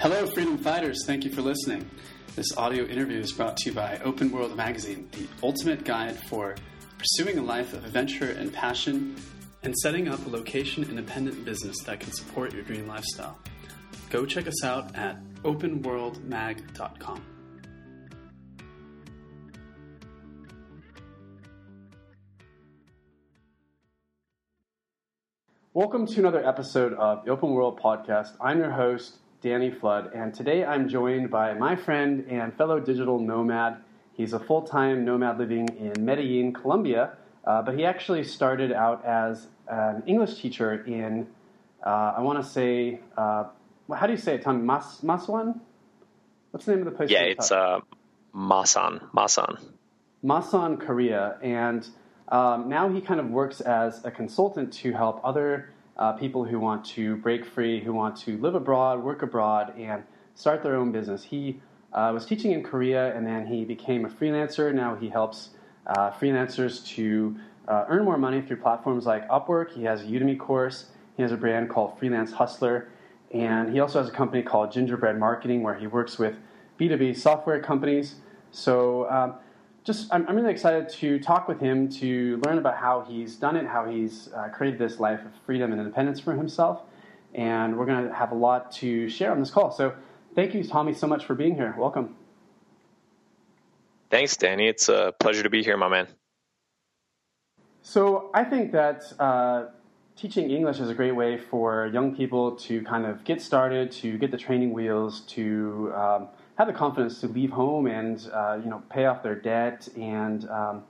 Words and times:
Hello, 0.00 0.26
freedom 0.28 0.56
fighters. 0.56 1.04
Thank 1.04 1.26
you 1.26 1.30
for 1.30 1.42
listening. 1.42 1.90
This 2.34 2.56
audio 2.56 2.84
interview 2.84 3.18
is 3.18 3.32
brought 3.32 3.58
to 3.58 3.68
you 3.68 3.76
by 3.76 4.00
Open 4.02 4.32
World 4.32 4.56
Magazine, 4.56 5.10
the 5.12 5.28
ultimate 5.42 5.84
guide 5.84 6.16
for 6.16 6.54
pursuing 6.96 7.36
a 7.36 7.42
life 7.42 7.74
of 7.74 7.84
adventure 7.84 8.30
and 8.30 8.50
passion 8.50 9.14
and 9.62 9.76
setting 9.76 10.08
up 10.08 10.24
a 10.24 10.30
location 10.30 10.84
independent 10.84 11.44
business 11.44 11.76
that 11.84 12.00
can 12.00 12.12
support 12.12 12.54
your 12.54 12.62
dream 12.62 12.88
lifestyle. 12.88 13.36
Go 14.08 14.24
check 14.24 14.46
us 14.46 14.64
out 14.64 14.96
at 14.96 15.22
openworldmag.com. 15.42 17.22
Welcome 25.74 26.06
to 26.06 26.20
another 26.20 26.48
episode 26.48 26.94
of 26.94 27.26
the 27.26 27.32
Open 27.32 27.50
World 27.50 27.78
Podcast. 27.78 28.30
I'm 28.40 28.56
your 28.56 28.70
host, 28.70 29.18
Danny 29.42 29.70
Flood, 29.70 30.12
and 30.14 30.34
today 30.34 30.64
I'm 30.64 30.86
joined 30.86 31.30
by 31.30 31.54
my 31.54 31.74
friend 31.74 32.26
and 32.28 32.52
fellow 32.54 32.78
digital 32.78 33.18
nomad. 33.18 33.78
He's 34.12 34.34
a 34.34 34.38
full 34.38 34.62
time 34.62 35.06
nomad 35.06 35.38
living 35.38 35.66
in 35.78 36.04
Medellin, 36.04 36.52
Colombia, 36.52 37.12
uh, 37.46 37.62
but 37.62 37.74
he 37.74 37.86
actually 37.86 38.22
started 38.24 38.70
out 38.70 39.02
as 39.04 39.46
an 39.66 40.02
English 40.06 40.42
teacher 40.42 40.84
in, 40.84 41.26
uh, 41.84 42.14
I 42.18 42.20
want 42.20 42.44
to 42.44 42.50
say, 42.50 43.00
uh, 43.16 43.44
how 43.94 44.06
do 44.06 44.12
you 44.12 44.18
say 44.18 44.34
it, 44.34 44.42
Tom? 44.42 44.66
Mas- 44.66 45.00
Maswan? 45.02 45.58
What's 46.50 46.66
the 46.66 46.72
name 46.72 46.86
of 46.86 46.92
the 46.92 46.96
place? 46.96 47.10
Yeah, 47.10 47.22
it's 47.22 47.50
uh, 47.50 47.80
Masan. 48.34 49.10
Masan. 49.12 49.58
Masan, 50.22 50.78
Korea. 50.78 51.38
And 51.40 51.88
um, 52.28 52.68
now 52.68 52.90
he 52.90 53.00
kind 53.00 53.20
of 53.20 53.30
works 53.30 53.62
as 53.62 54.04
a 54.04 54.10
consultant 54.10 54.72
to 54.74 54.92
help 54.92 55.20
other 55.24 55.70
uh, 56.00 56.12
people 56.12 56.44
who 56.44 56.58
want 56.58 56.84
to 56.84 57.16
break 57.16 57.44
free, 57.44 57.78
who 57.78 57.92
want 57.92 58.16
to 58.16 58.38
live 58.38 58.54
abroad, 58.54 59.04
work 59.04 59.22
abroad, 59.22 59.74
and 59.78 60.02
start 60.34 60.62
their 60.62 60.74
own 60.74 60.90
business. 60.90 61.22
He 61.22 61.60
uh, 61.92 62.10
was 62.14 62.24
teaching 62.24 62.52
in 62.52 62.62
Korea 62.62 63.14
and 63.14 63.26
then 63.26 63.46
he 63.46 63.64
became 63.64 64.06
a 64.06 64.08
freelancer. 64.08 64.74
Now 64.74 64.96
he 64.96 65.10
helps 65.10 65.50
uh, 65.86 66.10
freelancers 66.10 66.84
to 66.94 67.36
uh, 67.68 67.84
earn 67.88 68.04
more 68.04 68.16
money 68.16 68.40
through 68.40 68.56
platforms 68.56 69.04
like 69.04 69.28
Upwork. 69.28 69.72
He 69.72 69.84
has 69.84 70.00
a 70.00 70.04
Udemy 70.04 70.38
course. 70.38 70.86
He 71.16 71.22
has 71.22 71.32
a 71.32 71.36
brand 71.36 71.68
called 71.68 71.98
Freelance 71.98 72.32
Hustler. 72.32 72.88
And 73.32 73.72
he 73.72 73.78
also 73.78 74.00
has 74.00 74.08
a 74.08 74.12
company 74.12 74.42
called 74.42 74.72
Gingerbread 74.72 75.18
Marketing 75.18 75.62
where 75.62 75.74
he 75.74 75.86
works 75.86 76.18
with 76.18 76.36
B2B 76.80 77.16
software 77.16 77.60
companies. 77.60 78.16
So, 78.50 79.08
um, 79.10 79.34
just 79.84 80.12
I'm, 80.12 80.26
I'm, 80.28 80.36
really 80.36 80.50
excited 80.50 80.88
to 80.90 81.18
talk 81.18 81.48
with 81.48 81.60
him 81.60 81.88
to 81.92 82.40
learn 82.44 82.58
about 82.58 82.76
how 82.76 83.04
he's 83.08 83.36
done 83.36 83.56
it, 83.56 83.66
how 83.66 83.86
he's 83.86 84.28
uh, 84.34 84.48
created 84.48 84.78
this 84.78 85.00
life 85.00 85.20
of 85.20 85.32
freedom 85.46 85.72
and 85.72 85.80
independence 85.80 86.20
for 86.20 86.34
himself. 86.34 86.82
And 87.34 87.78
we're 87.78 87.86
going 87.86 88.08
to 88.08 88.14
have 88.14 88.32
a 88.32 88.34
lot 88.34 88.72
to 88.72 89.08
share 89.08 89.30
on 89.32 89.40
this 89.40 89.50
call. 89.50 89.70
So 89.70 89.94
thank 90.34 90.54
you, 90.54 90.64
Tommy, 90.64 90.92
so 90.92 91.06
much 91.06 91.24
for 91.24 91.34
being 91.34 91.54
here. 91.54 91.74
Welcome. 91.78 92.16
Thanks, 94.10 94.36
Danny. 94.36 94.66
It's 94.66 94.88
a 94.88 95.14
pleasure 95.18 95.42
to 95.42 95.50
be 95.50 95.62
here, 95.62 95.76
my 95.76 95.88
man. 95.88 96.08
So 97.82 98.30
I 98.34 98.44
think 98.44 98.72
that 98.72 99.04
uh, 99.18 99.66
teaching 100.16 100.50
English 100.50 100.80
is 100.80 100.90
a 100.90 100.94
great 100.94 101.12
way 101.12 101.38
for 101.38 101.86
young 101.86 102.14
people 102.14 102.56
to 102.56 102.82
kind 102.82 103.06
of 103.06 103.24
get 103.24 103.40
started, 103.40 103.92
to 103.92 104.18
get 104.18 104.30
the 104.30 104.36
training 104.36 104.72
wheels, 104.72 105.20
to 105.22 105.92
um, 105.94 106.28
have 106.60 106.66
the 106.66 106.74
confidence 106.74 107.22
to 107.22 107.26
leave 107.26 107.50
home 107.50 107.86
and 107.86 108.28
uh, 108.34 108.58
you 108.62 108.68
know 108.68 108.82
pay 108.90 109.06
off 109.06 109.22
their 109.22 109.34
debt 109.34 109.88
and 109.96 110.46
um, 110.50 110.82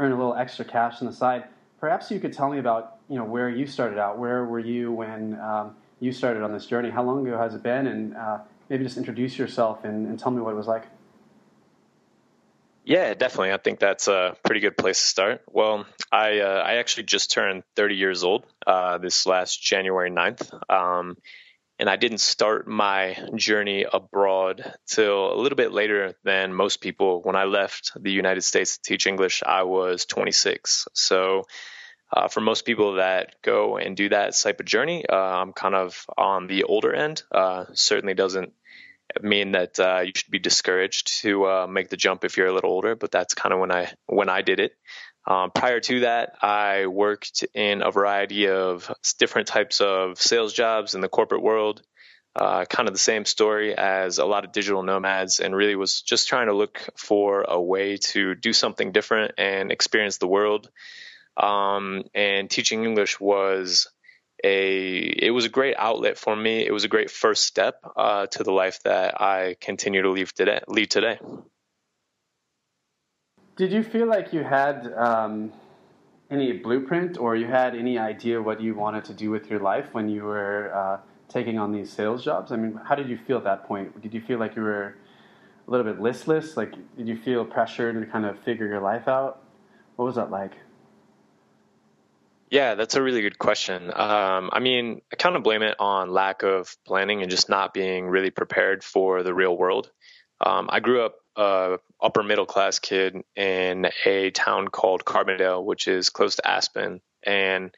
earn 0.00 0.10
a 0.10 0.16
little 0.16 0.34
extra 0.34 0.64
cash 0.64 1.00
on 1.00 1.06
the 1.06 1.12
side. 1.12 1.44
Perhaps 1.78 2.10
you 2.10 2.18
could 2.18 2.32
tell 2.32 2.50
me 2.50 2.58
about 2.58 2.96
you 3.08 3.16
know 3.16 3.24
where 3.24 3.48
you 3.48 3.68
started 3.68 4.00
out. 4.00 4.18
Where 4.18 4.44
were 4.44 4.58
you 4.58 4.90
when 4.90 5.38
um, 5.38 5.76
you 6.00 6.10
started 6.10 6.42
on 6.42 6.52
this 6.52 6.66
journey? 6.66 6.90
How 6.90 7.04
long 7.04 7.24
ago 7.24 7.38
has 7.38 7.54
it 7.54 7.62
been? 7.62 7.86
And 7.86 8.16
uh, 8.16 8.38
maybe 8.68 8.82
just 8.82 8.96
introduce 8.96 9.38
yourself 9.38 9.84
and, 9.84 10.08
and 10.08 10.18
tell 10.18 10.32
me 10.32 10.42
what 10.42 10.50
it 10.50 10.56
was 10.56 10.66
like. 10.66 10.86
Yeah, 12.84 13.14
definitely. 13.14 13.52
I 13.52 13.58
think 13.58 13.78
that's 13.78 14.08
a 14.08 14.36
pretty 14.44 14.60
good 14.60 14.76
place 14.76 15.00
to 15.00 15.06
start. 15.06 15.42
Well, 15.48 15.86
I 16.10 16.40
uh, 16.40 16.64
I 16.66 16.78
actually 16.78 17.04
just 17.04 17.30
turned 17.30 17.62
30 17.76 17.94
years 17.94 18.24
old 18.24 18.44
uh, 18.66 18.98
this 18.98 19.24
last 19.24 19.62
January 19.62 20.10
9th. 20.10 20.52
Um, 20.68 21.16
and 21.78 21.90
I 21.90 21.96
didn't 21.96 22.18
start 22.18 22.66
my 22.66 23.18
journey 23.34 23.84
abroad 23.90 24.74
till 24.86 25.32
a 25.32 25.38
little 25.40 25.56
bit 25.56 25.72
later 25.72 26.14
than 26.24 26.54
most 26.54 26.80
people. 26.80 27.20
When 27.22 27.36
I 27.36 27.44
left 27.44 27.92
the 28.00 28.12
United 28.12 28.42
States 28.42 28.76
to 28.76 28.82
teach 28.82 29.06
English, 29.06 29.42
I 29.44 29.62
was 29.64 30.06
26. 30.06 30.88
So, 30.94 31.44
uh, 32.12 32.28
for 32.28 32.40
most 32.40 32.64
people 32.64 32.94
that 32.94 33.34
go 33.42 33.76
and 33.76 33.96
do 33.96 34.08
that 34.08 34.34
type 34.34 34.60
of 34.60 34.66
journey, 34.66 35.04
uh, 35.08 35.14
I'm 35.16 35.52
kind 35.52 35.74
of 35.74 36.06
on 36.16 36.46
the 36.46 36.64
older 36.64 36.94
end. 36.94 37.22
Uh, 37.32 37.64
certainly 37.74 38.14
doesn't 38.14 38.52
mean 39.20 39.52
that 39.52 39.78
uh, 39.78 40.00
you 40.00 40.12
should 40.14 40.30
be 40.30 40.38
discouraged 40.38 41.20
to 41.22 41.46
uh, 41.46 41.66
make 41.66 41.88
the 41.88 41.96
jump 41.96 42.24
if 42.24 42.36
you're 42.36 42.46
a 42.46 42.52
little 42.52 42.70
older, 42.70 42.94
but 42.94 43.10
that's 43.10 43.34
kind 43.34 43.52
of 43.52 43.60
when 43.60 43.72
I 43.72 43.92
when 44.06 44.28
I 44.28 44.42
did 44.42 44.60
it. 44.60 44.72
Um, 45.26 45.50
prior 45.50 45.80
to 45.80 46.00
that, 46.00 46.36
I 46.40 46.86
worked 46.86 47.44
in 47.52 47.82
a 47.82 47.90
variety 47.90 48.48
of 48.48 48.92
different 49.18 49.48
types 49.48 49.80
of 49.80 50.20
sales 50.20 50.52
jobs 50.52 50.94
in 50.94 51.00
the 51.00 51.08
corporate 51.08 51.42
world. 51.42 51.82
Uh, 52.34 52.66
kind 52.66 52.86
of 52.86 52.94
the 52.94 52.98
same 52.98 53.24
story 53.24 53.74
as 53.74 54.18
a 54.18 54.26
lot 54.26 54.44
of 54.44 54.52
digital 54.52 54.82
nomads, 54.82 55.40
and 55.40 55.56
really 55.56 55.74
was 55.74 56.02
just 56.02 56.28
trying 56.28 56.48
to 56.48 56.52
look 56.52 56.86
for 56.94 57.46
a 57.48 57.58
way 57.58 57.96
to 57.96 58.34
do 58.34 58.52
something 58.52 58.92
different 58.92 59.32
and 59.38 59.72
experience 59.72 60.18
the 60.18 60.28
world. 60.28 60.70
Um, 61.36 62.04
and 62.14 62.50
teaching 62.50 62.84
English 62.84 63.18
was 63.18 63.88
a 64.44 64.98
it 64.98 65.30
was 65.30 65.46
a 65.46 65.48
great 65.48 65.76
outlet 65.78 66.18
for 66.18 66.36
me. 66.36 66.64
It 66.66 66.72
was 66.72 66.84
a 66.84 66.88
great 66.88 67.10
first 67.10 67.44
step 67.44 67.80
uh, 67.96 68.26
to 68.26 68.44
the 68.44 68.52
life 68.52 68.82
that 68.84 69.20
I 69.20 69.56
continue 69.58 70.02
to 70.02 70.26
today. 70.26 70.60
Lead 70.68 70.90
today. 70.90 71.18
Did 73.56 73.72
you 73.72 73.82
feel 73.82 74.06
like 74.06 74.34
you 74.34 74.44
had 74.44 74.92
um, 74.94 75.50
any 76.30 76.52
blueprint 76.52 77.16
or 77.16 77.36
you 77.36 77.46
had 77.46 77.74
any 77.74 77.98
idea 77.98 78.40
what 78.40 78.60
you 78.60 78.74
wanted 78.74 79.04
to 79.06 79.14
do 79.14 79.30
with 79.30 79.48
your 79.48 79.60
life 79.60 79.88
when 79.92 80.10
you 80.10 80.24
were 80.24 80.74
uh, 80.74 80.98
taking 81.30 81.58
on 81.58 81.72
these 81.72 81.90
sales 81.90 82.22
jobs? 82.22 82.52
I 82.52 82.56
mean, 82.56 82.78
how 82.84 82.94
did 82.94 83.08
you 83.08 83.16
feel 83.16 83.38
at 83.38 83.44
that 83.44 83.66
point? 83.66 83.98
Did 84.02 84.12
you 84.12 84.20
feel 84.20 84.38
like 84.38 84.56
you 84.56 84.62
were 84.62 84.96
a 85.66 85.70
little 85.70 85.90
bit 85.90 86.02
listless? 86.02 86.54
Like, 86.54 86.72
did 86.98 87.08
you 87.08 87.16
feel 87.16 87.46
pressured 87.46 87.98
to 87.98 88.06
kind 88.06 88.26
of 88.26 88.38
figure 88.40 88.66
your 88.66 88.80
life 88.80 89.08
out? 89.08 89.42
What 89.96 90.04
was 90.04 90.16
that 90.16 90.30
like? 90.30 90.52
Yeah, 92.50 92.74
that's 92.74 92.94
a 92.94 93.02
really 93.02 93.22
good 93.22 93.38
question. 93.38 93.90
Um, 93.94 94.50
I 94.52 94.60
mean, 94.60 95.00
I 95.12 95.16
kind 95.16 95.34
of 95.34 95.42
blame 95.42 95.62
it 95.62 95.76
on 95.80 96.10
lack 96.10 96.42
of 96.42 96.76
planning 96.86 97.22
and 97.22 97.30
just 97.30 97.48
not 97.48 97.72
being 97.72 98.06
really 98.06 98.30
prepared 98.30 98.84
for 98.84 99.22
the 99.22 99.34
real 99.34 99.56
world. 99.56 99.90
Um, 100.40 100.68
I 100.70 100.80
grew 100.80 101.00
up 101.00 101.16
a 101.36 101.78
upper 102.00 102.22
middle 102.22 102.46
class 102.46 102.78
kid 102.78 103.16
in 103.34 103.86
a 104.04 104.30
town 104.30 104.68
called 104.68 105.04
Carbondale, 105.04 105.64
which 105.64 105.88
is 105.88 106.08
close 106.08 106.36
to 106.36 106.48
Aspen, 106.48 107.00
and 107.24 107.70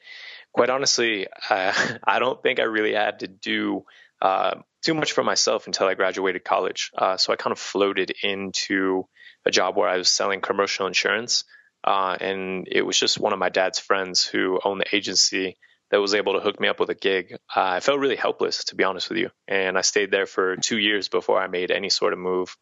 quite 0.53 0.69
honestly, 0.69 1.27
I, 1.49 1.97
I 2.03 2.19
don't 2.19 2.41
think 2.41 2.59
I 2.59 2.63
really 2.63 2.93
had 2.93 3.19
to 3.19 3.27
do 3.27 3.83
uh, 4.21 4.55
too 4.83 4.93
much 4.93 5.11
for 5.11 5.23
myself 5.23 5.67
until 5.67 5.87
I 5.87 5.93
graduated 5.93 6.43
college. 6.43 6.91
Uh, 6.97 7.17
so 7.17 7.33
I 7.33 7.35
kind 7.35 7.51
of 7.51 7.59
floated 7.59 8.13
into 8.23 9.05
a 9.45 9.51
job 9.51 9.75
where 9.75 9.89
I 9.89 9.97
was 9.97 10.09
selling 10.09 10.41
commercial 10.41 10.87
insurance, 10.87 11.43
uh, 11.83 12.17
and 12.19 12.67
it 12.69 12.81
was 12.81 12.99
just 12.99 13.19
one 13.19 13.33
of 13.33 13.39
my 13.39 13.49
dad's 13.49 13.79
friends 13.79 14.25
who 14.25 14.59
owned 14.63 14.81
the 14.81 14.95
agency 14.95 15.57
that 15.91 16.01
was 16.01 16.13
able 16.13 16.33
to 16.33 16.39
hook 16.39 16.59
me 16.59 16.67
up 16.67 16.79
with 16.79 16.89
a 16.89 16.95
gig. 16.95 17.33
Uh, 17.33 17.61
I 17.61 17.79
felt 17.79 17.99
really 17.99 18.15
helpless, 18.15 18.65
to 18.65 18.75
be 18.75 18.83
honest 18.83 19.09
with 19.09 19.17
you, 19.17 19.29
and 19.47 19.77
I 19.77 19.81
stayed 19.81 20.11
there 20.11 20.25
for 20.25 20.55
two 20.57 20.77
years 20.77 21.07
before 21.07 21.41
I 21.41 21.47
made 21.47 21.71
any 21.71 21.89
sort 21.89 22.13
of 22.13 22.19
move 22.19 22.55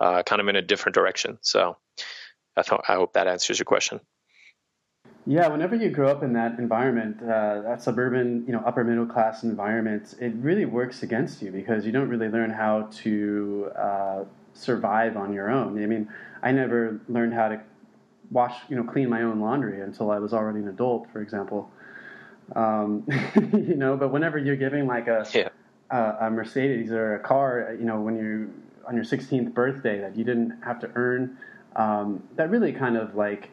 uh, 0.00 0.22
kind 0.22 0.40
of 0.40 0.48
in 0.48 0.56
a 0.56 0.62
different 0.62 0.94
direction. 0.94 1.38
So 1.42 1.76
I, 2.56 2.62
th- 2.62 2.80
I 2.88 2.94
hope 2.94 3.12
that 3.12 3.26
answers 3.26 3.58
your 3.58 3.66
question. 3.66 4.00
Yeah, 5.26 5.48
whenever 5.48 5.76
you 5.76 5.90
grow 5.90 6.08
up 6.08 6.22
in 6.22 6.32
that 6.32 6.58
environment, 6.58 7.22
uh, 7.22 7.60
that 7.62 7.82
suburban, 7.82 8.44
you 8.46 8.52
know, 8.52 8.62
upper 8.66 8.82
middle 8.82 9.06
class 9.06 9.42
environment, 9.42 10.14
it 10.18 10.32
really 10.36 10.64
works 10.64 11.02
against 11.02 11.42
you 11.42 11.52
because 11.52 11.84
you 11.84 11.92
don't 11.92 12.08
really 12.08 12.28
learn 12.28 12.50
how 12.50 12.88
to 13.02 13.70
uh, 13.76 14.24
survive 14.54 15.16
on 15.16 15.32
your 15.32 15.50
own. 15.50 15.80
I 15.82 15.86
mean, 15.86 16.08
I 16.42 16.52
never 16.52 17.00
learned 17.08 17.34
how 17.34 17.48
to 17.48 17.60
wash, 18.30 18.54
you 18.68 18.76
know, 18.76 18.84
clean 18.84 19.10
my 19.10 19.22
own 19.22 19.40
laundry 19.40 19.82
until 19.82 20.10
I 20.10 20.18
was 20.18 20.32
already 20.32 20.60
an 20.60 20.68
adult, 20.68 21.06
for 21.12 21.20
example. 21.20 21.70
Um, 22.56 23.06
you 23.52 23.76
know, 23.76 23.96
but 23.96 24.10
whenever 24.10 24.38
you're 24.38 24.56
giving 24.56 24.86
like 24.86 25.06
a, 25.06 25.26
yeah. 25.34 25.50
a, 25.90 26.26
a 26.26 26.30
Mercedes 26.30 26.90
or 26.90 27.16
a 27.16 27.20
car, 27.20 27.76
you 27.78 27.84
know, 27.84 28.00
when 28.00 28.16
you 28.16 28.50
on 28.90 28.96
your 28.96 29.04
16th 29.04 29.54
birthday 29.54 30.00
that 30.00 30.16
you 30.16 30.24
didn't 30.24 30.60
have 30.62 30.80
to 30.80 30.90
earn. 30.94 31.38
Um, 31.76 32.24
that 32.34 32.50
really 32.50 32.72
kind 32.72 32.96
of 32.96 33.14
like 33.14 33.50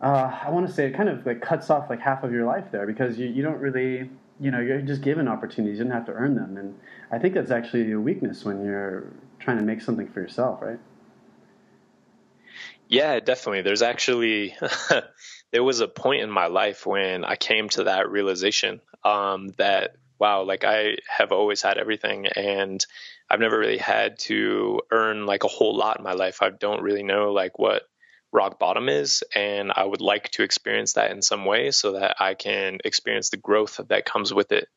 uh, 0.00 0.38
I 0.44 0.50
want 0.50 0.66
to 0.66 0.72
say 0.72 0.86
it 0.86 0.94
kind 0.94 1.08
of 1.08 1.24
like 1.24 1.40
cuts 1.40 1.70
off 1.70 1.88
like 1.88 2.00
half 2.00 2.22
of 2.24 2.32
your 2.32 2.44
life 2.44 2.66
there 2.70 2.86
because 2.86 3.18
you, 3.18 3.26
you 3.26 3.42
don't 3.42 3.58
really 3.58 4.10
you 4.38 4.50
know 4.50 4.60
you're 4.60 4.82
just 4.82 5.00
given 5.00 5.26
opportunities. 5.26 5.78
You 5.78 5.84
don't 5.84 5.94
have 5.94 6.06
to 6.06 6.12
earn 6.12 6.34
them. 6.34 6.58
And 6.58 6.78
I 7.10 7.18
think 7.18 7.34
that's 7.34 7.50
actually 7.50 7.90
a 7.92 7.98
weakness 7.98 8.44
when 8.44 8.64
you're 8.64 9.04
trying 9.38 9.56
to 9.56 9.64
make 9.64 9.80
something 9.80 10.08
for 10.08 10.20
yourself 10.20 10.60
right? 10.60 10.78
Yeah 12.86 13.18
definitely. 13.20 13.62
There's 13.62 13.82
actually 13.82 14.54
there 15.52 15.64
was 15.64 15.80
a 15.80 15.88
point 15.88 16.22
in 16.22 16.30
my 16.30 16.48
life 16.48 16.84
when 16.84 17.24
I 17.24 17.36
came 17.36 17.70
to 17.70 17.84
that 17.84 18.10
realization 18.10 18.82
um, 19.04 19.48
that 19.56 19.96
wow, 20.18 20.44
like 20.44 20.64
I 20.64 20.96
have 21.08 21.32
always 21.32 21.62
had 21.62 21.78
everything 21.78 22.26
and 22.26 22.84
I've 23.28 23.40
never 23.40 23.58
really 23.58 23.78
had 23.78 24.18
to 24.20 24.80
earn 24.90 25.26
like 25.26 25.44
a 25.44 25.48
whole 25.48 25.76
lot 25.76 25.98
in 25.98 26.04
my 26.04 26.12
life. 26.12 26.42
I 26.42 26.50
don't 26.50 26.82
really 26.82 27.02
know 27.02 27.32
like 27.32 27.58
what 27.58 27.82
rock 28.32 28.58
bottom 28.58 28.88
is 28.88 29.22
and 29.34 29.72
I 29.74 29.84
would 29.84 30.00
like 30.00 30.30
to 30.32 30.42
experience 30.42 30.94
that 30.94 31.10
in 31.10 31.22
some 31.22 31.44
way 31.44 31.70
so 31.70 31.92
that 31.92 32.16
I 32.20 32.34
can 32.34 32.78
experience 32.84 33.30
the 33.30 33.36
growth 33.36 33.80
that 33.88 34.04
comes 34.04 34.32
with 34.32 34.52
it. 34.52 34.68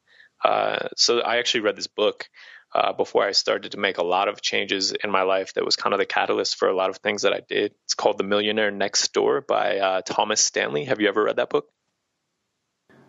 Uh, 0.43 0.87
so 0.95 1.19
I 1.19 1.37
actually 1.37 1.61
read 1.61 1.75
this 1.75 1.87
book 1.87 2.29
uh, 2.73 2.93
before 2.93 3.23
I 3.23 3.31
started 3.31 3.71
to 3.71 3.77
make 3.77 3.97
a 3.97 4.03
lot 4.03 4.27
of 4.27 4.41
changes 4.41 4.91
in 4.91 5.09
my 5.09 5.23
life 5.23 5.53
that 5.53 5.65
was 5.65 5.75
kind 5.75 5.93
of 5.93 5.99
the 5.99 6.05
catalyst 6.05 6.57
for 6.57 6.67
a 6.67 6.75
lot 6.75 6.89
of 6.89 6.97
things 6.97 7.23
that 7.23 7.33
I 7.33 7.41
did. 7.47 7.73
It's 7.85 7.95
called 7.95 8.17
The 8.17 8.23
Millionaire 8.23 8.71
Next 8.71 9.13
Door 9.13 9.41
by 9.47 9.79
uh, 9.79 10.01
Thomas 10.01 10.41
Stanley. 10.41 10.85
Have 10.85 10.99
you 10.99 11.07
ever 11.07 11.23
read 11.23 11.37
that 11.37 11.49
book? 11.49 11.67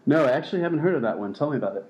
No, 0.07 0.25
I 0.25 0.31
actually 0.31 0.63
haven't 0.63 0.79
heard 0.79 0.95
of 0.95 1.03
that 1.03 1.19
one. 1.19 1.35
Tell 1.35 1.51
me 1.51 1.57
about 1.57 1.77
it. 1.77 1.85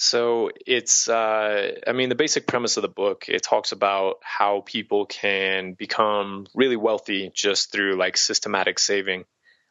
So 0.00 0.50
it's, 0.64 1.08
uh, 1.08 1.72
I 1.84 1.92
mean, 1.92 2.08
the 2.08 2.14
basic 2.14 2.46
premise 2.46 2.76
of 2.76 2.82
the 2.82 2.88
book, 2.88 3.24
it 3.28 3.42
talks 3.42 3.72
about 3.72 4.18
how 4.22 4.62
people 4.64 5.06
can 5.06 5.72
become 5.72 6.46
really 6.54 6.76
wealthy 6.76 7.32
just 7.34 7.72
through 7.72 7.96
like 7.96 8.16
systematic 8.16 8.78
saving 8.78 9.24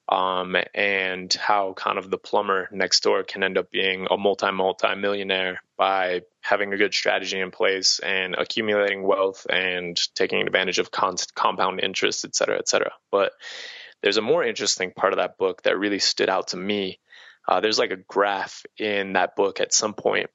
um, 0.09 0.57
and 0.75 1.33
how 1.33 1.71
kind 1.73 1.97
of 1.97 2.09
the 2.11 2.17
plumber 2.17 2.67
next 2.73 3.03
door 3.03 3.23
can 3.23 3.41
end 3.41 3.57
up 3.57 3.71
being 3.71 4.07
a 4.11 4.17
multi 4.17 4.51
multi 4.51 4.95
millionaire 4.95 5.61
by 5.77 6.23
having 6.41 6.73
a 6.73 6.77
good 6.77 6.93
strategy 6.93 7.39
in 7.39 7.49
place 7.49 7.99
and 7.99 8.35
accumulating 8.35 9.03
wealth 9.03 9.47
and 9.49 9.97
taking 10.13 10.41
advantage 10.41 10.79
of 10.79 10.91
con- 10.91 11.15
compound 11.35 11.79
interest, 11.79 12.25
et 12.25 12.35
cetera, 12.35 12.57
et 12.57 12.67
cetera. 12.67 12.91
But 13.11 13.31
there's 14.01 14.17
a 14.17 14.21
more 14.21 14.43
interesting 14.43 14.91
part 14.91 15.13
of 15.13 15.17
that 15.19 15.37
book 15.37 15.63
that 15.63 15.79
really 15.79 15.99
stood 15.99 16.29
out 16.29 16.49
to 16.49 16.57
me. 16.57 16.99
Uh, 17.47 17.61
there's 17.61 17.79
like 17.79 17.91
a 17.91 17.97
graph 17.97 18.63
in 18.77 19.13
that 19.13 19.35
book 19.35 19.59
at 19.59 19.73
some 19.73 19.93
point, 19.93 20.29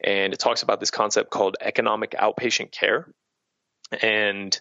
and 0.00 0.32
it 0.32 0.38
talks 0.38 0.62
about 0.62 0.80
this 0.80 0.90
concept 0.90 1.30
called 1.30 1.56
economic 1.60 2.12
outpatient 2.12 2.72
care. 2.72 3.12
And 4.02 4.58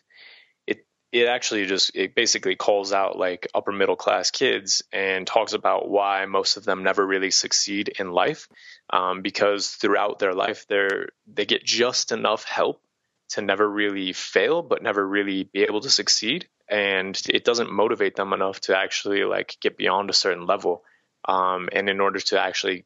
it 0.65 0.85
it 1.11 1.27
actually 1.27 1.65
just 1.65 1.91
it 1.95 2.15
basically 2.15 2.55
calls 2.55 2.93
out 2.93 3.17
like 3.17 3.47
upper 3.55 3.71
middle 3.71 3.95
class 3.95 4.31
kids 4.31 4.83
and 4.91 5.25
talks 5.25 5.53
about 5.53 5.89
why 5.89 6.25
most 6.25 6.57
of 6.57 6.65
them 6.65 6.83
never 6.83 7.05
really 7.05 7.31
succeed 7.31 7.89
in 7.99 8.11
life 8.11 8.47
um, 8.91 9.21
because 9.21 9.69
throughout 9.69 10.19
their 10.19 10.33
life 10.33 10.65
they're 10.67 11.07
they 11.27 11.45
get 11.45 11.63
just 11.63 12.11
enough 12.11 12.43
help 12.43 12.81
to 13.29 13.41
never 13.41 13.67
really 13.67 14.13
fail 14.13 14.61
but 14.61 14.81
never 14.81 15.05
really 15.05 15.43
be 15.43 15.63
able 15.63 15.81
to 15.81 15.89
succeed 15.89 16.47
and 16.69 17.21
it 17.29 17.43
doesn't 17.43 17.71
motivate 17.71 18.15
them 18.15 18.33
enough 18.33 18.59
to 18.61 18.77
actually 18.77 19.23
like 19.23 19.57
get 19.61 19.77
beyond 19.77 20.09
a 20.09 20.13
certain 20.13 20.45
level 20.45 20.83
um, 21.25 21.69
and 21.71 21.89
in 21.89 21.99
order 21.99 22.19
to 22.19 22.39
actually 22.39 22.85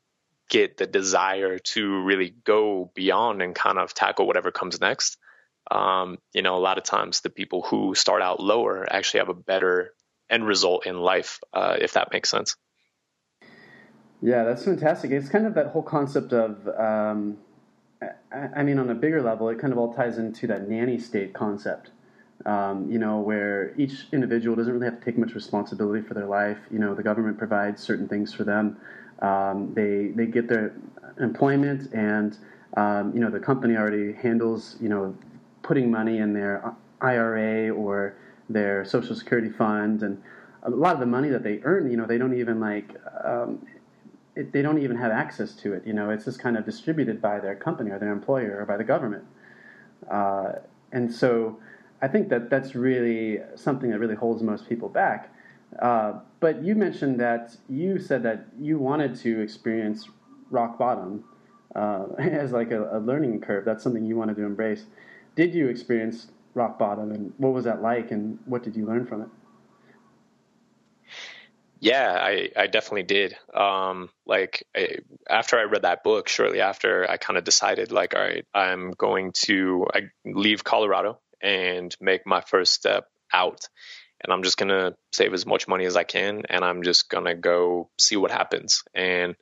get 0.50 0.78
the 0.78 0.86
desire 0.86 1.60
to 1.60 2.04
really 2.04 2.34
go 2.44 2.92
beyond 2.94 3.42
and 3.42 3.56
kind 3.56 3.78
of 3.78 3.94
tackle 3.94 4.28
whatever 4.28 4.52
comes 4.52 4.82
next 4.82 5.18
um, 5.70 6.18
you 6.34 6.42
know, 6.42 6.58
a 6.58 6.60
lot 6.60 6.78
of 6.78 6.84
times 6.84 7.22
the 7.22 7.30
people 7.30 7.62
who 7.62 7.94
start 7.94 8.22
out 8.22 8.40
lower 8.40 8.86
actually 8.92 9.20
have 9.20 9.30
a 9.30 9.34
better 9.34 9.94
end 10.30 10.46
result 10.46 10.86
in 10.86 10.98
life, 10.98 11.40
uh, 11.54 11.78
if 11.80 11.94
that 11.94 12.12
makes 12.12 12.30
sense. 12.30 12.56
Yeah, 14.22 14.44
that's 14.44 14.66
fantastic. 14.66 15.12
It's 15.12 15.30
kind 15.30 15.46
of 15.46 15.54
that 15.56 15.68
whole 15.68 15.82
concept 15.82 16.34
of, 16.34 16.68
um, 16.68 17.38
I 18.32 18.64
mean, 18.64 18.80
on 18.80 18.90
a 18.90 18.96
bigger 18.96 19.22
level, 19.22 19.50
it 19.50 19.60
kind 19.60 19.74
of 19.74 19.80
all 19.80 19.94
ties 19.94 20.18
into 20.18 20.48
that 20.48 20.68
nanny 20.68 21.00
state 21.00 21.34
concept. 21.34 21.92
Um, 22.46 22.90
you 22.92 22.98
know, 22.98 23.20
where 23.20 23.74
each 23.78 24.08
individual 24.12 24.56
doesn't 24.56 24.74
really 24.74 24.86
have 24.86 25.00
to 25.00 25.06
take 25.06 25.18
much 25.18 25.36
responsibility 25.36 26.02
for 26.02 26.14
their 26.14 26.26
life. 26.26 26.58
You 26.72 26.80
know, 26.80 26.96
the 26.96 27.04
government 27.04 27.38
provides 27.38 27.82
certain 27.82 28.08
things 28.08 28.34
for 28.34 28.44
them. 28.44 28.78
Um, 29.22 29.74
they 29.76 30.08
they 30.16 30.26
get 30.26 30.48
their 30.48 30.74
employment, 31.20 31.94
and 31.94 32.38
um, 32.78 33.14
you 33.14 33.20
know, 33.20 33.30
the 33.30 33.40
company 33.40 33.76
already 33.76 34.14
handles 34.14 34.78
you 34.82 34.90
know 34.90 35.16
putting 35.62 35.92
money 35.92 36.18
in 36.18 36.34
their 36.34 36.74
IRA 37.02 37.70
or 37.70 38.16
their 38.50 38.86
Social 38.86 39.16
Security 39.16 39.50
fund, 39.50 40.02
and 40.02 40.22
a 40.64 40.70
lot 40.70 40.94
of 40.94 41.00
the 41.00 41.06
money 41.06 41.30
that 41.30 41.44
they 41.44 41.60
earn, 41.64 41.90
you 41.90 41.98
know, 41.98 42.06
they 42.06 42.18
don't 42.18 42.38
even 42.38 42.60
like. 42.60 42.96
Um, 43.24 43.66
it, 44.36 44.54
they 44.54 44.62
don't 44.62 44.82
even 44.82 44.96
have 44.96 45.12
access 45.12 45.54
to 45.56 45.74
it. 45.74 45.86
You 45.86 45.94
know, 45.94 46.10
it's 46.10 46.26
just 46.26 46.40
kind 46.40 46.58
of 46.58 46.66
distributed 46.66 47.22
by 47.22 47.40
their 47.40 47.56
company 47.56 47.92
or 47.92 48.00
their 48.00 48.12
employer 48.12 48.60
or 48.62 48.66
by 48.66 48.78
the 48.78 48.84
government. 48.84 49.26
Uh, 50.10 50.54
and 50.92 51.14
so, 51.14 51.60
I 52.02 52.08
think 52.08 52.30
that 52.30 52.50
that's 52.50 52.76
really 52.76 53.40
something 53.56 53.92
that 53.92 54.00
really 54.00 54.16
holds 54.16 54.42
most 54.42 54.68
people 54.68 54.90
back. 54.90 55.34
Uh, 55.80 56.20
but 56.40 56.64
you 56.64 56.76
mentioned 56.76 57.20
that 57.20 57.56
you 57.70 58.00
said 58.00 58.24
that 58.24 58.48
you 58.60 58.78
wanted 58.78 59.16
to 59.16 59.40
experience 59.40 60.10
rock 60.50 60.78
bottom 60.78 61.24
uh, 61.76 62.08
as 62.20 62.52
like 62.52 62.72
a, 62.72 62.98
a, 62.98 63.00
learning 63.00 63.40
curve. 63.40 63.64
That's 63.64 63.84
something 63.84 64.04
you 64.04 64.18
wanted 64.18 64.36
to 64.38 64.44
embrace 64.44 64.86
did 65.36 65.54
you 65.54 65.68
experience 65.68 66.28
rock 66.54 66.78
bottom 66.78 67.12
and 67.12 67.34
what 67.38 67.54
was 67.54 67.66
that 67.66 67.82
like 67.82 68.12
and 68.12 68.38
what 68.46 68.64
did 68.64 68.76
you 68.76 68.86
learn 68.86 69.06
from 69.06 69.22
it? 69.22 69.28
Yeah, 71.80 72.12
I, 72.12 72.52
I 72.56 72.68
definitely 72.68 73.04
did. 73.04 73.36
Um, 73.56 74.10
like 74.28 74.68
I, 74.76 74.98
after 75.28 75.58
I 75.58 75.64
read 75.64 75.82
that 75.82 76.04
book, 76.04 76.30
shortly 76.30 76.62
after, 76.62 77.10
I 77.10 77.18
kind 77.18 77.40
of 77.40 77.44
decided 77.44 77.92
like, 77.92 78.14
all 78.14 78.22
right, 78.22 78.46
I'm 78.54 78.92
going 78.92 79.32
to 79.46 79.88
I 79.92 80.02
leave 80.24 80.64
Colorado 80.64 81.20
and 81.42 81.96
make 82.00 82.26
my 82.26 82.42
first 82.42 82.74
step 82.74 83.06
out, 83.34 83.68
and 84.24 84.32
I'm 84.32 84.44
just 84.44 84.58
gonna 84.58 84.96
save 85.12 85.34
as 85.34 85.46
much 85.46 85.68
money 85.68 85.86
as 85.86 85.96
I 85.96 86.04
can, 86.04 86.44
and 86.50 86.64
I'm 86.64 86.84
just 86.84 87.10
gonna 87.10 87.36
go 87.36 87.90
see 87.98 88.16
what 88.16 88.32
happens. 88.32 88.84
And 88.94 89.36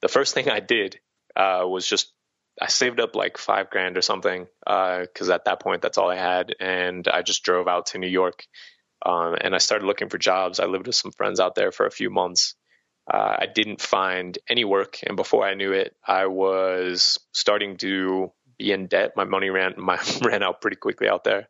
the 0.00 0.08
first 0.08 0.34
thing 0.34 0.48
I 0.50 0.60
did 0.60 0.98
uh, 1.36 1.64
was 1.66 1.86
just 1.86 2.12
I 2.60 2.68
saved 2.68 3.00
up 3.00 3.16
like 3.16 3.36
five 3.36 3.70
grand 3.70 3.96
or 3.98 4.02
something 4.02 4.46
because 4.60 5.28
uh, 5.30 5.34
at 5.34 5.46
that 5.46 5.60
point 5.60 5.82
that's 5.82 5.98
all 5.98 6.10
I 6.10 6.16
had, 6.16 6.54
and 6.60 7.06
I 7.08 7.22
just 7.22 7.42
drove 7.42 7.68
out 7.68 7.86
to 7.86 7.98
New 7.98 8.08
York. 8.08 8.46
Um, 9.04 9.36
and 9.38 9.54
I 9.54 9.58
started 9.58 9.84
looking 9.84 10.08
for 10.08 10.18
jobs. 10.18 10.60
I 10.60 10.66
lived 10.66 10.86
with 10.86 10.96
some 10.96 11.12
friends 11.12 11.40
out 11.40 11.54
there 11.54 11.72
for 11.72 11.84
a 11.84 11.90
few 11.90 12.10
months. 12.10 12.54
Uh, 13.12 13.36
I 13.40 13.46
didn't 13.52 13.82
find 13.82 14.38
any 14.48 14.64
work, 14.64 15.00
and 15.02 15.16
before 15.16 15.44
I 15.44 15.54
knew 15.54 15.72
it, 15.72 15.94
I 16.06 16.26
was 16.26 17.18
starting 17.32 17.76
to 17.78 18.32
be 18.58 18.72
in 18.72 18.86
debt. 18.86 19.12
My 19.16 19.24
money 19.24 19.50
ran 19.50 19.74
my 19.78 19.98
ran 20.22 20.42
out 20.42 20.60
pretty 20.60 20.76
quickly 20.76 21.08
out 21.08 21.24
there, 21.24 21.48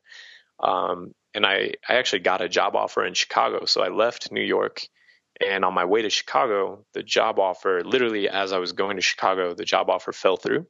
um, 0.61 1.15
and 1.35 1.45
I 1.47 1.75
I 1.89 1.95
actually 1.95 2.21
got 2.21 2.43
a 2.43 2.49
job 2.49 2.77
offer 2.77 3.05
in 3.05 3.15
Chicago. 3.15 3.65
So 3.67 3.83
I 3.83 3.89
left 3.89 4.33
New 4.33 4.43
York 4.43 4.87
and 5.41 5.65
on 5.65 5.75
my 5.75 5.85
way 5.85 6.03
to 6.03 6.11
Chicago, 6.11 6.85
the 6.93 7.03
job 7.03 7.39
offer, 7.39 7.83
literally 7.85 8.29
as 8.29 8.53
I 8.53 8.59
was 8.59 8.73
going 8.73 8.97
to 8.97 9.03
Chicago, 9.03 9.55
the 9.55 9.65
job 9.65 9.91
offer 9.91 10.13
fell 10.13 10.37
through. 10.37 10.67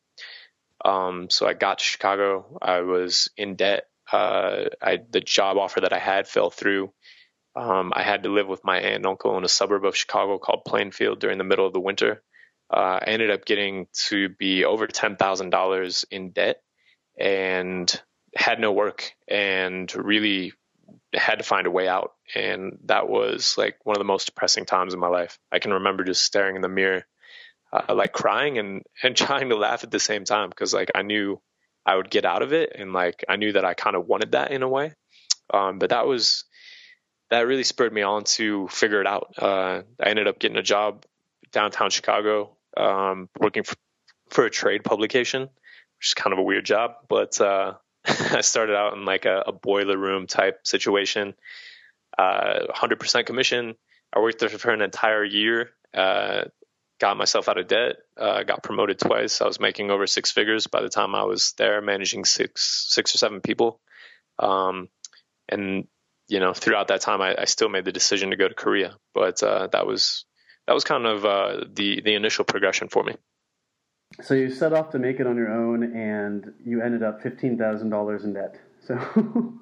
Um, 0.84 1.28
so 1.30 1.46
I 1.46 1.54
got 1.54 1.78
to 1.78 1.84
Chicago. 1.84 2.58
I 2.60 2.80
was 2.80 3.28
in 3.36 3.56
debt. 3.56 3.84
Uh, 4.10 4.66
I, 4.80 5.00
the 5.10 5.20
job 5.20 5.56
offer 5.58 5.80
that 5.80 5.92
I 5.92 5.98
had 5.98 6.28
fell 6.28 6.50
through. 6.50 6.92
Um, 7.56 7.92
I 7.94 8.02
had 8.02 8.24
to 8.24 8.30
live 8.30 8.48
with 8.48 8.64
my 8.64 8.78
aunt 8.78 8.96
and 8.96 9.06
uncle 9.06 9.36
in 9.38 9.44
a 9.44 9.48
suburb 9.48 9.84
of 9.84 9.96
Chicago 9.96 10.38
called 10.38 10.64
Plainfield 10.66 11.20
during 11.20 11.38
the 11.38 11.44
middle 11.44 11.66
of 11.66 11.72
the 11.72 11.80
winter. 11.80 12.22
Uh, 12.74 12.98
I 13.00 13.04
ended 13.06 13.30
up 13.30 13.44
getting 13.44 13.86
to 14.08 14.28
be 14.30 14.64
over 14.64 14.88
$10,000 14.88 16.04
in 16.10 16.30
debt 16.30 16.60
and 17.16 18.02
had 18.34 18.58
no 18.58 18.72
work 18.72 19.12
and 19.28 19.94
really 19.94 20.52
had 21.14 21.36
to 21.36 21.44
find 21.44 21.68
a 21.68 21.70
way 21.70 21.86
out. 21.86 22.14
And 22.34 22.78
that 22.86 23.08
was 23.08 23.56
like 23.56 23.76
one 23.84 23.94
of 23.94 24.00
the 24.00 24.04
most 24.04 24.26
depressing 24.26 24.64
times 24.64 24.92
in 24.92 24.98
my 24.98 25.06
life. 25.06 25.38
I 25.52 25.60
can 25.60 25.74
remember 25.74 26.02
just 26.02 26.24
staring 26.24 26.56
in 26.56 26.62
the 26.62 26.68
mirror, 26.68 27.06
uh, 27.72 27.94
like 27.94 28.12
crying 28.12 28.58
and, 28.58 28.82
and 29.04 29.16
trying 29.16 29.50
to 29.50 29.56
laugh 29.56 29.84
at 29.84 29.92
the 29.92 30.00
same 30.00 30.24
time 30.24 30.48
because 30.48 30.74
like 30.74 30.90
I 30.96 31.02
knew 31.02 31.40
I 31.86 31.94
would 31.94 32.10
get 32.10 32.24
out 32.24 32.42
of 32.42 32.52
it. 32.52 32.72
And 32.74 32.92
like 32.92 33.24
I 33.28 33.36
knew 33.36 33.52
that 33.52 33.64
I 33.64 33.74
kind 33.74 33.94
of 33.94 34.08
wanted 34.08 34.32
that 34.32 34.50
in 34.50 34.64
a 34.64 34.68
way. 34.68 34.94
Um, 35.52 35.78
but 35.78 35.90
that 35.90 36.08
was, 36.08 36.44
that 37.30 37.46
really 37.46 37.62
spurred 37.62 37.92
me 37.92 38.02
on 38.02 38.24
to 38.24 38.66
figure 38.66 39.00
it 39.00 39.06
out. 39.06 39.34
Uh, 39.38 39.82
I 40.02 40.08
ended 40.08 40.26
up 40.26 40.40
getting 40.40 40.56
a 40.56 40.62
job 40.62 41.04
downtown 41.52 41.90
Chicago, 41.90 42.53
um, 42.76 43.28
working 43.38 43.62
for, 43.62 43.74
for 44.30 44.44
a 44.44 44.50
trade 44.50 44.84
publication, 44.84 45.42
which 45.42 46.08
is 46.08 46.14
kind 46.14 46.32
of 46.32 46.38
a 46.38 46.42
weird 46.42 46.64
job, 46.64 46.92
but, 47.08 47.40
uh, 47.40 47.74
I 48.06 48.42
started 48.42 48.76
out 48.76 48.94
in 48.94 49.04
like 49.04 49.24
a, 49.24 49.44
a 49.46 49.52
boiler 49.52 49.96
room 49.96 50.26
type 50.26 50.66
situation, 50.66 51.34
uh, 52.18 52.66
100% 52.74 53.26
commission. 53.26 53.74
I 54.12 54.20
worked 54.20 54.40
there 54.40 54.48
for 54.48 54.70
an 54.70 54.82
entire 54.82 55.24
year, 55.24 55.70
uh, 55.94 56.44
got 57.00 57.16
myself 57.16 57.48
out 57.48 57.58
of 57.58 57.66
debt, 57.66 57.96
uh, 58.16 58.42
got 58.42 58.62
promoted 58.62 58.98
twice. 58.98 59.40
I 59.40 59.46
was 59.46 59.58
making 59.58 59.90
over 59.90 60.06
six 60.06 60.30
figures 60.30 60.66
by 60.66 60.82
the 60.82 60.88
time 60.88 61.14
I 61.14 61.24
was 61.24 61.54
there, 61.56 61.80
managing 61.80 62.24
six, 62.24 62.86
six 62.88 63.14
or 63.14 63.18
seven 63.18 63.40
people. 63.40 63.80
Um, 64.38 64.88
and 65.48 65.86
you 66.28 66.40
know, 66.40 66.52
throughout 66.54 66.88
that 66.88 67.00
time, 67.00 67.20
I, 67.20 67.36
I, 67.38 67.44
still 67.44 67.68
made 67.68 67.84
the 67.84 67.92
decision 67.92 68.30
to 68.30 68.36
go 68.36 68.48
to 68.48 68.54
Korea, 68.54 68.96
but 69.14 69.42
uh, 69.42 69.68
that 69.72 69.86
was 69.86 70.24
that 70.66 70.72
was 70.72 70.84
kind 70.84 71.06
of 71.06 71.24
uh, 71.24 71.64
the 71.72 72.00
the 72.00 72.14
initial 72.14 72.44
progression 72.44 72.88
for 72.88 73.02
me 73.02 73.14
so 74.22 74.34
you 74.34 74.50
set 74.50 74.72
off 74.72 74.90
to 74.90 74.98
make 74.98 75.18
it 75.18 75.26
on 75.26 75.36
your 75.36 75.50
own, 75.50 75.82
and 75.96 76.52
you 76.64 76.82
ended 76.82 77.02
up 77.02 77.22
fifteen 77.22 77.58
thousand 77.58 77.90
dollars 77.90 78.24
in 78.24 78.34
debt. 78.34 78.60
So, 78.86 78.94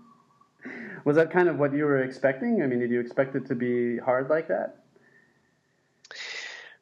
was 1.04 1.16
that 1.16 1.30
kind 1.30 1.48
of 1.48 1.58
what 1.58 1.72
you 1.72 1.84
were 1.84 2.02
expecting? 2.02 2.62
I 2.62 2.66
mean, 2.66 2.80
did 2.80 2.90
you 2.90 3.00
expect 3.00 3.34
it 3.34 3.46
to 3.46 3.54
be 3.54 3.98
hard 3.98 4.28
like 4.28 4.48
that? 4.48 4.84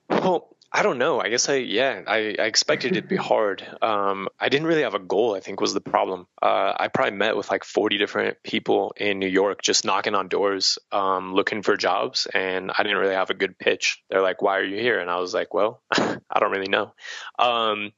Well, 0.09 0.57
I 0.73 0.85
don't 0.85 0.99
know. 0.99 1.21
I 1.21 1.31
guess 1.31 1.49
I 1.49 1.57
yeah. 1.57 2.03
I, 2.07 2.37
I 2.39 2.45
expected 2.45 2.97
it 2.97 3.01
to 3.03 3.07
be 3.09 3.17
hard. 3.31 3.67
Um, 3.83 4.29
I 4.39 4.49
didn't 4.49 4.69
really 4.69 4.83
have 4.83 4.95
a 4.95 5.01
goal. 5.01 5.35
I 5.35 5.41
think 5.41 5.61
was 5.61 5.75
the 5.75 5.81
problem. 5.81 6.29
Uh, 6.41 6.73
I 6.79 6.87
probably 6.89 7.17
met 7.17 7.37
with 7.37 7.51
like 7.51 7.65
forty 7.65 7.99
different 7.99 8.41
people 8.45 8.95
in 8.97 9.19
New 9.19 9.27
York, 9.29 9.63
just 9.63 9.85
knocking 9.85 10.15
on 10.15 10.29
doors, 10.29 10.79
um, 10.93 11.35
looking 11.35 11.63
for 11.63 11.77
jobs, 11.77 12.29
and 12.33 12.71
I 12.71 12.85
didn't 12.85 12.99
really 12.99 13.15
have 13.15 13.31
a 13.31 13.35
good 13.35 13.59
pitch. 13.59 14.03
They're 14.11 14.23
like, 14.23 14.43
"Why 14.43 14.59
are 14.59 14.65
you 14.65 14.81
here?" 14.81 15.01
And 15.01 15.11
I 15.11 15.19
was 15.19 15.35
like, 15.35 15.53
"Well, 15.53 15.83
I 15.93 16.39
don't 16.39 16.53
really 16.53 16.69
know." 16.69 16.93
Um, 17.37 17.93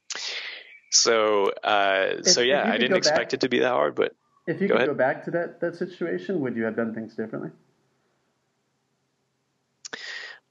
so 0.89 1.51
uh, 1.63 2.15
if, 2.19 2.27
so 2.27 2.41
yeah, 2.41 2.67
I 2.67 2.79
didn't 2.79 2.97
expect 2.97 3.29
back, 3.29 3.33
it 3.33 3.41
to 3.41 3.49
be 3.49 3.59
that 3.59 3.71
hard, 3.71 3.93
but 3.93 4.15
if 4.47 4.61
you 4.61 4.67
go 4.67 4.73
could 4.73 4.77
ahead. 4.77 4.89
go 4.89 4.95
back 4.95 5.25
to 5.25 5.31
that 5.31 5.61
that 5.61 5.75
situation, 5.75 6.39
would 6.41 6.55
you 6.55 6.63
have 6.63 6.75
done 6.75 6.95
things 6.95 7.13
differently? 7.13 7.51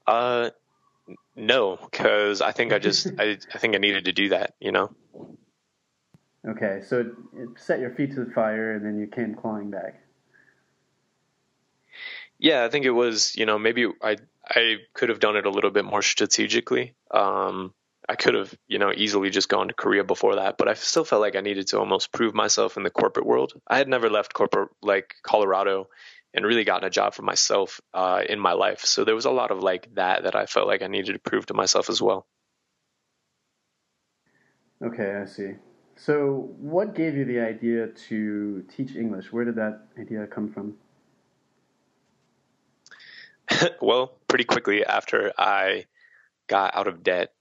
Uh, 0.07 0.49
no, 1.35 1.77
because 1.77 2.41
I 2.41 2.51
think 2.51 2.73
I 2.73 2.79
just 2.79 3.07
I, 3.19 3.37
I 3.53 3.57
think 3.57 3.75
I 3.75 3.79
needed 3.79 4.05
to 4.05 4.11
do 4.11 4.29
that. 4.29 4.55
You 4.59 4.71
know. 4.71 4.95
Okay, 6.45 6.81
so 6.85 6.99
it, 6.99 7.07
it 7.35 7.49
set 7.57 7.79
your 7.79 7.91
feet 7.91 8.13
to 8.15 8.25
the 8.25 8.31
fire, 8.31 8.73
and 8.73 8.85
then 8.85 8.99
you 8.99 9.07
came 9.07 9.33
clawing 9.33 9.71
back. 9.71 10.01
Yeah, 12.37 12.65
I 12.65 12.69
think 12.69 12.85
it 12.85 12.91
was. 12.91 13.35
You 13.35 13.45
know, 13.45 13.57
maybe 13.57 13.87
I 14.01 14.17
I 14.47 14.77
could 14.93 15.09
have 15.09 15.19
done 15.19 15.37
it 15.37 15.45
a 15.45 15.51
little 15.51 15.71
bit 15.71 15.85
more 15.85 16.01
strategically. 16.01 16.95
Um, 17.11 17.73
I 18.07 18.15
could 18.15 18.33
have, 18.33 18.53
you 18.67 18.79
know, 18.79 18.91
easily 18.93 19.29
just 19.29 19.47
gone 19.47 19.69
to 19.69 19.73
Korea 19.73 20.03
before 20.03 20.35
that, 20.35 20.57
but 20.57 20.67
I 20.67 20.73
still 20.73 21.05
felt 21.05 21.21
like 21.21 21.37
I 21.37 21.41
needed 21.41 21.67
to 21.67 21.79
almost 21.79 22.11
prove 22.11 22.33
myself 22.33 22.75
in 22.75 22.83
the 22.83 22.89
corporate 22.89 23.25
world. 23.25 23.53
I 23.65 23.77
had 23.77 23.87
never 23.87 24.09
left 24.09 24.33
corporate 24.33 24.71
like 24.81 25.15
Colorado 25.23 25.87
and 26.33 26.45
really 26.45 26.63
gotten 26.63 26.87
a 26.87 26.89
job 26.89 27.13
for 27.13 27.21
myself 27.21 27.79
uh, 27.93 28.23
in 28.27 28.39
my 28.39 28.53
life. 28.53 28.81
So 28.85 29.03
there 29.03 29.15
was 29.15 29.25
a 29.25 29.31
lot 29.31 29.51
of 29.51 29.59
like 29.59 29.93
that 29.95 30.23
that 30.23 30.35
I 30.35 30.45
felt 30.45 30.67
like 30.67 30.81
I 30.81 30.87
needed 30.87 31.13
to 31.13 31.19
prove 31.19 31.45
to 31.47 31.53
myself 31.53 31.89
as 31.89 32.01
well. 32.01 32.25
Okay, 34.83 35.15
I 35.21 35.25
see. 35.25 35.53
So, 35.95 36.49
what 36.59 36.95
gave 36.95 37.15
you 37.15 37.23
the 37.23 37.39
idea 37.39 37.87
to 38.09 38.65
teach 38.75 38.95
English? 38.95 39.31
Where 39.31 39.45
did 39.45 39.55
that 39.55 39.87
idea 39.97 40.25
come 40.27 40.51
from? 40.51 40.75
well, 43.81 44.17
pretty 44.27 44.43
quickly 44.43 44.83
after 44.83 45.31
I 45.37 45.85
got 46.47 46.75
out 46.75 46.87
of 46.87 47.03
debt, 47.03 47.33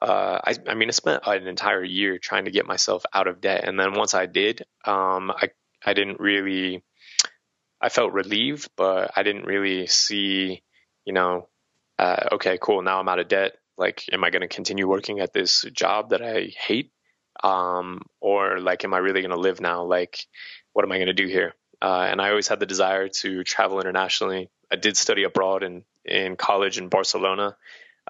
uh, 0.00 0.40
I, 0.42 0.54
I, 0.66 0.74
mean, 0.74 0.88
I 0.88 0.92
spent 0.92 1.22
an 1.26 1.46
entire 1.46 1.84
year 1.84 2.18
trying 2.18 2.46
to 2.46 2.50
get 2.50 2.66
myself 2.66 3.04
out 3.12 3.26
of 3.26 3.40
debt, 3.40 3.64
and 3.64 3.78
then 3.78 3.92
once 3.92 4.14
I 4.14 4.26
did, 4.26 4.62
um, 4.84 5.30
I 5.30 5.50
I 5.84 5.94
didn't 5.94 6.20
really 6.20 6.82
I 7.80 7.88
felt 7.88 8.12
relieved, 8.12 8.68
but 8.76 9.12
I 9.16 9.22
didn't 9.22 9.46
really 9.46 9.86
see, 9.86 10.62
you 11.04 11.12
know, 11.12 11.48
uh, 11.98 12.28
okay, 12.32 12.58
cool. 12.60 12.82
Now 12.82 13.00
I'm 13.00 13.08
out 13.08 13.18
of 13.18 13.28
debt. 13.28 13.56
Like, 13.76 14.04
am 14.12 14.24
I 14.24 14.30
going 14.30 14.42
to 14.42 14.48
continue 14.48 14.86
working 14.86 15.20
at 15.20 15.32
this 15.32 15.64
job 15.72 16.10
that 16.10 16.22
I 16.22 16.52
hate? 16.56 16.92
Um, 17.42 18.02
or 18.20 18.60
like, 18.60 18.84
am 18.84 18.92
I 18.92 18.98
really 18.98 19.22
going 19.22 19.30
to 19.30 19.40
live 19.40 19.60
now? 19.60 19.84
Like, 19.84 20.26
what 20.72 20.84
am 20.84 20.92
I 20.92 20.98
going 20.98 21.06
to 21.06 21.14
do 21.14 21.26
here? 21.26 21.54
Uh, 21.80 22.06
and 22.10 22.20
I 22.20 22.30
always 22.30 22.48
had 22.48 22.60
the 22.60 22.66
desire 22.66 23.08
to 23.08 23.42
travel 23.44 23.80
internationally. 23.80 24.50
I 24.70 24.76
did 24.76 24.96
study 24.96 25.24
abroad 25.24 25.62
in, 25.62 25.84
in 26.04 26.36
college 26.36 26.76
in 26.76 26.88
Barcelona. 26.88 27.56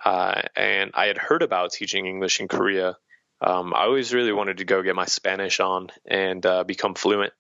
Uh, 0.05 0.43
and 0.57 0.91
I 0.95 1.07
had 1.07 1.19
heard 1.19 1.43
about 1.43 1.73
teaching 1.73 2.07
English 2.07 2.41
in 2.41 2.49
Korea. 2.49 2.97
Um, 3.41 3.73
I 3.75 3.85
always 3.85 4.13
really 4.13 4.33
wanted 4.33 4.59
to 4.59 4.65
go 4.65 4.83
get 4.83 4.97
my 4.97 5.07
Spanish 5.07 5.61
on 5.61 5.89
and 6.07 6.45
uh, 6.45 6.65
become 6.65 6.95
fluent 6.95 7.33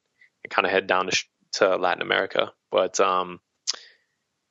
and 0.44 0.50
kind 0.50 0.66
of 0.66 0.72
head 0.72 0.86
down 0.86 1.08
to, 1.08 1.24
to 1.52 1.76
Latin 1.76 2.02
America. 2.02 2.52
But 2.70 3.00
um, 3.00 3.40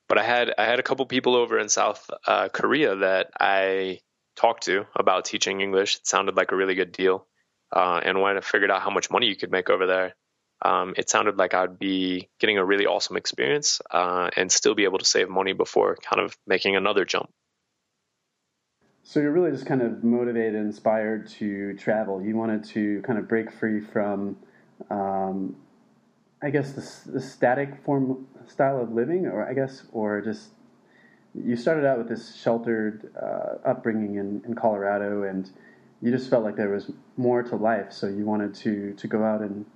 but 0.08 0.18
I 0.18 0.24
had 0.24 0.52
I 0.58 0.64
had 0.64 0.80
a 0.80 0.82
couple 0.82 1.06
people 1.06 1.36
over 1.36 1.58
in 1.58 1.68
South 1.68 2.10
uh, 2.26 2.48
Korea 2.48 2.96
that 2.96 3.30
I 3.38 4.00
talked 4.36 4.64
to 4.64 4.86
about 4.96 5.24
teaching 5.24 5.60
English. 5.60 5.96
It 5.96 6.06
sounded 6.06 6.36
like 6.36 6.52
a 6.52 6.56
really 6.56 6.74
good 6.74 6.92
deal. 6.92 7.26
Uh, 7.72 8.00
and 8.02 8.20
when 8.20 8.36
I 8.36 8.40
figured 8.40 8.70
out 8.70 8.82
how 8.82 8.90
much 8.90 9.10
money 9.10 9.26
you 9.26 9.36
could 9.36 9.52
make 9.52 9.70
over 9.70 9.86
there, 9.86 10.16
um, 10.62 10.94
it 10.96 11.08
sounded 11.08 11.36
like 11.36 11.54
I'd 11.54 11.78
be 11.78 12.28
getting 12.38 12.58
a 12.58 12.64
really 12.64 12.86
awesome 12.86 13.16
experience 13.16 13.80
uh, 13.90 14.30
and 14.36 14.50
still 14.50 14.74
be 14.74 14.84
able 14.84 14.98
to 14.98 15.04
save 15.04 15.28
money 15.28 15.52
before 15.52 15.96
kind 15.96 16.20
of 16.20 16.36
making 16.46 16.76
another 16.76 17.04
jump. 17.04 17.30
So 19.02 19.20
you're 19.20 19.32
really 19.32 19.50
just 19.50 19.66
kind 19.66 19.82
of 19.82 20.04
motivated, 20.04 20.54
inspired 20.54 21.28
to 21.38 21.74
travel. 21.76 22.22
You 22.22 22.36
wanted 22.36 22.64
to 22.70 23.02
kind 23.02 23.18
of 23.18 23.28
break 23.28 23.50
free 23.52 23.80
from 23.80 24.36
um, 24.90 25.56
I 26.42 26.50
guess 26.50 26.72
the, 26.72 27.12
the 27.12 27.20
static 27.20 27.82
form 27.84 28.26
style 28.46 28.80
of 28.80 28.92
living, 28.92 29.26
or 29.26 29.46
I 29.48 29.52
guess, 29.52 29.84
or 29.92 30.20
just 30.20 30.48
you 31.34 31.56
started 31.56 31.86
out 31.86 31.98
with 31.98 32.08
this 32.08 32.34
sheltered 32.36 33.12
uh, 33.20 33.68
upbringing 33.68 34.16
in, 34.16 34.42
in 34.46 34.54
Colorado, 34.54 35.22
and 35.22 35.50
you 36.00 36.10
just 36.10 36.30
felt 36.30 36.44
like 36.44 36.56
there 36.56 36.70
was 36.70 36.90
more 37.16 37.42
to 37.42 37.56
life, 37.56 37.92
so 37.92 38.06
you 38.06 38.24
wanted 38.24 38.54
to 38.54 38.94
to 38.94 39.06
go 39.06 39.22
out 39.22 39.40
and 39.40 39.66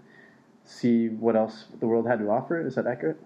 see 0.65 1.09
what 1.09 1.37
else 1.37 1.67
the 1.81 1.87
world 1.87 2.07
had 2.07 2.19
to 2.19 2.31
offer. 2.31 2.67
Is 2.67 2.75
that 2.77 2.87
accurate? 2.87 3.21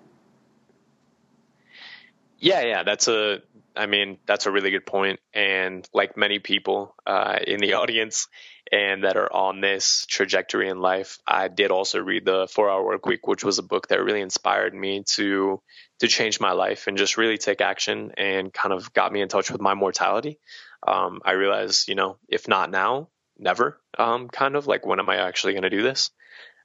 Yeah, 2.40 2.62
yeah, 2.62 2.82
that's 2.82 3.08
a. 3.08 3.42
I 3.78 3.86
mean, 3.86 4.18
that's 4.26 4.46
a 4.46 4.50
really 4.50 4.70
good 4.70 4.86
point. 4.86 5.20
And 5.32 5.88
like 5.94 6.16
many 6.16 6.38
people 6.38 6.94
uh, 7.06 7.38
in 7.46 7.60
the 7.60 7.74
audience, 7.74 8.28
and 8.70 9.04
that 9.04 9.16
are 9.16 9.32
on 9.32 9.60
this 9.60 10.04
trajectory 10.06 10.68
in 10.68 10.80
life. 10.80 11.18
I 11.26 11.48
did 11.48 11.70
also 11.70 12.00
read 12.00 12.24
the 12.24 12.48
Four 12.50 12.70
Hour 12.70 12.84
Work 12.84 13.06
Week, 13.06 13.26
which 13.26 13.44
was 13.44 13.58
a 13.58 13.62
book 13.62 13.88
that 13.88 14.02
really 14.02 14.20
inspired 14.20 14.74
me 14.74 15.04
to 15.14 15.62
to 16.00 16.08
change 16.08 16.40
my 16.40 16.52
life 16.52 16.86
and 16.86 16.98
just 16.98 17.16
really 17.16 17.38
take 17.38 17.60
action 17.60 18.12
and 18.16 18.52
kind 18.52 18.72
of 18.72 18.92
got 18.92 19.12
me 19.12 19.20
in 19.20 19.28
touch 19.28 19.50
with 19.50 19.60
my 19.60 19.74
mortality. 19.74 20.38
Um, 20.86 21.20
I 21.24 21.32
realized, 21.32 21.88
you 21.88 21.94
know, 21.94 22.18
if 22.28 22.46
not 22.46 22.70
now, 22.70 23.08
never. 23.38 23.80
Um, 23.98 24.28
kind 24.28 24.54
of 24.54 24.66
like 24.66 24.86
when 24.86 25.00
am 25.00 25.08
I 25.08 25.16
actually 25.16 25.54
going 25.54 25.62
to 25.62 25.70
do 25.70 25.82
this? 25.82 26.10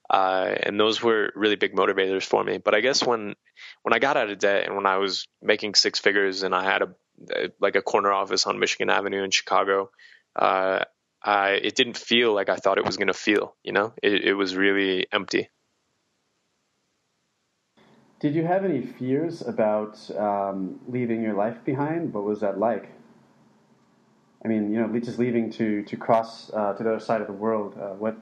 Uh, 0.09 0.53
and 0.63 0.79
those 0.79 1.01
were 1.01 1.31
really 1.35 1.55
big 1.55 1.73
motivators 1.73 2.23
for 2.23 2.43
me. 2.43 2.57
But 2.57 2.75
I 2.75 2.81
guess 2.81 3.03
when 3.03 3.35
when 3.83 3.93
I 3.93 3.99
got 3.99 4.17
out 4.17 4.29
of 4.29 4.37
debt 4.39 4.65
and 4.65 4.75
when 4.75 4.85
I 4.85 4.97
was 4.97 5.27
making 5.41 5.75
six 5.75 5.99
figures 5.99 6.43
and 6.43 6.53
I 6.53 6.63
had 6.63 6.81
a 6.81 6.93
like 7.59 7.75
a 7.75 7.81
corner 7.81 8.11
office 8.11 8.45
on 8.45 8.59
Michigan 8.59 8.89
Avenue 8.89 9.23
in 9.23 9.31
Chicago, 9.31 9.91
uh, 10.35 10.83
I 11.21 11.51
it 11.51 11.75
didn't 11.75 11.97
feel 11.97 12.33
like 12.33 12.49
I 12.49 12.57
thought 12.57 12.77
it 12.77 12.85
was 12.85 12.97
going 12.97 13.07
to 13.07 13.13
feel. 13.13 13.55
You 13.63 13.71
know, 13.71 13.93
it, 14.01 14.25
it 14.25 14.33
was 14.33 14.55
really 14.55 15.07
empty. 15.11 15.49
Did 18.19 18.35
you 18.35 18.45
have 18.45 18.63
any 18.63 18.81
fears 18.81 19.41
about 19.41 19.99
um, 20.17 20.79
leaving 20.87 21.21
your 21.21 21.33
life 21.33 21.57
behind? 21.65 22.13
What 22.13 22.23
was 22.23 22.39
that 22.39 22.57
like? 22.57 22.89
I 24.43 24.47
mean, 24.47 24.73
you 24.73 24.79
know, 24.79 24.99
just 24.99 25.19
leaving 25.19 25.51
to 25.51 25.83
to 25.83 25.97
cross 25.97 26.51
uh, 26.53 26.73
to 26.73 26.83
the 26.83 26.89
other 26.91 26.99
side 26.99 27.21
of 27.21 27.27
the 27.27 27.33
world. 27.33 27.77
Uh, 27.77 27.93
what 27.95 28.17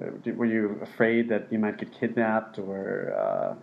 uh, 0.00 0.32
were 0.34 0.46
you 0.46 0.78
afraid 0.82 1.28
that 1.28 1.52
you 1.52 1.58
might 1.58 1.78
get 1.78 1.92
kidnapped 1.92 2.58
or 2.58 3.14
uh, 3.14 3.54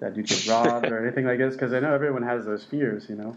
that 0.00 0.16
you'd 0.16 0.26
get 0.26 0.46
robbed 0.46 0.86
or 0.90 1.04
anything 1.04 1.24
like 1.24 1.38
this? 1.38 1.54
Because 1.54 1.72
I 1.72 1.80
know 1.80 1.94
everyone 1.94 2.22
has 2.22 2.44
those 2.44 2.64
fears, 2.64 3.08
you 3.08 3.16
know. 3.16 3.36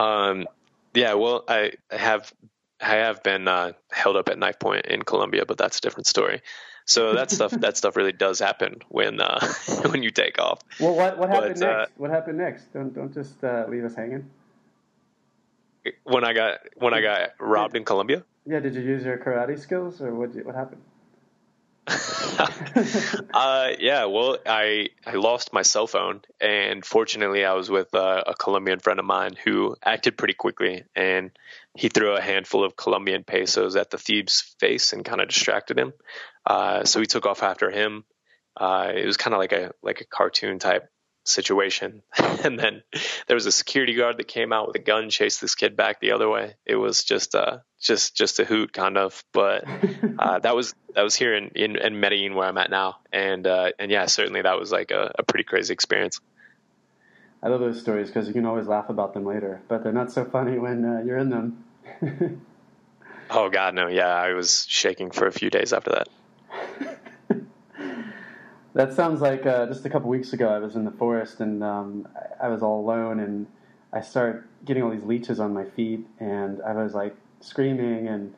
Um, 0.00 0.46
yeah, 0.94 1.14
well, 1.14 1.44
I 1.46 1.72
have 1.90 2.32
I 2.80 2.96
have 2.96 3.22
been 3.22 3.46
uh, 3.46 3.72
held 3.90 4.16
up 4.16 4.28
at 4.28 4.38
knife 4.38 4.58
point 4.58 4.86
in 4.86 5.02
Colombia, 5.02 5.44
but 5.46 5.58
that's 5.58 5.78
a 5.78 5.80
different 5.80 6.06
story. 6.06 6.40
So 6.86 7.14
that 7.14 7.30
stuff 7.36 7.52
that 7.52 7.76
stuff 7.76 7.96
really 7.96 8.12
does 8.12 8.38
happen 8.38 8.80
when 8.88 9.20
uh, 9.20 9.40
when 9.90 10.02
you 10.02 10.10
take 10.10 10.38
off. 10.38 10.60
Well, 10.80 10.94
what 10.94 11.18
what 11.18 11.28
happened 11.28 11.60
but, 11.60 11.66
uh, 11.66 11.78
next? 11.78 11.90
Uh, 11.90 11.94
what 11.98 12.10
happened 12.10 12.38
next? 12.38 12.72
Don't 12.72 12.94
don't 12.94 13.12
just 13.12 13.42
uh, 13.44 13.66
leave 13.68 13.84
us 13.84 13.94
hanging. 13.94 14.28
When 16.04 16.24
I 16.24 16.32
got 16.32 16.60
when 16.76 16.94
I 16.94 17.00
got 17.00 17.30
robbed 17.38 17.76
in 17.76 17.84
Colombia. 17.84 18.24
Yeah, 18.46 18.60
did 18.60 18.74
you 18.74 18.80
use 18.80 19.04
your 19.04 19.18
karate 19.18 19.58
skills, 19.58 20.00
or 20.00 20.14
what? 20.14 20.30
What 20.44 20.54
happened? 20.54 20.82
uh, 23.34 23.70
yeah, 23.78 24.04
well, 24.04 24.38
I 24.46 24.88
I 25.06 25.14
lost 25.14 25.52
my 25.52 25.62
cell 25.62 25.86
phone, 25.86 26.20
and 26.40 26.84
fortunately, 26.84 27.44
I 27.44 27.54
was 27.54 27.70
with 27.70 27.94
uh, 27.94 28.22
a 28.26 28.34
Colombian 28.34 28.78
friend 28.78 28.98
of 28.98 29.06
mine 29.06 29.34
who 29.42 29.76
acted 29.82 30.16
pretty 30.16 30.34
quickly, 30.34 30.84
and 30.94 31.30
he 31.74 31.88
threw 31.88 32.14
a 32.14 32.20
handful 32.20 32.64
of 32.64 32.76
Colombian 32.76 33.24
pesos 33.24 33.76
at 33.76 33.90
the 33.90 33.98
thief's 33.98 34.54
face 34.60 34.92
and 34.92 35.04
kind 35.04 35.20
of 35.20 35.28
distracted 35.28 35.78
him. 35.78 35.92
Uh, 36.46 36.84
so 36.84 37.00
he 37.00 37.06
took 37.06 37.26
off 37.26 37.42
after 37.42 37.70
him. 37.70 38.04
Uh, 38.56 38.92
it 38.94 39.06
was 39.06 39.16
kind 39.16 39.34
of 39.34 39.38
like 39.38 39.52
a 39.52 39.72
like 39.82 40.00
a 40.00 40.06
cartoon 40.06 40.58
type 40.58 40.88
situation. 41.24 42.02
and 42.18 42.58
then 42.58 42.82
there 43.26 43.34
was 43.34 43.46
a 43.46 43.52
security 43.52 43.94
guard 43.94 44.18
that 44.18 44.28
came 44.28 44.52
out 44.52 44.66
with 44.66 44.76
a 44.76 44.80
gun, 44.80 45.10
chased 45.10 45.40
this 45.40 45.54
kid 45.54 45.76
back 45.76 46.00
the 46.00 46.12
other 46.12 46.28
way. 46.28 46.54
It 46.66 46.76
was 46.76 47.04
just 47.04 47.34
uh 47.34 47.58
just 47.80 48.14
just 48.14 48.38
a 48.38 48.44
hoot 48.44 48.72
kind 48.72 48.98
of, 48.98 49.24
but 49.32 49.64
uh, 50.18 50.38
that 50.40 50.54
was 50.54 50.74
that 50.94 51.02
was 51.02 51.14
here 51.14 51.34
in, 51.34 51.48
in, 51.54 51.76
in 51.76 52.00
Medellin 52.00 52.34
where 52.34 52.46
I'm 52.46 52.58
at 52.58 52.70
now, 52.70 52.96
and 53.12 53.46
uh, 53.46 53.70
and 53.78 53.90
yeah, 53.90 54.06
certainly 54.06 54.42
that 54.42 54.58
was 54.58 54.70
like 54.70 54.90
a, 54.90 55.12
a 55.18 55.22
pretty 55.22 55.44
crazy 55.44 55.72
experience. 55.72 56.20
I 57.42 57.48
love 57.48 57.60
those 57.60 57.80
stories 57.80 58.08
because 58.08 58.26
you 58.26 58.34
can 58.34 58.44
always 58.44 58.66
laugh 58.66 58.90
about 58.90 59.14
them 59.14 59.24
later, 59.24 59.62
but 59.68 59.82
they're 59.82 59.92
not 59.92 60.12
so 60.12 60.26
funny 60.26 60.58
when 60.58 60.84
uh, 60.84 61.02
you're 61.04 61.16
in 61.16 61.30
them. 61.30 61.64
oh 63.30 63.48
God, 63.48 63.74
no! 63.74 63.86
Yeah, 63.86 64.08
I 64.08 64.34
was 64.34 64.66
shaking 64.68 65.10
for 65.10 65.26
a 65.26 65.32
few 65.32 65.48
days 65.48 65.72
after 65.72 65.90
that. 65.92 66.08
That 68.74 68.92
sounds 68.92 69.20
like 69.20 69.46
uh, 69.46 69.66
just 69.66 69.84
a 69.84 69.90
couple 69.90 70.08
weeks 70.08 70.32
ago. 70.32 70.48
I 70.48 70.58
was 70.58 70.76
in 70.76 70.84
the 70.84 70.92
forest 70.92 71.40
and 71.40 71.62
um, 71.64 72.06
I 72.40 72.48
was 72.48 72.62
all 72.62 72.80
alone, 72.80 73.18
and 73.18 73.46
I 73.92 74.00
started 74.00 74.44
getting 74.64 74.82
all 74.82 74.90
these 74.90 75.04
leeches 75.04 75.40
on 75.40 75.52
my 75.52 75.64
feet, 75.64 76.06
and 76.20 76.62
I 76.62 76.74
was 76.74 76.94
like 76.94 77.16
screaming 77.40 78.06
and 78.06 78.32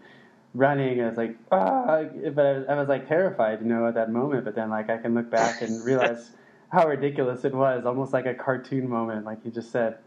running. 0.55 0.99
And 0.99 1.03
I 1.03 1.09
was 1.09 1.19
like, 1.19 1.37
ah, 1.51 2.05
but 2.35 2.47
I 2.47 2.53
was, 2.53 2.67
I 2.69 2.75
was 2.75 2.89
like 2.89 3.07
terrified, 3.07 3.61
you 3.61 3.67
know, 3.67 3.87
at 3.87 3.95
that 3.95 4.11
moment. 4.11 4.45
But 4.45 4.55
then 4.55 4.71
like 4.71 4.89
I 4.89 4.97
can 4.97 5.15
look 5.15 5.31
back 5.31 5.61
and 5.61 5.85
realize 5.85 6.31
how 6.71 6.89
ridiculous 6.89 7.45
it 7.45 7.55
was, 7.55 7.85
almost 7.85 8.15
like 8.15 8.25
a 8.25 8.35
cartoon 8.35 8.89
moment, 8.89 9.27
like 9.27 9.45
you 9.45 9.51
just 9.51 9.71
said. 9.71 9.99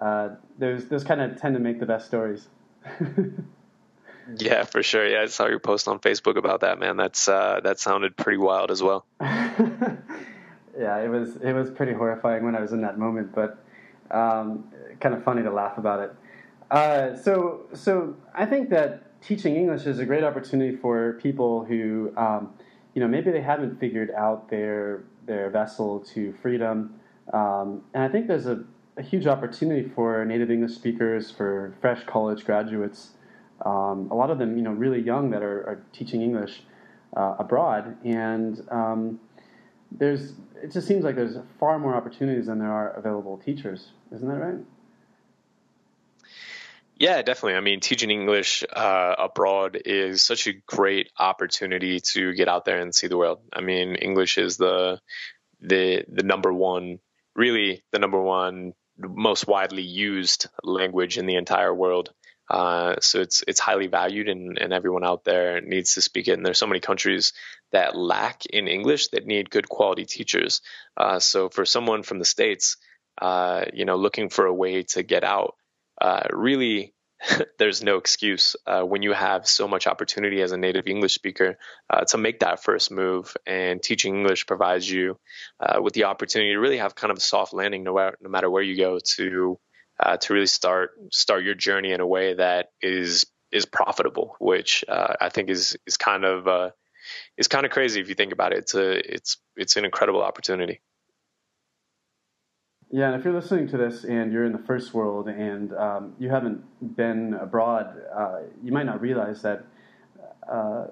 Uh, 0.00 0.30
those 0.58 0.88
those 0.88 1.04
kind 1.04 1.20
of 1.20 1.40
tend 1.40 1.54
to 1.54 1.60
make 1.60 1.78
the 1.78 1.86
best 1.86 2.06
stories. 2.06 2.48
yeah, 4.36 4.64
for 4.64 4.82
sure. 4.82 5.06
Yeah, 5.06 5.22
I 5.22 5.26
saw 5.26 5.46
your 5.46 5.58
post 5.58 5.88
on 5.88 5.98
Facebook 5.98 6.36
about 6.36 6.60
that, 6.60 6.78
man. 6.78 6.96
That's 6.96 7.28
uh, 7.28 7.60
that 7.64 7.80
sounded 7.80 8.16
pretty 8.16 8.38
wild 8.38 8.70
as 8.70 8.82
well. 8.82 9.06
yeah, 9.20 10.98
it 10.98 11.08
was 11.10 11.36
it 11.36 11.52
was 11.52 11.70
pretty 11.70 11.92
horrifying 11.92 12.44
when 12.44 12.54
I 12.54 12.60
was 12.60 12.72
in 12.72 12.82
that 12.82 12.98
moment, 12.98 13.34
but 13.34 13.64
um, 14.10 14.64
kind 15.00 15.14
of 15.14 15.24
funny 15.24 15.42
to 15.42 15.50
laugh 15.50 15.78
about 15.78 16.00
it. 16.00 16.14
Uh, 16.70 17.16
so 17.16 17.66
so 17.72 18.16
I 18.34 18.46
think 18.46 18.70
that 18.70 19.20
teaching 19.20 19.56
English 19.56 19.86
is 19.86 19.98
a 19.98 20.04
great 20.04 20.24
opportunity 20.24 20.76
for 20.76 21.14
people 21.22 21.64
who 21.64 22.12
um, 22.16 22.52
you 22.94 23.00
know 23.00 23.08
maybe 23.08 23.30
they 23.30 23.40
haven't 23.40 23.80
figured 23.80 24.10
out 24.10 24.50
their 24.50 25.04
their 25.26 25.50
vessel 25.50 26.00
to 26.00 26.32
freedom, 26.42 26.94
um, 27.32 27.82
and 27.94 28.02
I 28.02 28.08
think 28.08 28.26
there's 28.26 28.46
a, 28.46 28.64
a, 28.96 29.02
huge 29.02 29.26
opportunity 29.26 29.86
for 29.94 30.24
native 30.24 30.50
English 30.50 30.72
speakers, 30.72 31.30
for 31.30 31.74
fresh 31.82 32.04
college 32.04 32.46
graduates, 32.46 33.10
um, 33.64 34.08
a 34.10 34.14
lot 34.14 34.30
of 34.30 34.38
them 34.38 34.56
you 34.56 34.62
know 34.62 34.72
really 34.72 35.00
young 35.00 35.30
that 35.30 35.42
are, 35.42 35.60
are 35.60 35.82
teaching 35.92 36.22
English 36.22 36.62
uh, 37.16 37.36
abroad, 37.38 37.96
and 38.04 38.62
um, 38.70 39.20
there's 39.92 40.32
it 40.62 40.72
just 40.72 40.86
seems 40.86 41.04
like 41.04 41.16
there's 41.16 41.36
far 41.58 41.78
more 41.78 41.94
opportunities 41.94 42.46
than 42.46 42.58
there 42.58 42.72
are 42.72 42.90
available 42.92 43.38
teachers. 43.38 43.88
Isn't 44.12 44.28
that 44.28 44.38
right? 44.38 44.58
Yeah, 46.98 47.22
definitely. 47.22 47.54
I 47.54 47.60
mean, 47.60 47.78
teaching 47.78 48.10
English 48.10 48.64
uh, 48.72 49.14
abroad 49.18 49.80
is 49.84 50.20
such 50.20 50.48
a 50.48 50.52
great 50.52 51.10
opportunity 51.16 52.00
to 52.00 52.34
get 52.34 52.48
out 52.48 52.64
there 52.64 52.80
and 52.80 52.92
see 52.92 53.06
the 53.06 53.16
world. 53.16 53.38
I 53.52 53.60
mean, 53.60 53.94
English 53.94 54.36
is 54.36 54.56
the 54.56 55.00
the 55.60 56.04
the 56.08 56.24
number 56.24 56.52
one, 56.52 56.98
really 57.36 57.84
the 57.92 58.00
number 58.00 58.20
one 58.20 58.74
most 58.98 59.46
widely 59.46 59.82
used 59.82 60.48
language 60.64 61.18
in 61.18 61.26
the 61.26 61.36
entire 61.36 61.72
world. 61.72 62.12
Uh, 62.50 62.96
so 63.00 63.20
it's 63.20 63.44
it's 63.46 63.60
highly 63.60 63.86
valued, 63.86 64.28
and, 64.28 64.58
and 64.58 64.72
everyone 64.72 65.04
out 65.04 65.24
there 65.24 65.60
needs 65.60 65.94
to 65.94 66.02
speak 66.02 66.28
it. 66.28 66.32
And 66.32 66.44
there's 66.44 66.58
so 66.58 66.66
many 66.66 66.80
countries 66.80 67.32
that 67.72 67.96
lack 67.96 68.46
in 68.46 68.68
English 68.68 69.08
that 69.08 69.26
need 69.26 69.50
good 69.50 69.68
quality 69.68 70.04
teachers. 70.04 70.62
Uh, 70.96 71.18
so 71.18 71.48
for 71.48 71.66
someone 71.66 72.02
from 72.02 72.18
the 72.18 72.24
states, 72.24 72.76
uh, 73.20 73.64
you 73.72 73.84
know, 73.84 73.96
looking 73.96 74.30
for 74.30 74.46
a 74.46 74.54
way 74.54 74.82
to 74.82 75.02
get 75.02 75.24
out, 75.24 75.56
uh, 76.00 76.22
really 76.32 76.94
there's 77.58 77.82
no 77.82 77.96
excuse 77.96 78.56
uh, 78.66 78.82
when 78.82 79.02
you 79.02 79.12
have 79.12 79.46
so 79.46 79.68
much 79.68 79.86
opportunity 79.86 80.40
as 80.40 80.52
a 80.52 80.56
native 80.56 80.86
English 80.86 81.14
speaker 81.14 81.58
uh, 81.90 82.04
to 82.04 82.16
make 82.16 82.40
that 82.40 82.62
first 82.62 82.90
move. 82.90 83.36
And 83.46 83.82
teaching 83.82 84.16
English 84.16 84.46
provides 84.46 84.88
you 84.88 85.18
with 85.82 85.92
the 85.94 86.04
opportunity 86.04 86.52
to 86.52 86.60
really 86.60 86.78
have 86.78 86.94
kind 86.94 87.10
of 87.10 87.18
a 87.18 87.20
soft 87.20 87.52
landing, 87.52 87.82
no, 87.82 87.92
no 88.20 88.30
matter 88.30 88.48
where 88.48 88.62
you 88.62 88.76
go, 88.76 89.00
to 89.16 89.58
uh, 90.00 90.16
to 90.16 90.34
really 90.34 90.46
start 90.46 90.90
start 91.12 91.44
your 91.44 91.54
journey 91.54 91.92
in 91.92 92.00
a 92.00 92.06
way 92.06 92.34
that 92.34 92.70
is 92.80 93.26
is 93.50 93.64
profitable, 93.66 94.36
which 94.38 94.84
uh, 94.88 95.14
I 95.20 95.28
think 95.28 95.50
is 95.50 95.76
is 95.86 95.96
kind 95.96 96.24
of 96.24 96.46
uh, 96.46 96.70
is 97.36 97.48
kind 97.48 97.64
of 97.64 97.72
crazy 97.72 98.00
if 98.00 98.08
you 98.08 98.14
think 98.14 98.32
about 98.32 98.52
it. 98.52 98.58
It's 98.58 98.74
a 98.74 99.14
it's 99.14 99.38
it's 99.56 99.76
an 99.76 99.84
incredible 99.84 100.22
opportunity. 100.22 100.80
Yeah, 102.90 103.08
and 103.08 103.16
if 103.16 103.24
you're 103.24 103.34
listening 103.34 103.68
to 103.68 103.76
this 103.76 104.04
and 104.04 104.32
you're 104.32 104.46
in 104.46 104.52
the 104.52 104.64
first 104.66 104.94
world 104.94 105.28
and 105.28 105.74
um, 105.74 106.14
you 106.18 106.30
haven't 106.30 106.64
been 106.96 107.34
abroad, 107.34 107.94
uh, 108.16 108.38
you 108.62 108.72
might 108.72 108.86
not 108.86 109.02
realize 109.02 109.42
that 109.42 109.66
uh, 110.50 110.86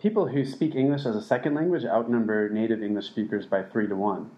people 0.00 0.26
who 0.26 0.44
speak 0.44 0.74
English 0.74 1.04
as 1.04 1.14
a 1.14 1.20
second 1.20 1.54
language 1.54 1.84
outnumber 1.84 2.48
native 2.48 2.82
English 2.82 3.06
speakers 3.06 3.44
by 3.44 3.62
three 3.62 3.86
to 3.86 3.94
one. 3.94 4.30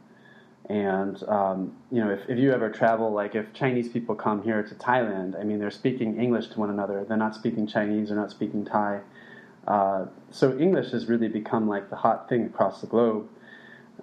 And 0.70 1.20
um, 1.24 1.76
you 1.90 1.98
know, 1.98 2.12
if, 2.12 2.20
if 2.28 2.38
you 2.38 2.52
ever 2.52 2.70
travel, 2.70 3.12
like 3.12 3.34
if 3.34 3.52
Chinese 3.52 3.88
people 3.88 4.14
come 4.14 4.40
here 4.40 4.62
to 4.62 4.74
Thailand, 4.76 5.38
I 5.38 5.42
mean, 5.42 5.58
they're 5.58 5.68
speaking 5.68 6.16
English 6.16 6.46
to 6.50 6.60
one 6.60 6.70
another. 6.70 7.04
They're 7.08 7.16
not 7.16 7.34
speaking 7.34 7.66
Chinese. 7.66 8.06
They're 8.06 8.16
not 8.16 8.30
speaking 8.30 8.64
Thai. 8.64 9.00
Uh, 9.66 10.06
so 10.30 10.56
English 10.56 10.92
has 10.92 11.06
really 11.06 11.26
become 11.26 11.68
like 11.68 11.90
the 11.90 11.96
hot 11.96 12.28
thing 12.28 12.46
across 12.46 12.80
the 12.80 12.86
globe. 12.86 13.28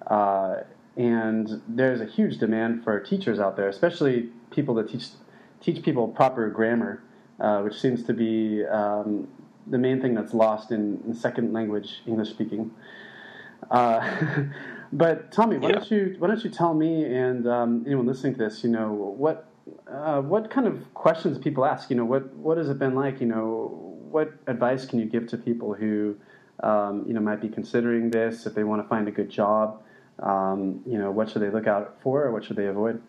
Uh, 0.08 0.56
and 0.98 1.62
there's 1.66 2.02
a 2.02 2.04
huge 2.04 2.36
demand 2.36 2.84
for 2.84 3.00
teachers 3.00 3.38
out 3.38 3.56
there, 3.56 3.70
especially 3.70 4.28
people 4.50 4.74
that 4.74 4.90
teach 4.90 5.06
teach 5.62 5.82
people 5.82 6.06
proper 6.06 6.50
grammar, 6.50 7.02
uh, 7.40 7.62
which 7.62 7.80
seems 7.80 8.04
to 8.04 8.12
be 8.12 8.62
um, 8.66 9.26
the 9.66 9.78
main 9.78 10.02
thing 10.02 10.12
that's 10.12 10.34
lost 10.34 10.70
in, 10.70 11.02
in 11.06 11.14
second 11.14 11.54
language 11.54 12.02
English 12.06 12.28
speaking. 12.28 12.72
But 14.92 15.32
Tommy, 15.32 15.58
why 15.58 15.68
yeah. 15.68 15.74
don't 15.76 15.90
you 15.90 16.16
why 16.18 16.28
don't 16.28 16.42
you 16.42 16.50
tell 16.50 16.74
me 16.74 17.04
and 17.04 17.46
um, 17.46 17.84
anyone 17.86 18.06
listening 18.06 18.34
to 18.34 18.38
this, 18.38 18.64
you 18.64 18.70
know, 18.70 18.92
what 18.92 19.48
uh, 19.90 20.20
what 20.20 20.50
kind 20.50 20.66
of 20.66 20.94
questions 20.94 21.38
people 21.38 21.64
ask? 21.64 21.90
You 21.90 21.96
know, 21.96 22.04
what 22.04 22.34
what 22.34 22.58
has 22.58 22.68
it 22.70 22.78
been 22.78 22.94
like? 22.94 23.20
You 23.20 23.26
know, 23.26 23.96
what 24.10 24.32
advice 24.46 24.86
can 24.86 24.98
you 24.98 25.06
give 25.06 25.26
to 25.28 25.36
people 25.36 25.74
who 25.74 26.16
um, 26.62 27.04
you 27.06 27.12
know 27.12 27.20
might 27.20 27.40
be 27.40 27.48
considering 27.48 28.10
this 28.10 28.46
if 28.46 28.54
they 28.54 28.64
want 28.64 28.82
to 28.82 28.88
find 28.88 29.06
a 29.08 29.12
good 29.12 29.30
job? 29.30 29.82
um, 30.20 30.82
you 30.86 30.98
know, 30.98 31.10
what 31.10 31.30
should 31.30 31.42
they 31.42 31.50
look 31.50 31.66
out 31.66 31.98
for 32.02 32.24
or 32.24 32.32
what 32.32 32.44
should 32.44 32.56
they 32.56 32.66
avoid? 32.66 33.00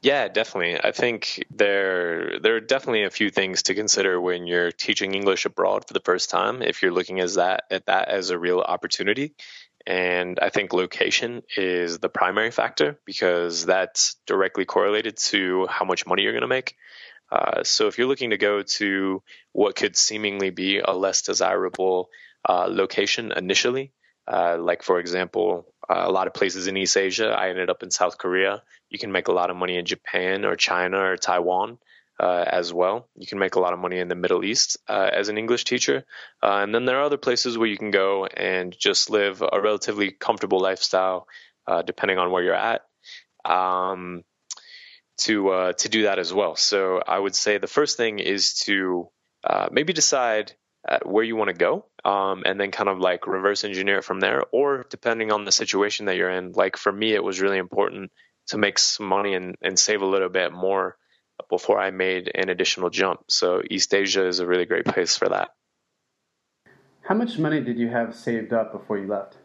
Yeah, 0.00 0.28
definitely. 0.28 0.78
I 0.82 0.92
think 0.92 1.44
there 1.50 2.38
there 2.38 2.54
are 2.54 2.60
definitely 2.60 3.02
a 3.02 3.10
few 3.10 3.30
things 3.30 3.64
to 3.64 3.74
consider 3.74 4.20
when 4.20 4.46
you're 4.46 4.70
teaching 4.70 5.14
English 5.14 5.44
abroad 5.44 5.86
for 5.86 5.92
the 5.92 6.00
first 6.04 6.30
time. 6.30 6.62
If 6.62 6.82
you're 6.82 6.92
looking 6.92 7.18
as 7.20 7.34
that 7.34 7.64
at 7.70 7.86
that 7.86 8.08
as 8.08 8.30
a 8.30 8.38
real 8.38 8.60
opportunity, 8.60 9.34
and 9.86 10.38
I 10.40 10.50
think 10.50 10.72
location 10.72 11.42
is 11.56 11.98
the 11.98 12.08
primary 12.08 12.52
factor 12.52 13.00
because 13.06 13.66
that's 13.66 14.16
directly 14.26 14.64
correlated 14.64 15.16
to 15.32 15.66
how 15.68 15.84
much 15.84 16.06
money 16.06 16.22
you're 16.22 16.32
going 16.32 16.42
to 16.42 16.48
make. 16.48 16.76
Uh, 17.30 17.64
so 17.64 17.88
if 17.88 17.98
you're 17.98 18.06
looking 18.08 18.30
to 18.30 18.38
go 18.38 18.62
to 18.62 19.22
what 19.52 19.76
could 19.76 19.96
seemingly 19.96 20.50
be 20.50 20.78
a 20.78 20.92
less 20.92 21.22
desirable 21.22 22.08
uh, 22.48 22.66
location 22.70 23.32
initially, 23.32 23.92
uh, 24.26 24.56
like 24.58 24.82
for 24.82 25.00
example, 25.00 25.66
uh, 25.88 26.04
a 26.06 26.10
lot 26.10 26.26
of 26.26 26.34
places 26.34 26.66
in 26.66 26.76
East 26.76 26.96
Asia. 26.96 27.28
I 27.30 27.48
ended 27.48 27.70
up 27.70 27.82
in 27.82 27.90
South 27.90 28.18
Korea. 28.18 28.62
You 28.90 28.98
can 28.98 29.12
make 29.12 29.28
a 29.28 29.32
lot 29.32 29.50
of 29.50 29.56
money 29.56 29.76
in 29.76 29.86
Japan 29.86 30.44
or 30.44 30.56
China 30.56 30.98
or 30.98 31.16
Taiwan 31.16 31.78
uh, 32.20 32.44
as 32.46 32.72
well. 32.72 33.08
You 33.16 33.26
can 33.26 33.38
make 33.38 33.54
a 33.54 33.60
lot 33.60 33.72
of 33.72 33.78
money 33.78 33.98
in 33.98 34.08
the 34.08 34.14
Middle 34.14 34.44
East 34.44 34.76
uh, 34.88 35.10
as 35.12 35.28
an 35.28 35.38
English 35.38 35.64
teacher. 35.64 36.04
Uh, 36.42 36.60
and 36.62 36.74
then 36.74 36.84
there 36.84 36.98
are 36.98 37.04
other 37.04 37.16
places 37.16 37.56
where 37.56 37.68
you 37.68 37.78
can 37.78 37.90
go 37.90 38.26
and 38.26 38.76
just 38.76 39.08
live 39.08 39.42
a 39.42 39.60
relatively 39.60 40.10
comfortable 40.10 40.60
lifestyle, 40.60 41.26
depending 41.84 42.18
on 42.18 42.30
where 42.30 42.42
you're 42.42 42.54
at. 42.54 42.82
Um, 43.44 44.24
to 45.18 45.72
to 45.76 45.88
do 45.88 46.02
that 46.04 46.20
as 46.20 46.32
well. 46.32 46.54
So 46.54 47.02
I 47.04 47.18
would 47.18 47.34
say 47.34 47.58
the 47.58 47.66
first 47.66 47.96
thing 47.96 48.20
is 48.20 48.54
to 48.66 49.08
maybe 49.70 49.92
decide 49.92 50.52
where 51.02 51.24
you 51.24 51.34
want 51.34 51.48
to 51.48 51.56
go 51.56 51.87
um, 52.04 52.42
and 52.46 52.60
then 52.60 52.70
kind 52.70 52.88
of 52.88 52.98
like 52.98 53.26
reverse 53.26 53.64
engineer 53.64 53.98
it 53.98 54.04
from 54.04 54.20
there. 54.20 54.42
Or 54.52 54.86
depending 54.88 55.32
on 55.32 55.44
the 55.44 55.52
situation 55.52 56.06
that 56.06 56.16
you're 56.16 56.30
in 56.30 56.52
like 56.52 56.76
for 56.76 56.92
me 56.92 57.14
it 57.14 57.22
was 57.22 57.40
really 57.40 57.58
important 57.58 58.10
to 58.48 58.58
make 58.58 58.78
some 58.78 59.06
money 59.06 59.34
and, 59.34 59.56
and 59.62 59.78
save 59.78 60.02
a 60.02 60.06
little 60.06 60.28
bit 60.28 60.52
more 60.52 60.96
before 61.48 61.78
i 61.78 61.90
made 61.90 62.30
an 62.34 62.48
additional 62.48 62.90
jump. 62.90 63.20
So 63.28 63.62
east 63.70 63.94
asia 63.94 64.26
is 64.26 64.40
a 64.40 64.46
really 64.46 64.64
great 64.64 64.84
place 64.84 65.16
for 65.16 65.28
that. 65.28 65.50
How 67.02 67.14
much 67.14 67.38
money 67.38 67.60
did 67.60 67.78
you 67.78 67.88
have 67.88 68.14
saved 68.14 68.52
up 68.52 68.72
before 68.72 68.98
you 68.98 69.06
left? 69.06 69.36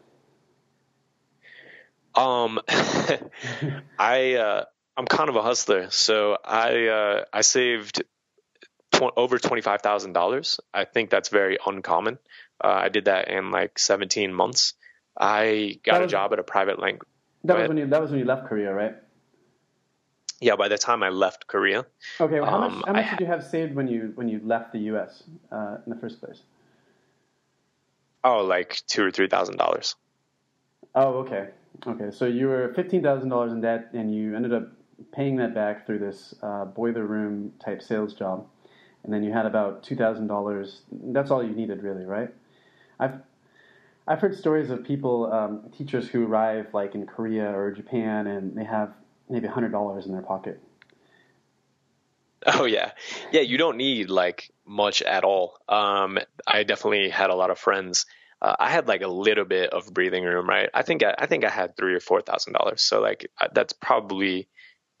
Um 2.14 2.60
i 3.98 4.34
uh 4.34 4.64
i'm 4.96 5.06
kind 5.06 5.28
of 5.28 5.36
a 5.36 5.42
hustler. 5.42 5.90
So 5.90 6.36
i 6.44 6.86
uh 6.86 7.24
i 7.32 7.40
saved 7.42 8.02
tw- 8.94 9.12
over 9.16 9.38
$25,000. 9.38 10.60
I 10.72 10.84
think 10.84 11.10
that's 11.10 11.28
very 11.28 11.58
uncommon. 11.64 12.18
Uh, 12.62 12.68
I 12.68 12.88
did 12.88 13.06
that 13.06 13.28
in 13.28 13.50
like 13.50 13.78
17 13.78 14.32
months. 14.32 14.74
I 15.18 15.78
got 15.84 16.00
was, 16.00 16.10
a 16.10 16.12
job 16.12 16.32
at 16.32 16.38
a 16.38 16.42
private 16.42 16.80
language. 16.80 17.08
That 17.44 17.58
was 17.58 17.68
when 17.68 17.76
you 17.76 17.86
that 17.86 18.00
was 18.00 18.10
when 18.10 18.20
you 18.20 18.26
left 18.26 18.46
Korea, 18.46 18.72
right? 18.72 18.94
Yeah, 20.40 20.56
by 20.56 20.68
the 20.68 20.78
time 20.78 21.02
I 21.02 21.10
left 21.10 21.46
Korea. 21.46 21.86
Okay, 22.20 22.40
well, 22.40 22.50
how 22.50 22.58
much, 22.58 22.72
um, 22.72 22.84
how 22.86 22.92
much 22.94 23.10
did 23.10 23.20
you 23.20 23.26
have 23.26 23.44
saved 23.44 23.74
when 23.74 23.86
you 23.86 24.12
when 24.14 24.28
you 24.28 24.40
left 24.42 24.72
the 24.72 24.80
U.S. 24.90 25.22
Uh, 25.52 25.76
in 25.86 25.92
the 25.92 25.98
first 26.00 26.20
place? 26.20 26.42
Oh, 28.24 28.44
like 28.44 28.82
two 28.86 29.04
or 29.04 29.10
three 29.10 29.28
thousand 29.28 29.56
dollars. 29.58 29.94
Oh, 30.94 31.18
okay, 31.18 31.50
okay. 31.86 32.10
So 32.10 32.24
you 32.24 32.48
were 32.48 32.72
fifteen 32.74 33.02
thousand 33.02 33.28
dollars 33.28 33.52
in 33.52 33.60
debt, 33.60 33.90
and 33.92 34.14
you 34.14 34.34
ended 34.34 34.52
up 34.52 34.72
paying 35.12 35.36
that 35.36 35.54
back 35.54 35.86
through 35.86 35.98
this 35.98 36.34
uh, 36.42 36.64
boiler 36.64 37.04
room 37.04 37.52
type 37.60 37.82
sales 37.82 38.14
job 38.14 38.46
and 39.04 39.12
then 39.12 39.22
you 39.22 39.32
had 39.32 39.46
about 39.46 39.82
two 39.82 39.94
thousand 39.94 40.26
dollars. 40.26 40.80
That's 40.90 41.30
all 41.30 41.44
you 41.44 41.54
needed, 41.54 41.82
really, 41.82 42.04
right? 42.04 42.30
I've 42.98 43.20
I've 44.06 44.20
heard 44.20 44.36
stories 44.36 44.70
of 44.70 44.84
people, 44.84 45.32
um, 45.32 45.70
teachers 45.76 46.08
who 46.08 46.26
arrive 46.26 46.68
like 46.74 46.94
in 46.94 47.06
Korea 47.06 47.56
or 47.56 47.70
Japan, 47.70 48.26
and 48.26 48.56
they 48.56 48.64
have 48.64 48.92
maybe 49.28 49.46
hundred 49.46 49.72
dollars 49.72 50.06
in 50.06 50.12
their 50.12 50.22
pocket. 50.22 50.60
Oh 52.46 52.66
yeah, 52.66 52.92
yeah. 53.32 53.40
You 53.40 53.56
don't 53.56 53.78
need 53.78 54.10
like 54.10 54.50
much 54.66 55.00
at 55.00 55.24
all. 55.24 55.58
Um, 55.68 56.18
I 56.46 56.62
definitely 56.64 57.08
had 57.08 57.30
a 57.30 57.34
lot 57.34 57.50
of 57.50 57.58
friends. 57.58 58.06
Uh, 58.42 58.54
I 58.58 58.70
had 58.70 58.86
like 58.86 59.00
a 59.00 59.08
little 59.08 59.46
bit 59.46 59.70
of 59.70 59.92
breathing 59.94 60.24
room, 60.24 60.46
right? 60.46 60.68
I 60.74 60.82
think 60.82 61.02
I, 61.02 61.14
I 61.16 61.26
think 61.26 61.44
I 61.44 61.50
had 61.50 61.76
three 61.76 61.94
or 61.94 62.00
four 62.00 62.20
thousand 62.20 62.52
dollars. 62.52 62.82
So 62.82 63.00
like 63.00 63.30
that's 63.54 63.72
probably, 63.72 64.48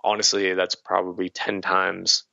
honestly, 0.02 0.54
that's 0.54 0.74
probably 0.74 1.28
ten 1.28 1.60
times 1.60 2.24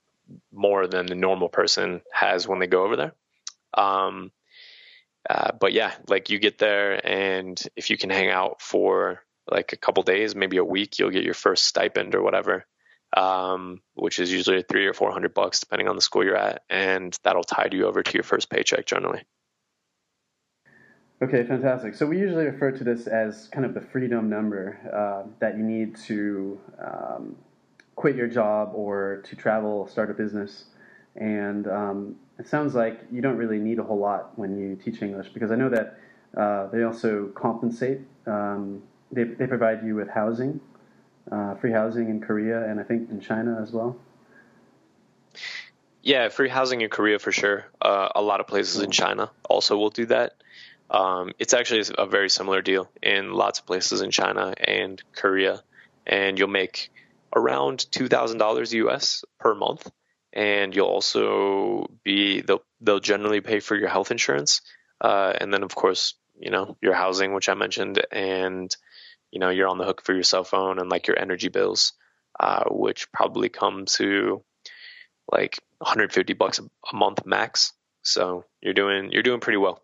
more 0.54 0.88
than 0.88 1.08
the 1.08 1.16
normal 1.16 1.50
person 1.50 2.02
has 2.14 2.48
when 2.48 2.60
they 2.60 2.68
go 2.68 2.86
over 2.86 2.96
there. 2.96 3.14
Um, 3.74 4.32
uh, 5.30 5.52
but 5.60 5.74
yeah, 5.74 5.94
like 6.08 6.30
you 6.30 6.40
get 6.40 6.58
there, 6.58 7.06
and 7.06 7.62
if 7.76 7.90
you 7.90 7.98
can 7.98 8.10
hang 8.10 8.30
out 8.30 8.62
for 8.62 9.24
like 9.50 9.74
a 9.74 9.78
couple 9.78 10.04
days, 10.04 10.36
maybe 10.36 10.58
a 10.58 10.64
week, 10.64 11.00
you'll 11.00 11.10
get 11.10 11.24
your 11.24 11.34
first 11.34 11.66
stipend 11.66 12.16
or 12.16 12.22
whatever 12.22 12.66
um, 13.16 13.82
which 13.96 14.20
is 14.20 14.32
usually 14.32 14.64
three 14.64 14.86
or 14.86 14.94
four 14.94 15.12
hundred 15.12 15.34
bucks, 15.34 15.60
depending 15.60 15.88
on 15.88 15.96
the 15.96 16.02
school 16.02 16.24
you're 16.24 16.36
at, 16.36 16.64
and 16.70 17.18
that'll 17.24 17.44
tide 17.44 17.74
you 17.74 17.86
over 17.86 18.04
to 18.04 18.14
your 18.14 18.24
first 18.24 18.50
paycheck 18.50 18.86
generally. 18.86 19.24
Okay, 21.22 21.44
fantastic. 21.44 21.94
So 21.94 22.08
we 22.08 22.18
usually 22.18 22.46
refer 22.46 22.72
to 22.72 22.84
this 22.84 23.06
as 23.06 23.48
kind 23.50 23.66
of 23.66 23.76
the 23.76 23.82
freedom 23.82 24.28
number 24.30 24.80
uh, 24.92 25.30
that 25.40 25.56
you 25.56 25.64
need 25.64 25.96
to 26.08 26.60
um, 26.80 27.36
quit 27.96 28.16
your 28.16 28.28
job 28.28 28.72
or 28.74 29.22
to 29.26 29.36
travel, 29.36 29.88
start 29.88 30.10
a 30.10 30.16
business. 30.16 30.66
And 31.16 31.68
um, 31.68 32.16
it 32.42 32.48
sounds 32.48 32.74
like 32.74 33.00
you 33.12 33.22
don't 33.22 33.38
really 33.38 33.60
need 33.60 33.78
a 33.78 33.84
whole 33.84 34.00
lot 34.00 34.38
when 34.38 34.58
you 34.58 34.76
teach 34.76 35.02
English 35.02 35.30
because 35.30 35.52
I 35.52 35.56
know 35.56 35.70
that 35.70 36.00
uh, 36.36 36.68
they 36.68 36.82
also 36.84 37.28
compensate. 37.36 38.00
Um, 38.26 38.82
they, 39.12 39.26
they 39.26 39.46
provide 39.46 39.86
you 39.86 39.94
with 39.96 40.10
housing 40.10 40.60
uh, 41.32 41.54
free 41.56 41.72
housing 41.72 42.10
in 42.10 42.20
Korea 42.20 42.68
and 42.68 42.80
I 42.80 42.84
think 42.84 43.12
in 43.12 43.20
China 43.22 43.60
as 43.62 43.72
well. 43.72 43.96
Yeah, 46.02 46.30
free 46.30 46.50
housing 46.50 46.82
in 46.82 46.90
Korea 46.90 47.20
for 47.20 47.32
sure. 47.32 47.66
Uh, 47.80 48.10
a 48.16 48.22
lot 48.24 48.40
of 48.40 48.48
places 48.48 48.82
in 48.82 48.90
China 48.90 49.30
also 49.48 49.78
will 49.78 49.92
do 49.92 50.08
that. 50.08 50.34
Um, 50.90 51.34
it's 51.38 51.54
actually 51.54 51.84
a 51.96 52.08
very 52.08 52.30
similar 52.30 52.64
deal 52.64 52.90
in 53.04 53.34
lots 53.34 53.60
of 53.60 53.68
places 53.68 54.02
in 54.02 54.10
China 54.10 54.56
and 54.58 55.02
Korea, 55.16 55.62
and 56.08 56.40
you'll 56.40 56.50
make 56.50 56.90
around 57.36 57.86
two 57.92 58.08
thousand 58.08 58.40
dollars 58.40 58.74
US 58.74 59.24
per 59.40 59.54
month, 59.54 59.90
and 60.34 60.76
you'll 60.76 60.88
also 60.88 61.88
be 62.04 62.42
they'll 62.42 62.64
they'll 62.80 63.00
generally 63.00 63.42
pay 63.42 63.60
for 63.60 63.76
your 63.76 63.90
health 63.90 64.12
insurance, 64.12 64.62
uh, 65.02 65.34
and 65.40 65.54
then 65.54 65.64
of 65.64 65.76
course 65.76 66.16
you 66.40 66.52
know 66.52 66.78
your 66.82 66.94
housing, 66.94 67.34
which 67.34 67.50
I 67.50 67.54
mentioned, 67.54 68.06
and 68.12 68.76
you 69.32 69.40
know 69.40 69.50
you're 69.50 69.68
on 69.68 69.78
the 69.78 69.86
hook 69.86 70.02
for 70.04 70.14
your 70.14 70.24
cell 70.24 70.44
phone 70.44 70.80
and 70.80 70.90
like 70.90 71.08
your 71.08 71.20
energy 71.20 71.50
bills, 71.50 71.94
uh, 72.40 72.64
which 72.70 73.12
probably 73.12 73.50
come 73.50 73.86
to 73.98 74.44
like 75.32 75.60
150 75.80 76.34
bucks 76.34 76.60
a 76.60 76.96
month 76.96 77.26
max. 77.26 77.74
So 78.04 78.46
you're 78.62 78.74
doing 78.74 79.12
you're 79.12 79.24
doing 79.24 79.40
pretty 79.40 79.58
well. 79.58 79.82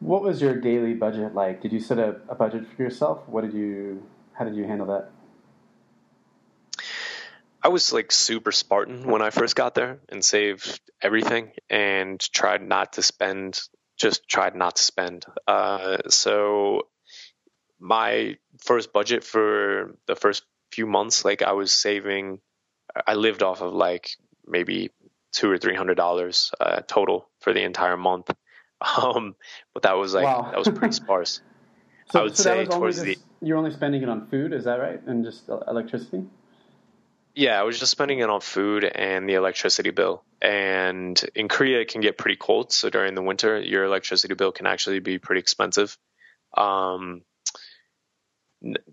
What 0.00 0.22
was 0.22 0.42
your 0.42 0.60
daily 0.60 0.94
budget 0.94 1.34
like? 1.34 1.62
Did 1.62 1.72
you 1.72 1.80
set 1.80 1.98
a, 1.98 2.20
a 2.28 2.34
budget 2.34 2.66
for 2.76 2.82
yourself? 2.82 3.26
What 3.26 3.42
did 3.42 3.54
you 3.54 4.02
how 4.34 4.44
did 4.44 4.54
you 4.54 4.64
handle 4.64 4.86
that? 4.88 5.10
I 7.64 7.68
was 7.68 7.94
like 7.94 8.12
super 8.12 8.52
Spartan 8.52 9.08
when 9.10 9.22
I 9.22 9.30
first 9.30 9.56
got 9.56 9.74
there 9.74 9.98
and 10.10 10.22
saved 10.22 10.80
everything 11.00 11.52
and 11.70 12.20
tried 12.20 12.60
not 12.60 12.92
to 12.94 13.02
spend, 13.02 13.58
just 13.96 14.28
tried 14.28 14.54
not 14.54 14.76
to 14.76 14.82
spend. 14.82 15.24
Uh, 15.48 15.96
so 16.10 16.88
my 17.80 18.36
first 18.58 18.92
budget 18.92 19.24
for 19.24 19.96
the 20.06 20.14
first 20.14 20.44
few 20.72 20.86
months, 20.86 21.24
like 21.24 21.40
I 21.40 21.52
was 21.52 21.72
saving, 21.72 22.40
I 23.06 23.14
lived 23.14 23.42
off 23.42 23.62
of 23.62 23.72
like 23.72 24.10
maybe 24.46 24.90
two 25.32 25.50
or 25.50 25.56
three 25.56 25.74
hundred 25.74 25.96
dollars 25.96 26.52
uh, 26.60 26.82
total 26.86 27.30
for 27.40 27.54
the 27.54 27.62
entire 27.62 27.96
month. 27.96 28.30
Um, 28.98 29.34
but 29.72 29.84
that 29.84 29.96
was 29.96 30.12
like 30.12 30.24
wow. 30.24 30.50
that 30.50 30.58
was 30.58 30.68
pretty 30.68 30.92
sparse. 31.02 31.40
so, 32.10 32.20
I 32.20 32.22
would 32.24 32.36
so 32.36 32.42
say 32.42 32.64
towards 32.66 32.96
just, 32.96 33.06
the 33.06 33.46
you're 33.46 33.56
only 33.56 33.70
spending 33.70 34.02
it 34.02 34.10
on 34.10 34.26
food, 34.26 34.52
is 34.52 34.64
that 34.64 34.78
right? 34.78 35.00
And 35.06 35.24
just 35.24 35.48
electricity. 35.48 36.24
Yeah, 37.34 37.58
I 37.58 37.64
was 37.64 37.80
just 37.80 37.90
spending 37.90 38.20
it 38.20 38.30
on 38.30 38.40
food 38.40 38.84
and 38.84 39.28
the 39.28 39.34
electricity 39.34 39.90
bill. 39.90 40.22
And 40.40 41.20
in 41.34 41.48
Korea, 41.48 41.80
it 41.80 41.88
can 41.88 42.00
get 42.00 42.16
pretty 42.16 42.36
cold. 42.36 42.72
So 42.72 42.90
during 42.90 43.14
the 43.14 43.22
winter, 43.22 43.60
your 43.60 43.84
electricity 43.84 44.34
bill 44.34 44.52
can 44.52 44.66
actually 44.66 45.00
be 45.00 45.18
pretty 45.18 45.40
expensive. 45.40 45.98
Um, 46.56 47.22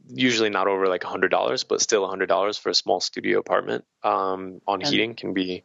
usually 0.08 0.49
not 0.49 0.67
over 0.67 0.88
like 0.88 1.04
a 1.04 1.08
hundred 1.08 1.30
dollars, 1.30 1.63
but 1.63 1.82
still 1.82 2.04
a 2.04 2.08
hundred 2.08 2.27
dollars 2.27 2.58
for 2.58 2.69
a 2.69 2.75
small 2.75 2.99
studio 2.99 3.39
apartment 3.39 3.86
um, 4.04 4.62
on 4.67 4.82
and, 4.82 4.89
heating 4.89 5.13
can 5.13 5.34
be 5.34 5.63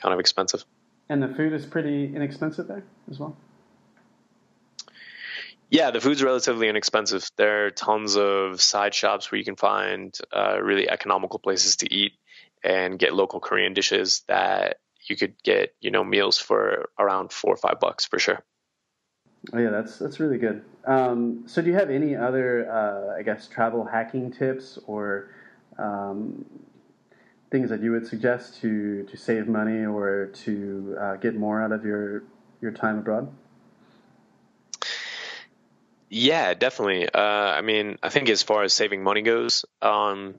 kind 0.00 0.14
of 0.14 0.20
expensive. 0.20 0.64
And 1.08 1.20
the 1.20 1.28
food 1.28 1.52
is 1.52 1.66
pretty 1.66 2.14
inexpensive 2.14 2.68
there 2.68 2.84
as 3.10 3.18
well. 3.18 3.36
Yeah, 5.70 5.92
the 5.92 6.00
food's 6.00 6.22
relatively 6.22 6.68
inexpensive. 6.68 7.30
There 7.36 7.66
are 7.66 7.70
tons 7.70 8.16
of 8.16 8.60
side 8.60 8.92
shops 8.92 9.30
where 9.30 9.38
you 9.38 9.44
can 9.44 9.54
find 9.54 10.16
uh, 10.34 10.60
really 10.60 10.90
economical 10.90 11.38
places 11.38 11.76
to 11.76 11.94
eat 11.94 12.14
and 12.64 12.98
get 12.98 13.14
local 13.14 13.38
Korean 13.38 13.72
dishes 13.72 14.24
that 14.26 14.78
you 15.08 15.16
could 15.16 15.40
get, 15.44 15.74
you 15.80 15.92
know, 15.92 16.02
meals 16.02 16.38
for 16.38 16.90
around 16.98 17.32
four 17.32 17.54
or 17.54 17.56
five 17.56 17.78
bucks 17.78 18.04
for 18.04 18.18
sure. 18.18 18.42
Oh 19.52 19.58
yeah, 19.58 19.70
that's 19.70 19.98
that's 19.98 20.18
really 20.20 20.38
good. 20.38 20.62
Um, 20.86 21.44
so, 21.46 21.62
do 21.62 21.68
you 21.68 21.74
have 21.74 21.88
any 21.88 22.14
other, 22.14 22.70
uh, 22.70 23.18
I 23.18 23.22
guess, 23.22 23.46
travel 23.46 23.84
hacking 23.84 24.32
tips 24.32 24.78
or 24.86 25.30
um, 25.78 26.44
things 27.50 27.70
that 27.70 27.80
you 27.80 27.92
would 27.92 28.06
suggest 28.06 28.60
to 28.60 29.04
to 29.04 29.16
save 29.16 29.48
money 29.48 29.86
or 29.86 30.26
to 30.44 30.96
uh, 31.00 31.16
get 31.16 31.36
more 31.36 31.62
out 31.62 31.72
of 31.72 31.84
your 31.84 32.24
your 32.60 32.72
time 32.72 32.98
abroad? 32.98 33.32
Yeah, 36.10 36.54
definitely. 36.54 37.08
Uh, 37.08 37.20
I 37.20 37.60
mean, 37.60 37.96
I 38.02 38.08
think 38.08 38.28
as 38.28 38.42
far 38.42 38.64
as 38.64 38.72
saving 38.72 39.04
money 39.04 39.22
goes, 39.22 39.64
um, 39.80 40.34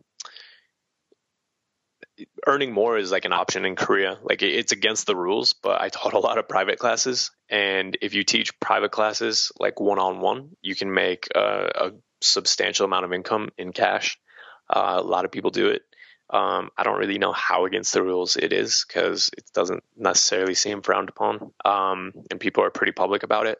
earning 2.45 2.73
more 2.73 2.97
is 2.97 3.09
like 3.09 3.23
an 3.23 3.31
option 3.31 3.63
in 3.63 3.77
Korea. 3.77 4.19
Like 4.21 4.41
it's 4.41 4.73
against 4.73 5.07
the 5.07 5.15
rules, 5.15 5.53
but 5.53 5.79
I 5.79 5.87
taught 5.87 6.13
a 6.13 6.19
lot 6.19 6.37
of 6.37 6.49
private 6.49 6.77
classes, 6.77 7.31
and 7.49 7.97
if 8.01 8.13
you 8.13 8.25
teach 8.25 8.59
private 8.59 8.91
classes 8.91 9.53
like 9.59 9.79
one 9.79 9.97
on 9.97 10.19
one, 10.19 10.49
you 10.61 10.75
can 10.75 10.93
make 10.93 11.29
a, 11.33 11.71
a, 11.75 11.91
substantial 12.23 12.85
amount 12.85 13.03
of 13.03 13.13
income 13.13 13.49
in 13.57 13.71
cash. 13.71 14.19
Uh, 14.69 14.97
a 14.99 15.01
lot 15.01 15.25
of 15.25 15.31
people 15.31 15.49
do 15.49 15.69
it. 15.69 15.81
Um, 16.29 16.69
I 16.77 16.83
don't 16.83 16.99
really 16.99 17.17
know 17.17 17.31
how 17.31 17.65
against 17.65 17.93
the 17.93 18.03
rules 18.03 18.37
it 18.37 18.53
is 18.53 18.85
because 18.87 19.31
it 19.35 19.45
doesn't 19.55 19.83
necessarily 19.97 20.53
seem 20.53 20.81
frowned 20.81 21.09
upon, 21.09 21.51
um, 21.65 22.11
and 22.29 22.39
people 22.39 22.63
are 22.63 22.69
pretty 22.69 22.91
public 22.91 23.23
about 23.23 23.47
it. 23.47 23.57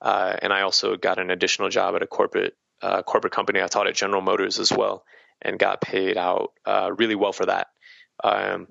Uh, 0.00 0.36
and 0.40 0.52
I 0.52 0.62
also 0.62 0.96
got 0.96 1.18
an 1.18 1.30
additional 1.30 1.68
job 1.68 1.94
at 1.94 2.02
a 2.02 2.06
corporate 2.06 2.54
uh, 2.82 3.02
corporate 3.02 3.32
company. 3.32 3.62
I 3.62 3.66
taught 3.66 3.86
at 3.86 3.94
General 3.94 4.20
Motors 4.20 4.58
as 4.58 4.70
well, 4.72 5.04
and 5.40 5.58
got 5.58 5.80
paid 5.80 6.18
out 6.18 6.52
uh, 6.66 6.90
really 6.96 7.14
well 7.14 7.32
for 7.32 7.46
that. 7.46 7.68
Um, 8.22 8.68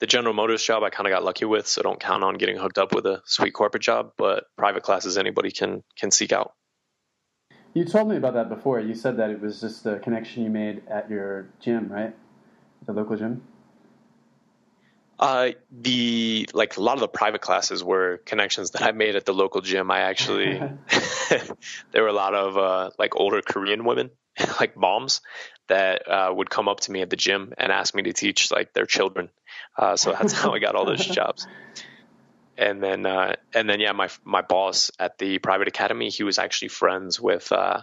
the 0.00 0.06
General 0.06 0.34
Motors 0.34 0.62
job 0.64 0.82
I 0.82 0.90
kind 0.90 1.06
of 1.06 1.12
got 1.12 1.24
lucky 1.24 1.44
with, 1.44 1.66
so 1.66 1.82
don't 1.82 2.00
count 2.00 2.24
on 2.24 2.34
getting 2.34 2.56
hooked 2.56 2.78
up 2.78 2.94
with 2.94 3.06
a 3.06 3.22
sweet 3.24 3.52
corporate 3.52 3.82
job. 3.82 4.12
But 4.16 4.44
private 4.56 4.82
classes 4.82 5.18
anybody 5.18 5.50
can 5.50 5.82
can 5.98 6.10
seek 6.10 6.32
out. 6.32 6.52
You 7.74 7.84
told 7.84 8.08
me 8.08 8.16
about 8.16 8.34
that 8.34 8.48
before. 8.48 8.80
You 8.80 8.94
said 8.94 9.16
that 9.16 9.30
it 9.30 9.40
was 9.40 9.60
just 9.60 9.86
a 9.86 9.98
connection 9.98 10.44
you 10.44 10.50
made 10.50 10.82
at 10.88 11.08
your 11.08 11.48
gym, 11.58 11.88
right? 11.90 12.14
The 12.86 12.92
local 12.92 13.16
gym. 13.16 13.42
Uh, 15.22 15.52
the 15.70 16.48
like 16.52 16.76
a 16.78 16.80
lot 16.80 16.94
of 16.94 17.00
the 17.00 17.06
private 17.06 17.40
classes 17.40 17.84
were 17.84 18.16
connections 18.26 18.72
that 18.72 18.82
I 18.82 18.90
made 18.90 19.14
at 19.14 19.24
the 19.24 19.32
local 19.32 19.60
gym. 19.60 19.88
I 19.88 20.00
actually 20.00 20.58
there 21.92 22.02
were 22.02 22.08
a 22.08 22.12
lot 22.12 22.34
of 22.34 22.58
uh, 22.58 22.90
like 22.98 23.14
older 23.14 23.40
Korean 23.40 23.84
women, 23.84 24.10
like 24.60 24.76
moms, 24.76 25.20
that 25.68 26.08
uh, 26.08 26.32
would 26.34 26.50
come 26.50 26.66
up 26.66 26.80
to 26.80 26.90
me 26.90 27.02
at 27.02 27.10
the 27.10 27.14
gym 27.14 27.52
and 27.56 27.70
ask 27.70 27.94
me 27.94 28.02
to 28.02 28.12
teach 28.12 28.50
like 28.50 28.72
their 28.72 28.84
children. 28.84 29.30
Uh, 29.78 29.94
so 29.94 30.10
that's 30.10 30.32
how 30.32 30.54
I 30.54 30.58
got 30.58 30.74
all 30.74 30.86
those 30.86 31.06
jobs. 31.06 31.46
And 32.58 32.82
then, 32.82 33.06
uh, 33.06 33.36
and 33.54 33.70
then, 33.70 33.78
yeah, 33.78 33.92
my 33.92 34.08
my 34.24 34.42
boss 34.42 34.90
at 34.98 35.18
the 35.18 35.38
private 35.38 35.68
academy, 35.68 36.08
he 36.08 36.24
was 36.24 36.40
actually 36.40 36.68
friends 36.68 37.20
with 37.20 37.52
uh, 37.52 37.82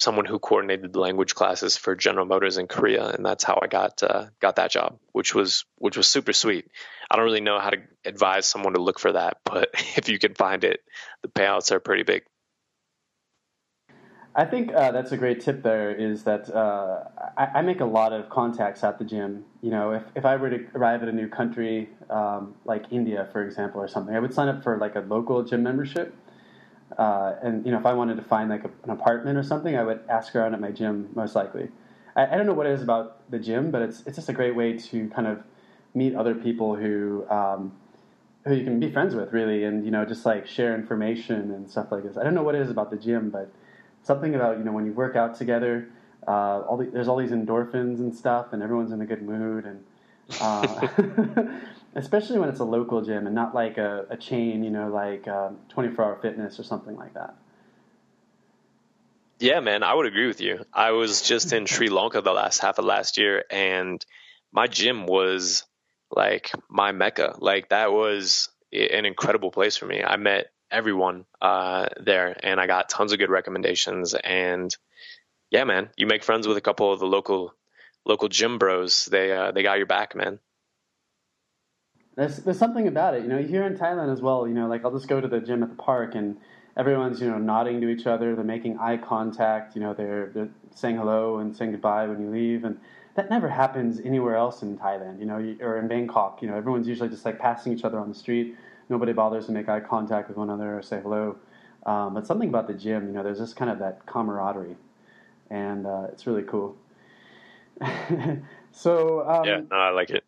someone 0.00 0.24
who 0.24 0.38
coordinated 0.38 0.96
language 0.96 1.34
classes 1.34 1.76
for 1.76 1.94
General 1.94 2.26
Motors 2.26 2.56
in 2.56 2.66
Korea, 2.66 3.06
and 3.06 3.24
that's 3.24 3.44
how 3.44 3.58
I 3.62 3.66
got 3.66 4.02
uh, 4.02 4.26
got 4.40 4.56
that 4.56 4.70
job, 4.70 4.98
which 5.12 5.34
was 5.34 5.64
which 5.76 5.96
was 5.96 6.08
super 6.08 6.32
sweet. 6.32 6.66
I 7.10 7.16
don't 7.16 7.24
really 7.24 7.40
know 7.40 7.58
how 7.58 7.70
to 7.70 7.78
advise 8.04 8.46
someone 8.46 8.74
to 8.74 8.80
look 8.80 8.98
for 8.98 9.12
that, 9.12 9.38
but 9.44 9.70
if 9.96 10.08
you 10.08 10.18
can 10.18 10.34
find 10.34 10.64
it, 10.64 10.80
the 11.22 11.28
payouts 11.28 11.70
are 11.70 11.80
pretty 11.80 12.02
big. 12.02 12.22
I 14.34 14.44
think 14.44 14.72
uh, 14.72 14.92
that's 14.92 15.10
a 15.10 15.16
great 15.16 15.40
tip. 15.40 15.62
There 15.62 15.90
is 15.90 16.22
that 16.22 16.54
uh, 16.54 17.04
I, 17.36 17.46
I, 17.58 17.62
make 17.62 17.80
a 17.80 17.84
lot 17.84 18.12
of 18.12 18.28
contacts 18.28 18.84
at 18.84 18.96
the 18.96 19.04
gym. 19.04 19.44
You 19.60 19.70
know, 19.70 19.90
if, 19.90 20.04
if 20.14 20.24
I 20.24 20.36
were 20.36 20.50
to 20.50 20.64
arrive 20.76 21.02
at 21.02 21.08
a 21.08 21.12
new 21.12 21.26
country, 21.26 21.90
um, 22.08 22.54
like 22.64 22.84
India, 22.92 23.28
for 23.32 23.44
example, 23.44 23.80
or 23.80 23.88
something, 23.88 24.14
I 24.14 24.20
would 24.20 24.32
sign 24.32 24.46
up 24.46 24.62
for 24.62 24.78
like 24.78 24.94
a 24.94 25.00
local 25.00 25.42
gym 25.42 25.64
membership. 25.64 26.14
Uh, 26.98 27.34
and 27.42 27.64
you 27.64 27.72
know, 27.72 27.78
if 27.78 27.86
I 27.86 27.92
wanted 27.92 28.16
to 28.16 28.22
find 28.22 28.50
like 28.50 28.64
a, 28.64 28.70
an 28.84 28.90
apartment 28.90 29.38
or 29.38 29.42
something, 29.42 29.76
I 29.76 29.82
would 29.82 30.00
ask 30.08 30.34
around 30.34 30.54
at 30.54 30.60
my 30.60 30.70
gym 30.70 31.10
most 31.14 31.34
likely. 31.34 31.68
I, 32.16 32.26
I, 32.26 32.36
don't 32.36 32.46
know 32.46 32.54
what 32.54 32.66
it 32.66 32.72
is 32.72 32.82
about 32.82 33.30
the 33.30 33.38
gym, 33.38 33.70
but 33.70 33.82
it's 33.82 34.02
it's 34.06 34.16
just 34.16 34.28
a 34.28 34.32
great 34.32 34.56
way 34.56 34.76
to 34.76 35.08
kind 35.08 35.26
of 35.26 35.42
meet 35.94 36.14
other 36.14 36.34
people 36.34 36.74
who 36.74 37.28
um, 37.30 37.72
who 38.44 38.54
you 38.54 38.64
can 38.64 38.80
be 38.80 38.90
friends 38.90 39.14
with, 39.14 39.32
really, 39.32 39.64
and 39.64 39.84
you 39.84 39.90
know, 39.90 40.04
just 40.04 40.26
like 40.26 40.46
share 40.46 40.74
information 40.74 41.52
and 41.52 41.70
stuff 41.70 41.92
like 41.92 42.02
this. 42.02 42.16
I 42.16 42.24
don't 42.24 42.34
know 42.34 42.42
what 42.42 42.54
it 42.54 42.62
is 42.62 42.70
about 42.70 42.90
the 42.90 42.96
gym, 42.96 43.30
but 43.30 43.52
something 44.02 44.34
about 44.34 44.58
you 44.58 44.64
know 44.64 44.72
when 44.72 44.84
you 44.84 44.92
work 44.92 45.14
out 45.14 45.36
together, 45.36 45.88
uh, 46.26 46.60
all 46.62 46.76
the, 46.76 46.86
there's 46.86 47.08
all 47.08 47.16
these 47.16 47.30
endorphins 47.30 47.98
and 47.98 48.14
stuff, 48.14 48.52
and 48.52 48.62
everyone's 48.62 48.92
in 48.92 49.00
a 49.00 49.06
good 49.06 49.22
mood, 49.22 49.64
and 49.64 49.84
uh, 50.40 50.88
especially 51.94 52.38
when 52.38 52.48
it's 52.48 52.60
a 52.60 52.64
local 52.64 53.02
gym 53.02 53.26
and 53.26 53.34
not 53.34 53.54
like 53.54 53.78
a, 53.78 54.06
a 54.10 54.16
chain, 54.16 54.62
you 54.62 54.70
know, 54.70 54.88
like 54.88 55.26
um, 55.28 55.58
24 55.70 56.04
Hour 56.04 56.18
Fitness 56.20 56.58
or 56.58 56.62
something 56.62 56.96
like 56.96 57.14
that. 57.14 57.34
Yeah, 59.38 59.60
man, 59.60 59.82
I 59.82 59.94
would 59.94 60.06
agree 60.06 60.26
with 60.26 60.40
you. 60.40 60.64
I 60.72 60.90
was 60.92 61.22
just 61.22 61.52
in 61.52 61.64
Sri 61.64 61.88
Lanka 61.88 62.20
the 62.20 62.32
last 62.32 62.60
half 62.60 62.78
of 62.78 62.84
last 62.84 63.16
year, 63.16 63.44
and 63.50 64.04
my 64.52 64.66
gym 64.66 65.06
was 65.06 65.64
like 66.10 66.52
my 66.68 66.92
mecca. 66.92 67.36
Like 67.38 67.70
that 67.70 67.90
was 67.90 68.50
an 68.70 69.06
incredible 69.06 69.50
place 69.50 69.78
for 69.78 69.86
me. 69.86 70.02
I 70.04 70.16
met 70.16 70.52
everyone 70.70 71.24
uh, 71.40 71.86
there, 71.98 72.38
and 72.42 72.60
I 72.60 72.66
got 72.66 72.90
tons 72.90 73.12
of 73.12 73.18
good 73.18 73.30
recommendations. 73.30 74.12
And 74.14 74.76
yeah, 75.50 75.64
man, 75.64 75.88
you 75.96 76.06
make 76.06 76.22
friends 76.22 76.46
with 76.46 76.58
a 76.58 76.62
couple 76.62 76.92
of 76.92 77.00
the 77.00 77.06
local 77.06 77.54
local 78.04 78.28
gym 78.28 78.58
bros. 78.58 79.06
They 79.06 79.32
uh, 79.32 79.52
they 79.52 79.62
got 79.62 79.78
your 79.78 79.86
back, 79.86 80.14
man. 80.14 80.38
There's 82.16 82.38
there's 82.38 82.58
something 82.58 82.88
about 82.88 83.14
it, 83.14 83.22
you 83.22 83.28
know. 83.28 83.38
Here 83.38 83.64
in 83.64 83.76
Thailand 83.76 84.12
as 84.12 84.20
well, 84.20 84.46
you 84.46 84.54
know, 84.54 84.66
like 84.66 84.84
I'll 84.84 84.90
just 84.90 85.08
go 85.08 85.20
to 85.20 85.28
the 85.28 85.40
gym 85.40 85.62
at 85.62 85.70
the 85.70 85.76
park 85.76 86.14
and 86.14 86.36
everyone's 86.76 87.20
you 87.20 87.28
know 87.28 87.38
nodding 87.38 87.80
to 87.80 87.88
each 87.88 88.06
other. 88.06 88.34
They're 88.34 88.44
making 88.44 88.78
eye 88.78 88.96
contact. 88.96 89.74
You 89.74 89.82
know, 89.82 89.94
they're, 89.94 90.30
they're 90.34 90.48
saying 90.74 90.96
hello 90.96 91.38
and 91.38 91.56
saying 91.56 91.72
goodbye 91.72 92.06
when 92.06 92.20
you 92.20 92.30
leave, 92.30 92.64
and 92.64 92.78
that 93.14 93.30
never 93.30 93.48
happens 93.48 94.00
anywhere 94.00 94.36
else 94.36 94.62
in 94.62 94.76
Thailand. 94.76 95.20
You 95.20 95.26
know, 95.26 95.56
or 95.60 95.78
in 95.78 95.88
Bangkok. 95.88 96.42
You 96.42 96.48
know, 96.48 96.56
everyone's 96.56 96.88
usually 96.88 97.08
just 97.08 97.24
like 97.24 97.38
passing 97.38 97.72
each 97.72 97.84
other 97.84 97.98
on 97.98 98.08
the 98.08 98.14
street. 98.14 98.56
Nobody 98.88 99.12
bothers 99.12 99.46
to 99.46 99.52
make 99.52 99.68
eye 99.68 99.80
contact 99.80 100.28
with 100.28 100.36
one 100.36 100.50
another 100.50 100.76
or 100.76 100.82
say 100.82 101.00
hello. 101.00 101.36
Um, 101.86 102.14
but 102.14 102.26
something 102.26 102.48
about 102.48 102.66
the 102.66 102.74
gym, 102.74 103.06
you 103.06 103.12
know, 103.12 103.22
there's 103.22 103.38
just 103.38 103.56
kind 103.56 103.70
of 103.70 103.78
that 103.78 104.04
camaraderie, 104.06 104.76
and 105.48 105.86
uh, 105.86 106.08
it's 106.12 106.26
really 106.26 106.42
cool. 106.42 106.76
so 108.72 109.28
um, 109.28 109.44
yeah, 109.44 109.60
no, 109.70 109.76
I 109.76 109.90
like 109.90 110.10
it. 110.10 110.24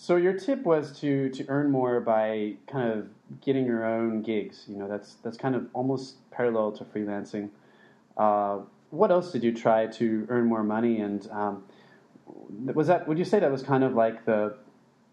So 0.00 0.16
your 0.16 0.32
tip 0.32 0.62
was 0.62 0.98
to 1.00 1.28
to 1.28 1.44
earn 1.48 1.70
more 1.70 2.00
by 2.00 2.54
kind 2.66 2.90
of 2.90 3.10
getting 3.42 3.66
your 3.66 3.84
own 3.84 4.22
gigs. 4.22 4.64
You 4.66 4.78
know, 4.78 4.88
that's 4.88 5.16
that's 5.16 5.36
kind 5.36 5.54
of 5.54 5.66
almost 5.74 6.14
parallel 6.30 6.72
to 6.72 6.84
freelancing. 6.84 7.50
Uh, 8.16 8.60
what 8.88 9.10
else 9.10 9.30
did 9.30 9.44
you 9.44 9.52
try 9.52 9.88
to 9.88 10.26
earn 10.30 10.46
more 10.46 10.62
money? 10.62 11.00
And 11.00 11.28
um, 11.30 11.64
was 12.72 12.86
that? 12.86 13.06
Would 13.08 13.18
you 13.18 13.26
say 13.26 13.40
that 13.40 13.52
was 13.52 13.62
kind 13.62 13.84
of 13.84 13.92
like 13.92 14.24
the 14.24 14.56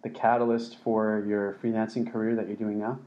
the 0.03 0.09
catalyst 0.09 0.77
for 0.77 1.21
your 1.27 1.57
freelancing 1.61 2.09
career 2.09 2.33
that 2.35 2.47
you're 2.47 2.55
doing 2.55 2.79
now? 2.79 2.97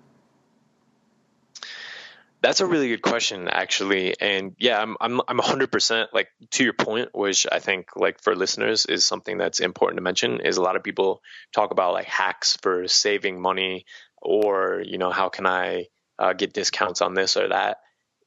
That's 2.42 2.61
a 2.61 2.66
really 2.66 2.88
good 2.88 3.03
question, 3.03 3.48
actually. 3.48 4.18
And 4.18 4.55
yeah, 4.59 4.81
I'm 4.81 4.96
I'm 5.00 5.20
I'm 5.29 5.38
100% 5.38 6.07
like 6.12 6.29
to 6.53 6.64
your 6.64 6.72
point, 6.72 7.11
which 7.12 7.46
I 7.50 7.59
think 7.59 7.88
like 7.96 8.22
for 8.22 8.35
listeners 8.35 8.87
is 8.87 9.05
something 9.05 9.37
that's 9.37 9.61
important 9.61 9.98
to 9.98 10.03
mention. 10.03 10.40
Is 10.40 10.57
a 10.57 10.62
lot 10.62 10.76
of 10.76 10.83
people 10.83 11.20
talk 11.53 11.70
about 11.70 11.92
like 11.92 12.07
hacks 12.07 12.57
for 12.62 12.88
saving 12.88 13.40
money, 13.40 13.85
or 14.22 14.83
you 14.85 14.96
know 14.96 15.11
how 15.11 15.29
can 15.29 15.46
I 15.46 15.87
uh, 16.18 16.33
get 16.33 16.55
discounts 16.55 17.03
on 17.03 17.14
this 17.14 17.37
or 17.37 17.48
that. 17.48 17.79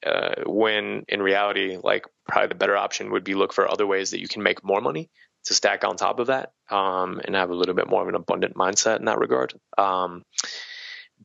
Uh, 0.04 0.34
when 0.46 1.04
in 1.08 1.22
reality, 1.22 1.78
like 1.82 2.04
probably 2.28 2.48
the 2.48 2.54
better 2.54 2.76
option 2.76 3.10
would 3.10 3.24
be 3.24 3.34
look 3.34 3.52
for 3.52 3.70
other 3.70 3.86
ways 3.86 4.10
that 4.10 4.20
you 4.20 4.28
can 4.28 4.42
make 4.42 4.62
more 4.62 4.80
money 4.80 5.10
to 5.44 5.54
stack 5.54 5.84
on 5.84 5.96
top 5.96 6.20
of 6.20 6.28
that, 6.28 6.52
um, 6.70 7.20
and 7.24 7.34
have 7.34 7.50
a 7.50 7.54
little 7.54 7.74
bit 7.74 7.88
more 7.88 8.02
of 8.02 8.08
an 8.08 8.14
abundant 8.14 8.54
mindset 8.54 8.98
in 8.98 9.06
that 9.06 9.18
regard. 9.18 9.54
Um, 9.76 10.22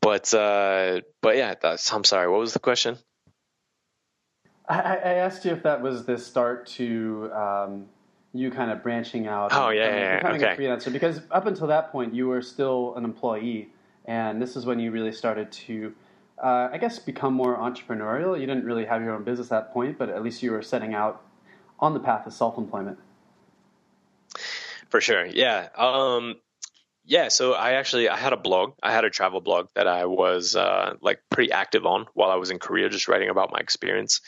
but 0.02 0.34
uh, 0.34 1.02
but 1.22 1.38
yeah, 1.38 1.56
I'm 1.92 2.04
sorry. 2.04 2.30
What 2.30 2.40
was 2.40 2.54
the 2.54 2.60
question? 2.60 2.98
I, 4.68 4.80
I, 4.80 5.14
asked 5.14 5.46
you 5.46 5.52
if 5.52 5.64
that 5.64 5.82
was 5.82 6.06
the 6.06 6.18
start 6.18 6.68
to 6.68 7.32
um, 7.34 7.88
you 8.34 8.52
kind 8.52 8.70
of 8.70 8.84
branching 8.84 9.28
out. 9.28 9.52
Oh 9.54 9.70
yeah, 9.70 9.96
yeah, 9.96 10.18
becoming 10.18 10.44
okay. 10.44 10.54
a 10.54 10.58
freelancer. 10.58 10.94
Because 10.94 11.22
up 11.32 11.48
until 11.48 11.68
that 11.68 11.92
point, 11.92 12.14
you 12.14 12.28
were 12.28 12.42
still 12.42 12.94
an 12.96 13.04
employee, 13.04 13.70
and 14.06 14.42
this 14.42 14.56
is 14.56 14.66
when 14.66 14.80
you 14.80 14.92
really 14.92 15.12
started 15.12 15.52
to, 15.52 15.94
uh, 16.42 16.70
I 16.72 16.78
guess, 16.78 17.00
become 17.00 17.34
more 17.34 17.58
entrepreneurial. 17.58 18.40
You 18.40 18.46
didn't 18.46 18.66
really 18.66 18.86
have 18.86 19.02
your 19.02 19.16
own 19.16 19.24
business 19.24 19.48
at 19.48 19.66
that 19.66 19.74
point, 19.74 19.98
but 19.98 20.10
at 20.10 20.24
least 20.24 20.44
you 20.44 20.52
were 20.52 20.62
setting 20.62 20.94
out 20.94 21.24
on 21.80 21.94
the 21.94 22.00
path 22.00 22.28
of 22.28 22.34
self-employment. 22.34 23.00
For 24.90 25.02
sure, 25.02 25.26
yeah. 25.26 25.70
Um, 25.76 26.36
yeah, 27.10 27.30
so 27.30 27.54
I 27.54 27.72
actually 27.72 28.08
I 28.08 28.18
had 28.18 28.34
a 28.34 28.38
blog. 28.38 28.74
I 28.84 28.92
had 28.92 29.04
a 29.04 29.10
travel 29.10 29.42
blog 29.42 29.70
that 29.74 29.88
I 29.88 30.06
was 30.06 30.56
uh, 30.56 30.94
like 31.02 31.22
pretty 31.32 31.52
active 31.52 31.88
on 31.88 32.06
while 32.14 32.30
I 32.30 32.36
was 32.36 32.52
in 32.52 32.60
Korea, 32.60 32.88
just 32.88 33.08
writing 33.08 33.30
about 33.30 33.52
my 33.52 33.58
experience. 33.58 34.22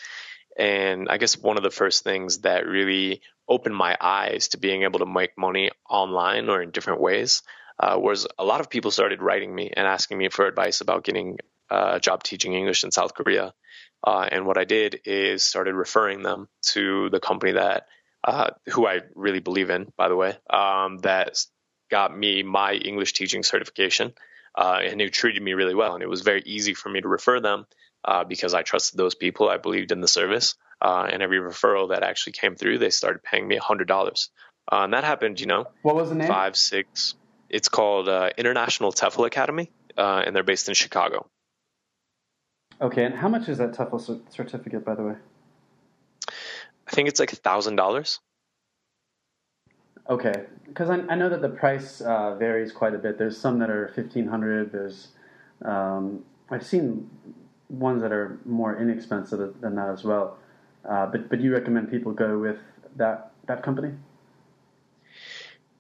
And 0.58 1.08
I 1.08 1.18
guess 1.18 1.38
one 1.38 1.58
of 1.58 1.64
the 1.64 1.70
first 1.70 2.04
things 2.04 2.40
that 2.40 2.66
really 2.66 3.22
opened 3.48 3.76
my 3.76 3.96
eyes 4.02 4.48
to 4.50 4.58
being 4.58 4.82
able 4.82 4.98
to 5.00 5.06
make 5.06 5.38
money 5.38 5.70
online 5.88 6.50
or 6.50 6.60
in 6.60 6.72
different 6.72 7.02
ways 7.02 7.44
uh, 7.80 8.00
was 8.00 8.26
a 8.40 8.44
lot 8.44 8.62
of 8.62 8.70
people 8.72 8.90
started 8.90 9.22
writing 9.22 9.54
me 9.54 9.70
and 9.72 9.86
asking 9.86 10.18
me 10.18 10.30
for 10.30 10.48
advice 10.48 10.82
about 10.82 11.04
getting 11.04 11.38
uh, 11.70 11.92
a 11.94 12.00
job 12.00 12.24
teaching 12.24 12.54
English 12.54 12.84
in 12.84 12.90
South 12.90 13.14
Korea. 13.14 13.54
Uh, 14.04 14.28
and 14.32 14.48
what 14.48 14.58
I 14.58 14.66
did 14.66 15.02
is 15.06 15.44
started 15.44 15.76
referring 15.76 16.24
them 16.24 16.50
to 16.74 17.12
the 17.12 17.20
company 17.20 17.52
that 17.52 17.86
uh, 18.24 18.50
who 18.74 18.88
I 18.88 19.02
really 19.14 19.40
believe 19.40 19.70
in, 19.70 19.94
by 19.96 20.10
the 20.10 20.16
way, 20.16 20.36
um, 20.50 20.98
that 21.04 21.46
got 21.92 22.18
me 22.18 22.42
my 22.42 22.74
English 22.74 23.14
teaching 23.14 23.44
certification, 23.44 24.14
uh, 24.58 24.80
and 24.84 25.00
who 25.00 25.10
treated 25.10 25.44
me 25.44 25.54
really 25.54 25.76
well. 25.76 25.94
And 25.94 26.02
it 26.02 26.10
was 26.10 26.22
very 26.22 26.42
easy 26.46 26.74
for 26.74 26.90
me 26.90 27.02
to 27.02 27.08
refer 27.08 27.40
them 27.40 27.66
uh, 28.04 28.24
because 28.24 28.54
I 28.54 28.64
trusted 28.64 28.98
those 28.98 29.14
people. 29.14 29.50
I 29.50 29.58
believed 29.58 29.92
in 29.92 30.02
the 30.02 30.08
service, 30.08 30.56
uh, 30.82 31.08
and 31.12 31.22
every 31.22 31.40
referral 31.40 31.90
that 31.90 32.04
actually 32.04 32.34
came 32.34 32.56
through, 32.56 32.80
they 32.80 32.90
started 32.90 33.22
paying 33.22 33.48
me 33.48 33.58
hundred 33.58 33.88
dollars. 33.88 34.30
Uh, 34.72 34.84
and 34.84 34.94
that 34.94 35.04
happened, 35.04 35.40
you 35.40 35.48
know, 35.48 35.66
what 35.82 35.96
was 35.96 36.10
the 36.10 36.16
name? 36.16 36.28
Five, 36.28 36.56
six. 36.56 37.16
It's 37.50 37.68
called 37.68 38.08
uh, 38.08 38.30
International 38.38 38.94
TEFL 38.94 39.28
Academy, 39.28 39.70
uh, 39.98 40.24
and 40.26 40.36
they're 40.36 40.44
based 40.44 40.70
in 40.70 40.74
Chicago. 40.74 41.28
Okay, 42.80 43.04
and 43.04 43.14
how 43.14 43.28
much 43.28 43.50
is 43.50 43.58
that 43.58 43.74
TEFL 43.74 44.22
certificate, 44.32 44.86
by 44.86 44.96
the 44.96 45.04
way? 45.04 45.16
I 46.88 46.92
think 46.92 47.10
it's 47.10 47.20
like 47.20 47.34
a 47.34 47.36
thousand 47.36 47.76
dollars. 47.76 48.20
Okay, 50.12 50.44
because 50.68 50.90
I, 50.90 50.98
I, 51.08 51.16
know 51.16 51.30
that 51.30 51.42
the 51.42 51.48
price 51.48 52.02
uh, 52.02 52.36
varies 52.36 52.74
quite 52.74 52.94
a 52.94 52.98
bit. 52.98 53.18
There's 53.18 53.38
some 53.38 53.60
that 53.60 53.70
are 53.70 53.88
fifteen 53.96 54.28
hundred. 54.28 54.74
There's 54.74 55.08
um, 55.64 56.26
I've 56.50 56.66
seen 56.66 57.10
ones 57.70 58.02
that 58.02 58.12
are 58.12 58.38
more 58.44 58.78
inexpensive 58.78 59.62
than 59.62 59.76
that 59.76 59.88
as 59.88 60.04
well. 60.04 60.38
Uh, 60.84 61.06
but 61.06 61.30
but 61.30 61.40
you 61.40 61.54
recommend 61.54 61.90
people 61.90 62.12
go 62.12 62.38
with 62.38 62.58
that 62.98 63.32
that 63.48 63.64
company? 63.64 63.94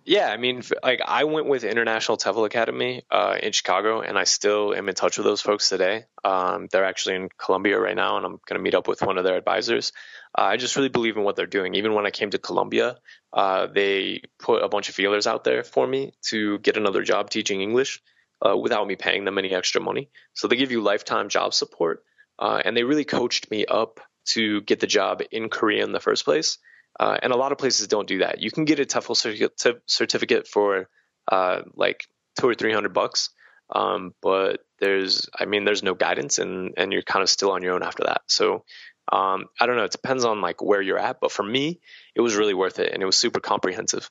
Yeah, 0.03 0.29
I 0.29 0.37
mean, 0.37 0.63
like 0.83 0.99
I 1.05 1.25
went 1.25 1.45
with 1.45 1.63
International 1.63 2.17
TEFL 2.17 2.45
Academy 2.47 3.03
uh, 3.11 3.37
in 3.41 3.51
Chicago, 3.51 4.01
and 4.01 4.17
I 4.17 4.23
still 4.23 4.73
am 4.73 4.89
in 4.89 4.95
touch 4.95 5.17
with 5.17 5.25
those 5.25 5.41
folks 5.41 5.69
today. 5.69 6.05
Um, 6.23 6.67
they're 6.71 6.85
actually 6.85 7.15
in 7.15 7.29
Colombia 7.37 7.79
right 7.79 7.95
now, 7.95 8.17
and 8.17 8.25
I'm 8.25 8.39
going 8.47 8.57
to 8.57 8.59
meet 8.59 8.73
up 8.73 8.87
with 8.87 9.03
one 9.03 9.19
of 9.19 9.23
their 9.23 9.37
advisors. 9.37 9.93
Uh, 10.35 10.41
I 10.43 10.57
just 10.57 10.75
really 10.75 10.89
believe 10.89 11.17
in 11.17 11.23
what 11.23 11.35
they're 11.35 11.45
doing. 11.45 11.75
Even 11.75 11.93
when 11.93 12.07
I 12.07 12.09
came 12.09 12.31
to 12.31 12.39
Colombia, 12.39 12.97
uh, 13.31 13.67
they 13.67 14.23
put 14.39 14.63
a 14.63 14.69
bunch 14.69 14.89
of 14.89 14.95
feelers 14.95 15.27
out 15.27 15.43
there 15.43 15.63
for 15.63 15.85
me 15.85 16.13
to 16.29 16.57
get 16.59 16.77
another 16.77 17.03
job 17.03 17.29
teaching 17.29 17.61
English 17.61 18.01
uh, 18.43 18.57
without 18.57 18.87
me 18.87 18.95
paying 18.95 19.23
them 19.23 19.37
any 19.37 19.53
extra 19.53 19.81
money. 19.81 20.09
So 20.33 20.47
they 20.47 20.55
give 20.55 20.71
you 20.71 20.81
lifetime 20.81 21.29
job 21.29 21.53
support, 21.53 22.03
uh, 22.39 22.59
and 22.65 22.75
they 22.75 22.83
really 22.83 23.05
coached 23.05 23.51
me 23.51 23.65
up 23.67 23.99
to 24.23 24.61
get 24.61 24.79
the 24.79 24.87
job 24.87 25.21
in 25.31 25.49
Korea 25.49 25.83
in 25.83 25.91
the 25.91 25.99
first 25.99 26.25
place. 26.25 26.57
Uh, 26.99 27.17
and 27.21 27.33
a 27.33 27.37
lot 27.37 27.51
of 27.51 27.57
places 27.57 27.87
don't 27.87 28.07
do 28.07 28.19
that. 28.19 28.41
You 28.41 28.51
can 28.51 28.65
get 28.65 28.79
a 28.79 28.85
TEFL 28.85 29.79
certificate 29.87 30.47
for 30.47 30.89
uh, 31.31 31.61
like 31.75 32.05
two 32.37 32.47
or 32.47 32.53
three 32.53 32.73
hundred 32.73 32.93
bucks, 32.93 33.29
um, 33.73 34.13
but 34.21 34.59
there's, 34.79 35.29
I 35.37 35.45
mean, 35.45 35.63
there's 35.63 35.83
no 35.83 35.93
guidance, 35.93 36.37
and 36.37 36.73
and 36.77 36.91
you're 36.91 37.01
kind 37.01 37.23
of 37.23 37.29
still 37.29 37.51
on 37.51 37.63
your 37.63 37.73
own 37.73 37.83
after 37.83 38.03
that. 38.03 38.21
So 38.27 38.65
um, 39.11 39.45
I 39.59 39.65
don't 39.65 39.77
know. 39.77 39.83
It 39.83 39.91
depends 39.91 40.25
on 40.25 40.41
like 40.41 40.61
where 40.61 40.81
you're 40.81 40.99
at, 40.99 41.19
but 41.21 41.31
for 41.31 41.43
me, 41.43 41.79
it 42.15 42.21
was 42.21 42.35
really 42.35 42.53
worth 42.53 42.79
it, 42.79 42.93
and 42.93 43.01
it 43.01 43.05
was 43.05 43.15
super 43.15 43.39
comprehensive. 43.39 44.09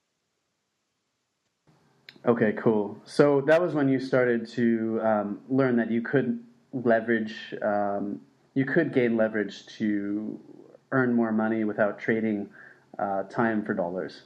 Okay, 2.27 2.53
cool. 2.53 3.01
So 3.05 3.40
that 3.43 3.62
was 3.62 3.75
when 3.75 3.88
you 3.88 3.99
started 3.99 4.47
to 4.51 5.01
um, 5.03 5.40
learn 5.49 5.77
that 5.77 5.90
you 5.90 6.03
could 6.03 6.43
leverage, 6.73 7.55
um, 7.62 8.21
you 8.53 8.66
could 8.66 8.93
gain 8.93 9.16
leverage 9.16 9.66
to 9.79 10.38
earn 10.93 11.14
more 11.14 11.33
money 11.33 11.64
without 11.64 11.99
trading 11.99 12.51
uh, 13.01 13.23
time 13.25 13.65
for 13.65 13.75
dollars. 13.75 14.23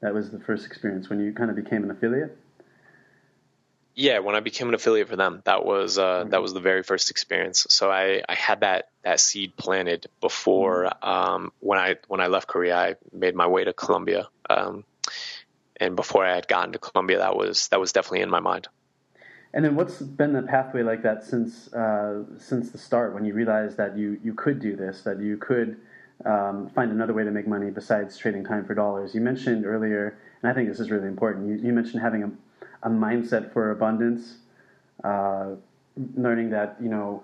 That 0.00 0.14
was 0.14 0.30
the 0.30 0.38
first 0.38 0.66
experience 0.66 1.08
when 1.08 1.20
you 1.20 1.32
kind 1.32 1.50
of 1.50 1.56
became 1.56 1.82
an 1.82 1.90
affiliate. 1.90 2.36
Yeah, 3.96 4.18
when 4.18 4.34
I 4.34 4.40
became 4.40 4.68
an 4.68 4.74
affiliate 4.74 5.08
for 5.08 5.16
them, 5.16 5.40
that 5.44 5.64
was 5.64 5.98
uh, 5.98 6.02
mm-hmm. 6.02 6.30
that 6.30 6.42
was 6.42 6.52
the 6.52 6.60
very 6.60 6.82
first 6.82 7.10
experience. 7.10 7.66
So 7.70 7.90
I, 7.90 8.22
I 8.28 8.34
had 8.34 8.60
that 8.60 8.88
that 9.02 9.20
seed 9.20 9.56
planted 9.56 10.06
before 10.20 10.84
mm-hmm. 10.84 11.08
um, 11.08 11.52
when 11.60 11.78
I 11.78 11.96
when 12.08 12.20
I 12.20 12.26
left 12.26 12.48
Korea. 12.48 12.76
I 12.76 12.96
made 13.12 13.34
my 13.34 13.46
way 13.46 13.64
to 13.64 13.72
Colombia, 13.72 14.28
um, 14.50 14.84
and 15.76 15.96
before 15.96 16.24
I 16.24 16.34
had 16.34 16.48
gotten 16.48 16.72
to 16.72 16.78
Colombia, 16.78 17.18
that 17.18 17.36
was 17.36 17.68
that 17.68 17.80
was 17.80 17.92
definitely 17.92 18.22
in 18.22 18.30
my 18.30 18.40
mind. 18.40 18.68
And 19.52 19.64
then, 19.64 19.76
what's 19.76 20.02
been 20.02 20.32
the 20.32 20.42
pathway 20.42 20.82
like 20.82 21.02
that 21.02 21.24
since 21.24 21.72
uh, 21.72 22.24
since 22.38 22.70
the 22.70 22.78
start 22.78 23.14
when 23.14 23.24
you 23.24 23.32
realized 23.32 23.76
that 23.76 23.96
you 23.96 24.18
you 24.24 24.34
could 24.34 24.60
do 24.60 24.74
this, 24.74 25.02
that 25.02 25.20
you 25.20 25.36
could 25.36 25.76
um, 26.24 26.70
find 26.74 26.90
another 26.90 27.12
way 27.12 27.24
to 27.24 27.30
make 27.30 27.46
money 27.46 27.70
besides 27.70 28.16
trading 28.16 28.44
time 28.44 28.64
for 28.64 28.74
dollars? 28.74 29.14
You 29.14 29.20
mentioned 29.20 29.66
earlier, 29.66 30.18
and 30.42 30.50
I 30.50 30.54
think 30.54 30.68
this 30.68 30.80
is 30.80 30.90
really 30.90 31.08
important. 31.08 31.48
You, 31.48 31.68
you 31.68 31.72
mentioned 31.72 32.02
having 32.02 32.22
a 32.22 32.30
a 32.84 32.90
mindset 32.90 33.52
for 33.52 33.70
abundance, 33.70 34.36
uh, 35.02 35.52
learning 36.16 36.50
that 36.50 36.76
you 36.80 36.88
know 36.88 37.22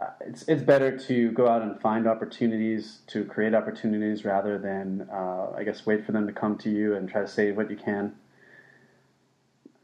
uh, 0.00 0.06
it's 0.20 0.48
it's 0.48 0.62
better 0.62 0.96
to 0.96 1.32
go 1.32 1.48
out 1.48 1.62
and 1.62 1.78
find 1.80 2.06
opportunities 2.06 3.00
to 3.08 3.24
create 3.24 3.54
opportunities 3.54 4.24
rather 4.24 4.58
than 4.58 5.08
uh, 5.12 5.50
I 5.56 5.64
guess 5.64 5.84
wait 5.84 6.06
for 6.06 6.12
them 6.12 6.26
to 6.26 6.32
come 6.32 6.56
to 6.58 6.70
you 6.70 6.94
and 6.94 7.08
try 7.08 7.20
to 7.20 7.28
save 7.28 7.56
what 7.56 7.70
you 7.70 7.76
can. 7.76 8.14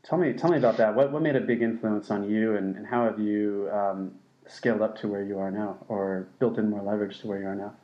Tell 0.04 0.18
me 0.18 0.32
tell 0.32 0.50
me 0.50 0.56
about 0.56 0.76
that. 0.78 0.94
What 0.94 1.12
what 1.12 1.20
made 1.20 1.36
a 1.36 1.40
big 1.40 1.62
influence 1.62 2.10
on 2.10 2.30
you, 2.30 2.56
and, 2.56 2.76
and 2.76 2.86
how 2.86 3.04
have 3.04 3.18
you 3.18 3.68
um, 3.72 4.12
scaled 4.46 4.80
up 4.80 4.96
to 5.00 5.08
where 5.08 5.22
you 5.22 5.38
are 5.38 5.50
now, 5.50 5.78
or 5.88 6.28
built 6.38 6.58
in 6.58 6.70
more 6.70 6.82
leverage 6.82 7.20
to 7.20 7.26
where 7.26 7.40
you 7.40 7.46
are 7.46 7.56
now? 7.56 7.74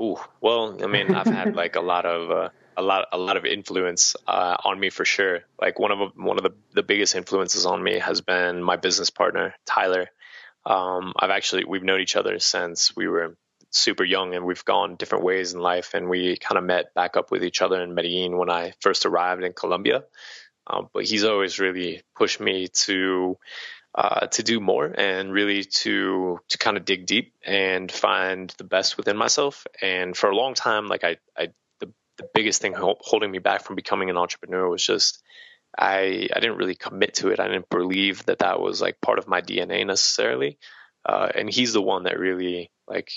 Ooh, 0.00 0.16
well, 0.40 0.82
I 0.82 0.86
mean, 0.86 1.14
I've 1.14 1.26
had 1.26 1.54
like 1.62 1.76
a 1.76 1.80
lot 1.80 2.06
of 2.06 2.30
uh, 2.30 2.48
a 2.76 2.82
lot 2.82 3.08
a 3.12 3.18
lot 3.18 3.36
of 3.36 3.44
influence 3.44 4.16
uh, 4.26 4.56
on 4.64 4.80
me 4.80 4.90
for 4.90 5.04
sure. 5.04 5.40
Like 5.60 5.78
one 5.78 5.92
of 5.92 6.12
one 6.16 6.38
of 6.38 6.42
the 6.44 6.54
the 6.72 6.82
biggest 6.82 7.14
influences 7.14 7.66
on 7.66 7.82
me 7.82 7.98
has 7.98 8.20
been 8.20 8.62
my 8.62 8.76
business 8.76 9.10
partner 9.10 9.54
Tyler. 9.66 10.08
Um, 10.64 11.12
I've 11.18 11.30
actually 11.30 11.64
we've 11.64 11.82
known 11.82 12.00
each 12.00 12.16
other 12.16 12.38
since 12.38 12.94
we 12.96 13.08
were 13.08 13.36
super 13.70 14.04
young 14.04 14.34
and 14.34 14.44
we've 14.44 14.64
gone 14.64 14.96
different 14.96 15.24
ways 15.24 15.54
in 15.54 15.60
life 15.60 15.94
and 15.94 16.08
we 16.08 16.36
kind 16.36 16.58
of 16.58 16.64
met 16.64 16.92
back 16.94 17.16
up 17.16 17.30
with 17.30 17.44
each 17.44 17.62
other 17.62 17.80
in 17.80 17.94
Medellin 17.94 18.36
when 18.36 18.50
I 18.50 18.72
first 18.80 19.06
arrived 19.06 19.44
in 19.44 19.52
Colombia. 19.52 20.04
Um, 20.66 20.88
but 20.92 21.04
he's 21.04 21.24
always 21.24 21.58
really 21.58 22.02
pushed 22.14 22.40
me 22.40 22.68
to 22.68 23.38
uh, 23.94 24.26
to 24.28 24.42
do 24.42 24.60
more 24.60 24.86
and 24.86 25.32
really 25.32 25.64
to 25.64 26.38
to 26.48 26.58
kind 26.58 26.76
of 26.76 26.84
dig 26.84 27.06
deep 27.06 27.32
and 27.44 27.90
find 27.90 28.54
the 28.58 28.64
best 28.64 28.96
within 28.96 29.16
myself. 29.16 29.66
And 29.82 30.16
for 30.16 30.30
a 30.30 30.36
long 30.36 30.54
time, 30.54 30.86
like 30.86 31.04
I 31.04 31.16
I 31.36 31.48
the 31.80 31.92
the 32.16 32.28
biggest 32.32 32.62
thing 32.62 32.74
holding 32.76 33.30
me 33.30 33.38
back 33.38 33.64
from 33.64 33.76
becoming 33.76 34.10
an 34.10 34.16
entrepreneur 34.16 34.68
was 34.68 34.84
just 34.84 35.22
I 35.76 36.28
I 36.34 36.40
didn't 36.40 36.58
really 36.58 36.76
commit 36.76 37.14
to 37.14 37.28
it. 37.28 37.40
I 37.40 37.48
didn't 37.48 37.68
believe 37.68 38.24
that 38.26 38.40
that 38.40 38.60
was 38.60 38.80
like 38.80 39.00
part 39.00 39.18
of 39.18 39.28
my 39.28 39.40
DNA 39.40 39.86
necessarily. 39.86 40.58
Uh, 41.04 41.28
and 41.34 41.48
he's 41.48 41.72
the 41.72 41.82
one 41.82 42.04
that 42.04 42.18
really 42.18 42.70
like 42.86 43.10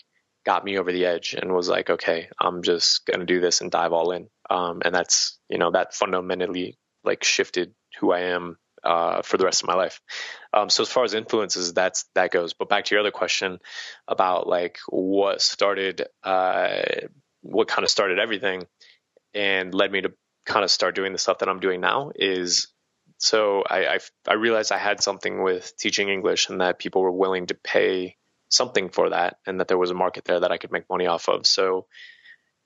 got 0.45 0.63
me 0.63 0.77
over 0.77 0.91
the 0.91 1.05
edge 1.05 1.35
and 1.39 1.53
was 1.53 1.69
like, 1.69 1.89
okay, 1.89 2.29
I'm 2.39 2.63
just 2.63 3.05
gonna 3.05 3.25
do 3.25 3.39
this 3.41 3.61
and 3.61 3.69
dive 3.69 3.93
all 3.93 4.11
in. 4.11 4.27
Um, 4.49 4.81
and 4.83 4.93
that's 4.93 5.37
you 5.49 5.59
know 5.59 5.71
that 5.71 5.93
fundamentally 5.93 6.77
like 7.03 7.23
shifted 7.23 7.75
who 7.99 8.11
I 8.11 8.21
am 8.21 8.57
uh, 8.83 9.21
for 9.21 9.37
the 9.37 9.45
rest 9.45 9.63
of 9.63 9.67
my 9.67 9.75
life. 9.75 10.01
Um, 10.53 10.69
so 10.69 10.83
as 10.83 10.89
far 10.89 11.03
as 11.03 11.13
influences, 11.13 11.73
that's 11.73 12.05
that 12.15 12.31
goes. 12.31 12.53
But 12.53 12.69
back 12.69 12.85
to 12.85 12.95
your 12.95 13.01
other 13.01 13.11
question 13.11 13.59
about 14.07 14.47
like 14.47 14.79
what 14.87 15.41
started, 15.41 16.05
uh, 16.23 16.81
what 17.41 17.67
kind 17.67 17.83
of 17.83 17.89
started 17.89 18.19
everything 18.19 18.65
and 19.33 19.73
led 19.73 19.91
me 19.91 20.01
to 20.01 20.13
kind 20.45 20.63
of 20.63 20.71
start 20.71 20.95
doing 20.95 21.11
the 21.13 21.17
stuff 21.17 21.39
that 21.39 21.49
I'm 21.49 21.59
doing 21.59 21.81
now 21.81 22.11
is 22.15 22.67
so 23.17 23.63
I, 23.69 23.85
I, 23.85 23.99
I 24.27 24.33
realized 24.33 24.71
I 24.71 24.77
had 24.77 25.01
something 25.01 25.41
with 25.41 25.73
teaching 25.77 26.09
English 26.09 26.49
and 26.49 26.59
that 26.61 26.79
people 26.79 27.01
were 27.01 27.11
willing 27.11 27.47
to 27.47 27.55
pay 27.55 28.17
something 28.49 28.89
for 28.89 29.09
that 29.09 29.37
and 29.47 29.59
that 29.59 29.67
there 29.67 29.77
was 29.77 29.91
a 29.91 29.95
market 29.95 30.25
there 30.25 30.41
that 30.41 30.51
I 30.51 30.57
could 30.57 30.71
make 30.71 30.89
money 30.89 31.07
off 31.07 31.29
of. 31.29 31.47
So 31.47 31.87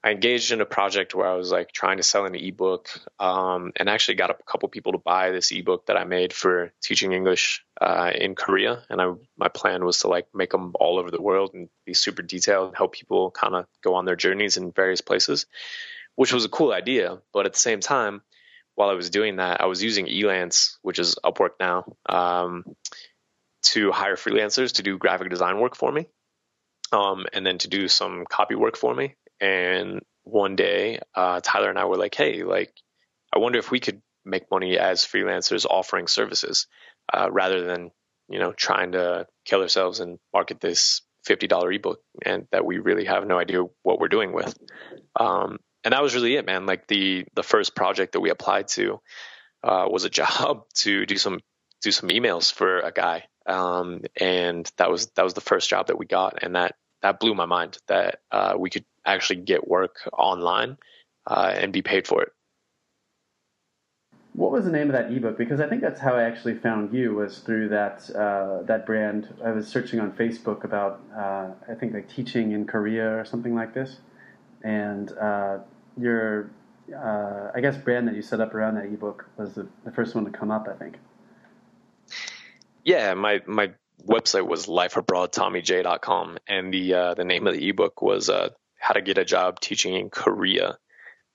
I 0.08 0.12
engaged 0.12 0.52
in 0.52 0.62
a 0.62 0.66
project 0.66 1.14
where 1.14 1.28
I 1.28 1.36
was 1.36 1.52
like 1.52 1.72
trying 1.72 1.98
to 1.98 2.04
sell 2.04 2.26
an 2.26 2.36
ebook 2.36 2.90
um, 3.20 3.74
and 3.76 3.90
actually 3.90 4.16
got 4.16 4.30
a 4.30 4.38
couple 4.46 4.70
people 4.70 4.94
to 4.94 4.98
buy 4.98 5.32
this 5.32 5.52
ebook 5.52 5.88
that 5.88 5.98
I 5.98 6.06
made 6.06 6.34
for 6.34 6.72
teaching 6.82 7.12
English 7.12 7.66
uh, 7.82 8.12
in 8.16 8.36
Korea. 8.36 8.84
And 8.90 9.02
I, 9.02 9.14
my 9.38 9.50
plan 9.50 9.84
was 9.84 10.00
to 10.00 10.08
like 10.08 10.28
make 10.34 10.52
them 10.52 10.74
all 10.80 10.98
over 10.98 11.12
the 11.12 11.22
world 11.22 11.52
and 11.54 11.70
be 11.86 11.94
super 11.94 12.22
detailed 12.22 12.70
and 12.70 12.78
help 12.78 12.94
people 12.94 13.32
kind 13.32 13.56
of 13.56 13.66
go 13.84 13.96
on 13.96 14.06
their 14.06 14.16
journeys 14.16 14.58
in 14.58 14.72
various 14.72 15.02
places 15.02 15.46
which 16.18 16.34
was 16.34 16.44
a 16.44 16.50
cool 16.50 16.74
idea. 16.74 17.20
But 17.32 17.46
at 17.46 17.54
the 17.54 17.60
same 17.60 17.80
time, 17.80 18.22
while 18.76 18.90
I 18.90 18.96
was 18.96 19.10
doing 19.10 19.38
that, 19.38 19.62
I 19.62 19.68
was 19.68 19.82
using 19.82 20.08
Elance, 20.08 20.78
which 20.82 21.00
is 21.00 21.16
Upwork 21.24 21.52
now, 21.60 21.86
um, 22.10 22.66
to 23.74 23.92
hire 23.92 24.16
freelancers 24.16 24.74
to 24.74 24.84
do 24.84 24.98
graphic 24.98 25.30
design 25.30 25.60
work 25.60 25.76
for 25.76 25.92
me, 25.92 26.08
um, 26.92 27.26
and 27.34 27.46
then 27.46 27.60
to 27.60 27.68
do 27.68 27.88
some 27.88 28.26
copy 28.26 28.56
work 28.56 28.76
for 28.76 28.94
me. 28.94 29.16
And 29.40 30.02
one 30.24 30.56
day, 30.56 31.00
uh, 31.16 31.40
Tyler 31.44 31.70
and 31.70 31.80
I 31.80 31.86
were 31.86 31.98
like, 31.98 32.16
"Hey, 32.16 32.44
like, 32.44 32.74
I 33.34 33.40
wonder 33.40 33.60
if 33.60 33.72
we 33.72 33.80
could 33.80 34.02
make 34.26 34.52
money 34.52 34.78
as 34.78 35.06
freelancers 35.06 35.66
offering 35.66 36.08
services 36.08 36.68
uh, 37.14 37.30
rather 37.32 37.64
than 37.64 37.92
you 38.30 38.40
know 38.40 38.52
trying 38.52 38.92
to 38.94 39.28
kill 39.46 39.62
ourselves 39.62 40.00
and 40.00 40.20
market 40.34 40.60
this 40.60 41.02
fifty 41.24 41.48
dollar 41.48 41.72
ebook 41.72 42.02
and 42.26 42.48
that 42.52 42.66
we 42.66 42.80
really 42.80 43.06
have 43.06 43.26
no 43.26 43.40
idea 43.40 43.64
what 43.84 44.00
we're 44.00 44.08
doing 44.08 44.34
with." 44.34 44.58
Um, 45.20 45.60
and 45.84 45.94
that 45.94 46.04
was 46.04 46.16
really 46.16 46.36
it, 46.36 46.46
man. 46.46 46.66
Like 46.66 46.88
the 46.88 47.26
the 47.34 47.44
first 47.44 47.76
project 47.76 48.14
that 48.14 48.20
we 48.20 48.30
applied 48.30 48.68
to 48.70 49.00
uh, 49.64 49.88
was 49.90 50.04
a 50.04 50.10
job 50.22 50.64
to 50.76 51.06
do 51.06 51.18
some 51.18 51.40
do 51.82 51.92
some 51.92 52.10
emails 52.10 52.52
for 52.52 52.80
a 52.80 52.92
guy, 52.92 53.26
um, 53.46 54.02
and 54.20 54.70
that 54.78 54.90
was 54.90 55.08
that 55.16 55.24
was 55.24 55.34
the 55.34 55.42
first 55.42 55.70
job 55.70 55.88
that 55.88 55.98
we 55.98 56.06
got, 56.06 56.44
and 56.44 56.56
that 56.56 56.76
that 57.02 57.20
blew 57.20 57.34
my 57.36 57.46
mind 57.46 57.78
that 57.88 58.20
uh, 58.32 58.56
we 58.58 58.70
could 58.70 58.86
actually 59.14 59.38
get 59.38 59.68
work 59.68 59.98
online 60.14 60.78
uh, 61.26 61.52
and 61.56 61.74
be 61.74 61.82
paid 61.82 62.08
for 62.08 62.24
it. 62.24 62.32
What 64.34 64.52
was 64.52 64.66
the 64.66 64.72
name 64.72 64.88
of 64.90 64.94
that 64.94 65.12
ebook? 65.12 65.36
Because 65.36 65.60
I 65.60 65.68
think 65.68 65.82
that's 65.82 66.00
how 66.00 66.16
I 66.16 66.24
actually 66.24 66.54
found 66.60 66.94
you 66.94 67.16
was 67.16 67.40
through 67.40 67.70
that 67.70 68.08
uh, 68.12 68.62
that 68.64 68.86
brand. 68.86 69.34
I 69.44 69.50
was 69.50 69.68
searching 69.68 70.00
on 70.00 70.12
Facebook 70.12 70.64
about 70.64 71.02
uh, 71.16 71.50
I 71.68 71.74
think 71.74 71.94
like 71.94 72.08
teaching 72.08 72.52
in 72.52 72.66
Korea 72.68 73.20
or 73.20 73.26
something 73.26 73.56
like 73.56 73.74
this, 73.74 73.98
and 74.64 75.12
uh, 75.18 75.58
your, 76.00 76.52
uh, 76.96 77.50
I 77.56 77.62
guess, 77.62 77.78
brand 77.78 78.08
that 78.08 78.16
you 78.16 78.22
set 78.22 78.40
up 78.40 78.54
around 78.54 78.76
that 78.76 78.86
ebook 78.86 79.28
was 79.38 79.54
the, 79.54 79.68
the 79.84 79.92
first 79.92 80.14
one 80.14 80.26
to 80.26 80.32
come 80.32 80.52
up, 80.52 80.68
I 80.68 80.74
think. 80.74 80.98
Yeah, 82.84 83.16
my 83.16 83.42
my 83.48 83.72
website 84.06 84.48
was 84.48 84.68
lifeabroadtommyj.com, 84.68 86.38
and 86.48 86.74
the 86.74 86.94
uh, 86.94 87.14
the 87.16 87.26
name 87.26 87.48
of 87.48 87.56
the 87.56 87.70
ebook 87.70 88.02
was 88.04 88.30
uh, 88.30 88.50
"How 88.78 88.94
to 88.94 89.02
Get 89.02 89.18
a 89.18 89.26
Job 89.26 89.60
Teaching 89.60 89.96
in 89.96 90.10
Korea." 90.10 90.78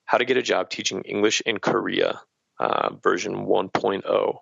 How 0.04 0.18
to 0.18 0.24
get 0.24 0.36
a 0.36 0.42
job 0.42 0.68
teaching 0.68 1.02
English 1.02 1.40
in 1.46 1.58
Korea, 1.58 2.20
uh, 2.58 2.90
version 3.02 3.46
1.0, 3.46 4.38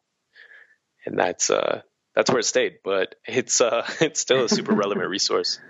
and 1.06 1.18
that's 1.18 1.50
uh, 1.50 1.82
that's 2.14 2.30
where 2.30 2.40
it 2.40 2.44
stayed. 2.44 2.78
But 2.82 3.14
it's 3.24 3.60
uh, 3.60 3.86
it's 4.00 4.20
still 4.20 4.44
a 4.44 4.48
super 4.48 4.72
relevant 4.72 5.08
resource 5.16 5.60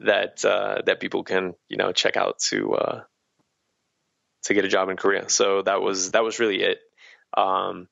that 0.00 0.44
uh, 0.44 0.82
that 0.86 1.00
people 1.00 1.24
can 1.24 1.54
you 1.68 1.76
know 1.76 1.92
check 1.92 2.16
out 2.16 2.38
to 2.50 2.74
uh, 2.74 3.02
to 4.44 4.54
get 4.54 4.64
a 4.64 4.68
job 4.68 4.88
in 4.88 4.96
Korea. 4.96 5.28
So 5.28 5.62
that 5.62 5.82
was 5.82 6.12
that 6.12 6.24
was 6.24 6.38
really 6.38 6.62
it. 6.62 6.78
Um, 7.36 7.88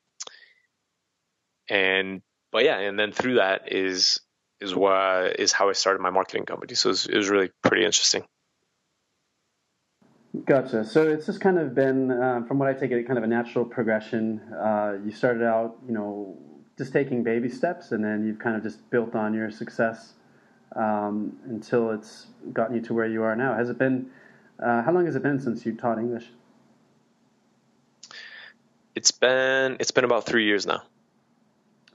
and 1.68 2.22
but 2.50 2.64
yeah, 2.64 2.78
and 2.78 2.98
then 2.98 3.12
through 3.12 3.34
that 3.34 3.72
is 3.72 4.20
is 4.60 4.74
what 4.74 5.38
is 5.40 5.52
how 5.52 5.68
I 5.68 5.72
started 5.72 6.00
my 6.00 6.10
marketing 6.10 6.44
company. 6.46 6.74
So 6.74 6.88
it 6.88 6.92
was, 6.92 7.06
it 7.06 7.16
was 7.16 7.28
really 7.28 7.50
pretty 7.62 7.84
interesting. 7.84 8.24
Gotcha. 10.46 10.84
So 10.84 11.06
it's 11.06 11.26
just 11.26 11.40
kind 11.40 11.58
of 11.58 11.74
been, 11.74 12.10
uh, 12.10 12.42
from 12.48 12.58
what 12.58 12.68
I 12.68 12.72
take 12.72 12.90
it, 12.90 13.06
kind 13.06 13.18
of 13.18 13.24
a 13.24 13.26
natural 13.26 13.66
progression. 13.66 14.40
Uh, 14.52 14.96
you 15.04 15.12
started 15.12 15.42
out, 15.42 15.76
you 15.86 15.92
know, 15.92 16.38
just 16.78 16.92
taking 16.92 17.22
baby 17.22 17.50
steps, 17.50 17.92
and 17.92 18.02
then 18.02 18.26
you've 18.26 18.38
kind 18.38 18.56
of 18.56 18.62
just 18.62 18.88
built 18.90 19.14
on 19.14 19.34
your 19.34 19.50
success 19.50 20.14
um, 20.74 21.36
until 21.44 21.90
it's 21.90 22.28
gotten 22.52 22.74
you 22.74 22.80
to 22.82 22.94
where 22.94 23.06
you 23.06 23.22
are 23.22 23.36
now. 23.36 23.54
Has 23.54 23.68
it 23.68 23.78
been? 23.78 24.10
Uh, 24.58 24.82
how 24.82 24.92
long 24.92 25.04
has 25.04 25.16
it 25.16 25.22
been 25.22 25.38
since 25.38 25.66
you 25.66 25.74
taught 25.74 25.98
English? 25.98 26.28
It's 28.94 29.10
been 29.10 29.76
it's 29.80 29.90
been 29.90 30.04
about 30.04 30.24
three 30.24 30.46
years 30.46 30.66
now. 30.66 30.82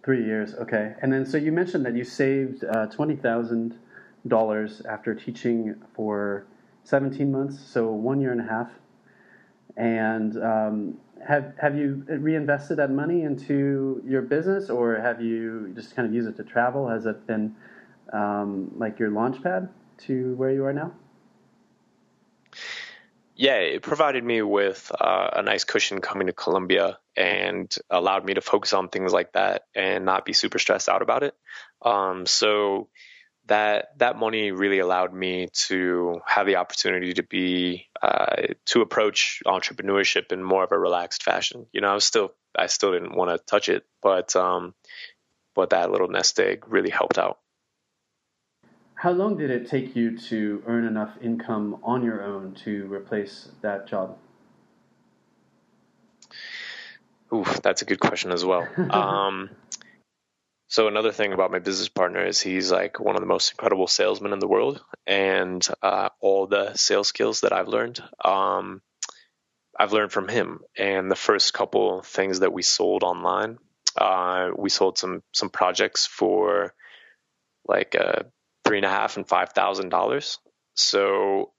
Three 0.03 0.24
years, 0.24 0.53
okay. 0.55 0.95
And 1.01 1.12
then, 1.12 1.26
so 1.26 1.38
you 1.38 1.51
mentioned 1.51 1.86
that 1.86 1.95
you 1.95 2.03
saved 2.03 2.64
uh, 2.64 2.86
twenty 2.86 3.16
thousand 3.16 3.76
dollars 4.28 4.82
after 4.88 5.16
teaching 5.16 5.76
for 5.95 6.45
seventeen 6.88 7.32
months, 7.32 7.60
so 7.60 7.92
one 7.92 8.22
year 8.22 8.32
and 8.32 8.42
a 8.42 8.46
half. 8.46 8.70
And 9.76 10.38
um, 10.44 10.98
have 11.28 11.54
have 11.60 11.76
you 11.76 12.06
reinvested 12.08 12.78
that 12.78 12.92
money 12.92 13.24
into 13.24 14.02
your 14.06 14.22
business, 14.22 14.70
or 14.70 14.96
have 14.96 15.22
you 15.22 15.72
just 15.76 15.96
kind 15.96 16.08
of 16.08 16.14
used 16.14 16.28
it 16.28 16.38
to 16.38 16.44
travel? 16.44 16.88
Has 16.88 17.06
it 17.06 17.28
been 17.28 17.56
um, 18.14 18.72
like 18.78 19.00
your 19.00 19.10
launch 19.10 19.44
pad 19.44 19.70
to 20.06 20.36
where 20.36 20.52
you 20.52 20.64
are 20.66 20.74
now? 20.74 20.94
yeah, 23.38 23.58
it 23.58 23.84
provided 23.84 24.24
me 24.24 24.42
with 24.42 24.92
uh, 25.00 25.30
a 25.34 25.44
nice 25.44 25.64
cushion 25.64 26.02
coming 26.02 26.26
to 26.26 26.34
Colombia 26.34 26.98
and 27.16 27.74
allowed 27.90 28.26
me 28.26 28.34
to 28.34 28.42
focus 28.42 28.74
on 28.74 28.90
things 28.90 29.14
like 29.14 29.34
that 29.34 29.64
and 29.76 30.06
not 30.06 30.26
be 30.26 30.34
super 30.34 30.58
stressed 30.58 30.90
out 30.90 31.04
about 31.04 31.22
it. 31.22 31.36
Um, 31.84 32.26
so 32.26 32.90
that 33.48 33.98
that 33.98 34.18
money 34.18 34.52
really 34.52 34.80
allowed 34.80 35.14
me 35.14 35.48
to 35.54 36.22
have 36.26 36.45
the 36.45 36.58
opportunity 36.58 37.14
to 37.14 37.24
be 37.24 37.88
uh, 38.02 38.48
to 38.66 38.82
approach 38.82 39.41
entrepreneurship 39.45 40.32
in 40.32 40.43
more 40.43 40.64
of 40.64 40.72
a 40.72 40.78
relaxed 40.78 41.24
fashion. 41.24 41.66
You 41.72 41.82
know, 41.82 41.89
I 41.89 41.93
was 41.93 42.06
still 42.06 42.34
I 42.58 42.68
still 42.68 42.91
didn't 42.91 43.16
want 43.16 43.32
to 43.32 43.43
touch 43.45 43.70
it, 43.70 43.86
but 44.02 44.36
um, 44.36 44.74
but 45.56 45.72
that 45.72 45.91
little 45.91 46.08
nest 46.08 46.39
egg 46.39 46.66
really 46.68 46.89
helped 46.89 47.18
out. 47.18 47.39
How 48.95 49.12
long 49.12 49.38
did 49.38 49.52
it 49.52 49.70
take 49.70 49.95
you 49.95 50.18
to 50.18 50.64
earn 50.66 50.86
enough 50.86 51.12
income 51.22 51.80
on 51.84 52.04
your 52.04 52.24
own 52.24 52.56
to 52.66 52.91
replace 52.91 53.50
that 53.62 53.88
job? 53.88 54.18
Ooh, 57.32 57.45
that's 57.62 57.82
a 57.82 57.86
good 57.86 58.00
question 58.00 58.32
as 58.32 58.43
well. 58.43 58.68
um, 58.89 59.50
so 60.68 60.88
another 60.88 61.11
thing 61.11 61.34
about 61.34 61.51
my 61.51 61.59
business 61.59 61.89
partner 61.89 62.26
is 62.26 62.41
he's 62.41 62.72
like 62.72 62.99
one 62.99 63.15
of 63.15 63.22
the 63.22 63.28
most 63.28 63.51
incredible 63.51 63.88
salesmen 63.88 64.34
in 64.34 64.39
the 64.39 64.47
world, 64.47 64.84
and 65.05 65.65
uh, 65.82 66.09
all 66.20 66.47
the 66.47 66.76
sales 66.76 67.07
skills 67.07 67.41
that 67.41 67.53
I've 67.53 67.70
learned, 67.70 68.01
um, 68.24 68.82
I've 69.80 69.93
learned 69.93 70.11
from 70.11 70.28
him. 70.28 70.59
And 70.78 71.09
the 71.09 71.15
first 71.15 71.53
couple 71.53 72.01
things 72.01 72.39
that 72.39 72.51
we 72.51 72.63
sold 72.63 73.03
online, 73.03 73.59
uh, 73.95 74.49
we 74.57 74.70
sold 74.70 74.97
some 74.97 75.24
some 75.34 75.49
projects 75.49 76.05
for 76.05 76.74
like 77.65 77.95
uh, 77.95 78.24
three 78.65 78.78
and 78.78 78.86
a 78.86 78.89
half 78.89 79.15
and 79.15 79.28
five 79.28 79.53
thousand 79.53 79.89
dollars. 79.89 80.39
So 80.76 81.53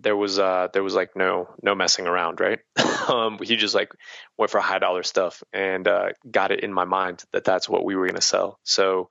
there 0.00 0.16
was 0.16 0.38
uh 0.38 0.68
there 0.72 0.82
was 0.82 0.94
like 0.94 1.16
no 1.16 1.48
no 1.62 1.74
messing 1.74 2.06
around 2.06 2.40
right? 2.40 2.60
Um 3.08 3.38
he 3.40 3.54
just 3.54 3.74
like 3.74 3.92
went 4.36 4.50
for 4.50 4.58
high 4.60 4.80
dollar 4.80 5.04
stuff 5.04 5.42
and 5.52 5.86
uh 5.86 6.08
got 6.28 6.50
it 6.50 6.60
in 6.60 6.72
my 6.72 6.84
mind 6.84 7.22
that 7.32 7.44
that's 7.44 7.68
what 7.68 7.84
we 7.84 7.94
were 7.94 8.06
going 8.06 8.16
to 8.16 8.20
sell. 8.20 8.58
So 8.64 9.10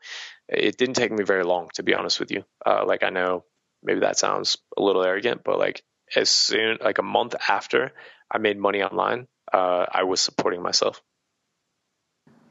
it 0.50 0.78
didn't 0.78 0.96
take 0.96 1.12
me 1.12 1.24
very 1.24 1.44
long 1.44 1.70
to 1.76 1.84
be 1.84 1.94
honest 1.94 2.20
with 2.20 2.32
you. 2.32 2.44
Uh 2.66 2.84
like 2.86 3.04
i 3.04 3.10
know 3.10 3.46
maybe 3.84 4.02
that 4.02 4.18
sounds 4.18 4.58
a 4.78 4.82
little 4.82 5.04
arrogant 5.04 5.42
but 5.46 5.60
like 5.60 5.84
as 6.16 6.30
soon 6.30 6.78
like 6.84 6.98
a 6.98 7.04
month 7.04 7.36
after 7.48 7.92
i 8.32 8.38
made 8.38 8.58
money 8.58 8.82
online 8.84 9.28
uh 9.54 9.86
i 9.92 10.04
was 10.04 10.20
supporting 10.22 10.62
myself. 10.62 11.02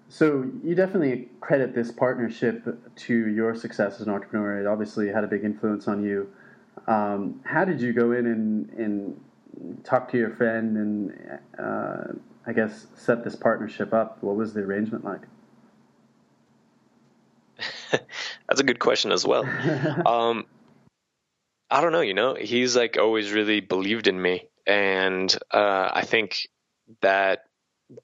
So 0.08 0.48
you 0.62 0.74
definitely 0.74 1.28
credit 1.40 1.74
this 1.74 1.90
partnership 1.90 2.64
to 2.94 3.28
your 3.28 3.54
success 3.54 4.00
as 4.00 4.06
an 4.06 4.12
entrepreneur. 4.12 4.60
It 4.60 4.66
obviously 4.66 5.08
had 5.08 5.24
a 5.24 5.26
big 5.26 5.44
influence 5.44 5.88
on 5.88 6.04
you 6.04 6.30
um, 6.86 7.40
how 7.44 7.64
did 7.64 7.80
you 7.80 7.92
go 7.92 8.12
in 8.12 8.26
and, 8.26 8.70
and 8.70 9.84
talk 9.84 10.10
to 10.12 10.18
your 10.18 10.30
friend 10.30 10.76
and 10.76 11.40
uh, 11.58 12.12
I 12.46 12.52
guess 12.52 12.86
set 12.96 13.24
this 13.24 13.36
partnership 13.36 13.92
up? 13.92 14.22
What 14.22 14.36
was 14.36 14.54
the 14.54 14.60
arrangement 14.60 15.04
like? 15.04 15.22
That's 18.48 18.60
a 18.60 18.64
good 18.64 18.78
question 18.78 19.12
as 19.12 19.26
well. 19.26 19.44
um, 20.06 20.46
I 21.70 21.80
don't 21.80 21.92
know. 21.92 22.00
You 22.00 22.14
know, 22.14 22.34
he's 22.34 22.76
like 22.76 22.98
always 22.98 23.32
really 23.32 23.60
believed 23.60 24.06
in 24.06 24.20
me, 24.20 24.48
and 24.66 25.34
uh, 25.50 25.90
I 25.92 26.02
think 26.02 26.48
that 27.00 27.44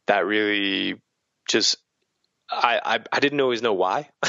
that 0.06 0.26
really 0.26 1.00
just 1.48 1.78
I, 2.50 2.80
I, 2.84 2.98
I 3.12 3.20
didn't 3.20 3.40
always 3.40 3.62
know 3.62 3.74
why, 3.74 4.08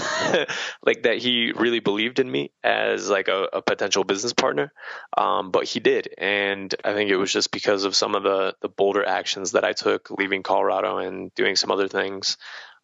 like 0.85 1.03
that 1.03 1.17
he 1.17 1.53
really 1.55 1.79
believed 1.79 2.19
in 2.19 2.29
me 2.29 2.51
as 2.63 3.09
like 3.09 3.27
a, 3.27 3.47
a 3.53 3.61
potential 3.61 4.03
business 4.03 4.33
partner, 4.33 4.71
um, 5.17 5.49
but 5.49 5.65
he 5.65 5.79
did, 5.79 6.13
and 6.17 6.73
I 6.83 6.93
think 6.93 7.09
it 7.09 7.17
was 7.17 7.33
just 7.33 7.51
because 7.51 7.83
of 7.83 7.95
some 7.95 8.13
of 8.13 8.23
the 8.23 8.55
the 8.61 8.69
bolder 8.69 9.03
actions 9.03 9.53
that 9.53 9.65
I 9.65 9.73
took, 9.73 10.11
leaving 10.11 10.43
Colorado 10.43 10.97
and 10.97 11.33
doing 11.33 11.55
some 11.55 11.71
other 11.71 11.87
things, 11.87 12.37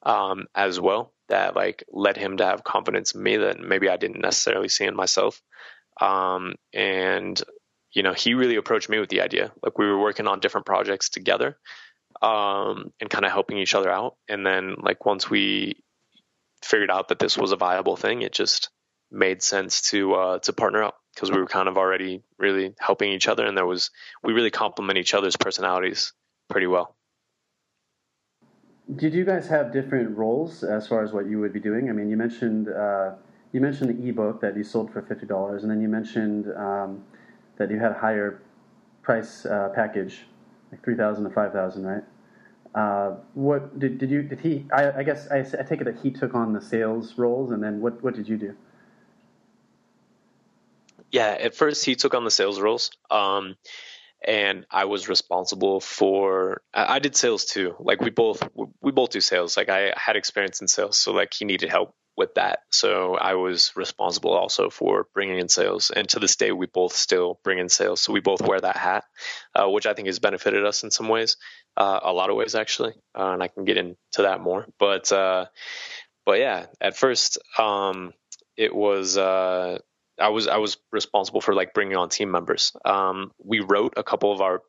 um, 0.04 0.48
as 0.56 0.80
well, 0.80 1.14
that 1.30 1.56
like 1.56 1.84
led 1.92 2.18
him 2.18 2.38
to 2.38 2.46
have 2.46 2.64
confidence 2.64 3.14
in 3.14 3.22
me 3.22 3.38
that 3.38 3.60
maybe 3.60 3.90
I 3.90 3.98
didn't 3.98 4.22
necessarily 4.22 4.70
see 4.70 4.86
in 4.86 4.96
myself, 4.96 5.40
um, 6.02 6.56
and 6.74 7.40
you 7.92 8.02
know 8.02 8.14
he 8.14 8.34
really 8.34 8.56
approached 8.56 8.90
me 8.90 9.00
with 9.00 9.10
the 9.10 9.22
idea, 9.22 9.52
like 9.62 9.78
we 9.78 9.86
were 9.86 10.02
working 10.02 10.26
on 10.26 10.40
different 10.40 10.66
projects 10.66 11.10
together 11.10 11.58
um, 12.22 12.92
and 13.00 13.10
kind 13.10 13.26
of 13.26 13.32
helping 13.32 13.58
each 13.58 13.76
other 13.76 13.90
out. 13.90 14.16
And 14.28 14.46
then 14.46 14.76
like 14.80 15.06
once 15.06 15.30
we 15.30 15.84
figured 16.64 16.92
out 16.92 17.10
that 17.10 17.20
this 17.20 17.38
was 17.38 17.52
a 17.52 17.58
viable 17.58 17.96
thing, 17.96 18.22
it 18.22 18.32
just 18.32 18.70
made 19.12 19.42
sense 19.42 19.82
to 19.90 20.14
uh, 20.14 20.40
to 20.40 20.54
partner 20.54 20.84
up 20.84 20.98
because 21.14 21.32
we 21.32 21.38
were 21.38 21.48
kind 21.48 21.68
of 21.68 21.78
already 21.78 22.24
really 22.38 22.74
helping 22.80 23.12
each 23.12 23.28
other, 23.28 23.46
and 23.46 23.58
there 23.58 23.66
was 23.66 23.92
we 24.24 24.34
really 24.34 24.52
complement 24.52 24.98
each 24.98 25.14
other's 25.14 25.36
personalities 25.36 26.14
pretty 26.50 26.68
well. 26.68 26.96
Did 28.96 29.14
you 29.14 29.26
guys 29.26 29.48
have 29.48 29.74
different 29.74 30.18
roles 30.18 30.64
as 30.64 30.88
far 30.88 31.04
as 31.04 31.12
what 31.12 31.26
you 31.28 31.40
would 31.40 31.52
be 31.52 31.60
doing? 31.60 31.90
I 31.90 31.94
mean, 31.94 32.10
you 32.10 32.18
mentioned 32.18 32.70
uh, 32.70 33.12
you 33.52 33.62
mentioned 33.62 33.98
the 33.98 34.10
ebook 34.10 34.42
that 34.42 34.56
you 34.56 34.64
sold 34.64 34.92
for 34.92 35.02
fifty 35.02 35.26
dollars, 35.26 35.64
and 35.64 35.72
then 35.72 35.82
you 35.82 35.88
mentioned 35.88 36.48
um, 36.56 37.04
that 37.58 37.70
you 37.70 37.80
had 37.80 37.92
a 37.92 38.00
higher 38.00 38.42
price 39.02 39.46
uh, 39.46 39.70
package 39.74 40.26
like 40.72 40.84
three 40.84 40.96
thousand 40.96 41.24
to 41.26 41.30
five 41.30 41.54
thousand, 41.54 41.86
right? 41.86 42.04
Uh, 42.76 43.16
what 43.34 43.80
did, 43.80 43.98
did 43.98 44.12
you 44.12 44.22
did 44.22 44.40
he? 44.40 44.66
I, 44.72 45.00
I 45.00 45.04
guess 45.04 45.28
I, 45.32 45.40
I, 45.40 45.64
take 45.64 45.82
it 45.82 45.86
that 45.86 46.00
he 46.00 46.12
took 46.12 46.36
on 46.36 46.54
the 46.54 46.62
sales 46.62 47.18
roles, 47.18 47.52
and 47.52 47.64
then 47.64 47.82
what 47.82 48.04
what 48.04 48.16
did 48.16 48.28
you 48.28 48.38
do? 48.38 48.56
Yeah, 51.12 51.38
at 51.40 51.56
first 51.56 51.86
he 51.86 51.96
took 51.96 52.14
on 52.14 52.24
the 52.24 52.32
sales 52.32 52.60
roles, 52.60 52.92
um, 53.10 53.56
and 54.26 54.66
I 54.72 54.86
was 54.86 55.10
responsible 55.10 55.80
for. 55.80 56.62
I, 56.74 57.00
did 57.00 57.16
sales 57.16 57.46
too. 57.46 57.76
Like 57.80 58.02
we 58.02 58.10
both 58.10 58.42
we 58.82 58.92
both 58.92 59.12
do 59.12 59.22
sales. 59.22 59.58
Like 59.58 59.70
I 59.70 59.94
had 59.96 60.16
experience 60.16 60.62
in 60.62 60.68
sales, 60.68 60.98
so 60.98 61.14
like 61.14 61.34
he 61.34 61.46
needed 61.46 61.70
help 61.70 61.94
with 62.18 62.34
that. 62.34 62.60
So 62.72 63.16
I 63.16 63.36
was 63.36 63.72
responsible 63.76 64.32
also 64.34 64.72
for 64.72 65.06
bringing 65.14 65.38
in 65.38 65.50
sales. 65.50 65.92
And 65.96 66.10
to 66.10 66.20
this 66.20 66.36
day, 66.36 66.52
we 66.52 66.66
both 66.66 66.94
still 66.94 67.40
bring 67.44 67.60
in 67.60 67.70
sales. 67.70 68.02
So 68.02 68.12
we 68.12 68.22
both 68.22 68.42
wear 68.42 68.60
that 68.60 68.76
hat, 68.76 69.04
uh, 69.54 69.70
which 69.70 69.86
I 69.86 69.94
think 69.94 70.08
has 70.08 70.18
benefited 70.18 70.66
us 70.66 70.84
in 70.84 70.90
some 70.90 71.10
ways, 71.10 71.38
uh, 71.78 72.00
a 72.02 72.12
lot 72.12 72.32
of 72.32 72.36
ways 72.36 72.56
actually. 72.56 72.94
Uh, 73.18 73.34
and 73.34 73.44
I 73.44 73.48
can 73.48 73.66
get 73.66 73.78
into 73.78 73.98
that 74.18 74.42
more. 74.42 74.66
But 74.80 75.12
uh, 75.12 75.46
but 76.26 76.40
yeah, 76.40 76.66
at 76.82 76.98
first, 76.98 77.38
um, 77.58 78.14
it 78.58 78.76
was. 78.76 79.18
I 80.20 80.30
was 80.30 80.48
I 80.48 80.58
was 80.58 80.78
responsible 80.92 81.42
for 81.42 81.54
like 81.54 81.74
bringing 81.74 81.98
on 81.98 82.10
team 82.10 82.32
members. 82.32 82.74
Um, 82.84 83.32
we 83.44 83.60
wrote 83.60 83.94
a 83.98 84.04
couple 84.04 84.32
of 84.32 84.42
our 84.42 84.62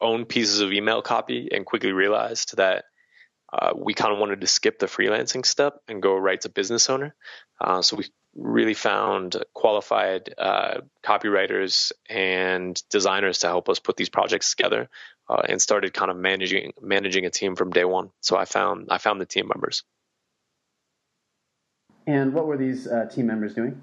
own 0.00 0.24
pieces 0.24 0.60
of 0.60 0.72
email 0.72 1.02
copy 1.02 1.48
and 1.52 1.64
quickly 1.64 1.92
realized 1.92 2.56
that 2.56 2.84
uh, 3.52 3.72
we 3.76 3.94
kind 3.94 4.12
of 4.12 4.18
wanted 4.18 4.40
to 4.40 4.46
skip 4.46 4.78
the 4.78 4.86
freelancing 4.86 5.44
step 5.44 5.80
and 5.86 6.02
go 6.02 6.16
right 6.16 6.40
to 6.40 6.48
business 6.48 6.88
owner. 6.88 7.14
Uh, 7.60 7.82
so 7.82 7.96
we 7.96 8.06
really 8.34 8.74
found 8.74 9.36
qualified 9.52 10.34
uh, 10.38 10.80
copywriters 11.04 11.92
and 12.08 12.82
designers 12.88 13.40
to 13.40 13.46
help 13.48 13.68
us 13.68 13.78
put 13.78 13.96
these 13.96 14.08
projects 14.08 14.54
together, 14.54 14.88
uh, 15.28 15.42
and 15.48 15.60
started 15.60 15.92
kind 15.92 16.10
of 16.10 16.16
managing 16.16 16.72
managing 16.80 17.26
a 17.26 17.30
team 17.30 17.56
from 17.56 17.70
day 17.70 17.84
one. 17.84 18.10
So 18.20 18.36
I 18.36 18.44
found 18.44 18.88
I 18.90 18.98
found 18.98 19.20
the 19.20 19.26
team 19.26 19.48
members. 19.48 19.84
And 22.06 22.34
what 22.34 22.46
were 22.46 22.56
these 22.56 22.88
uh, 22.88 23.06
team 23.06 23.26
members 23.26 23.54
doing? 23.54 23.80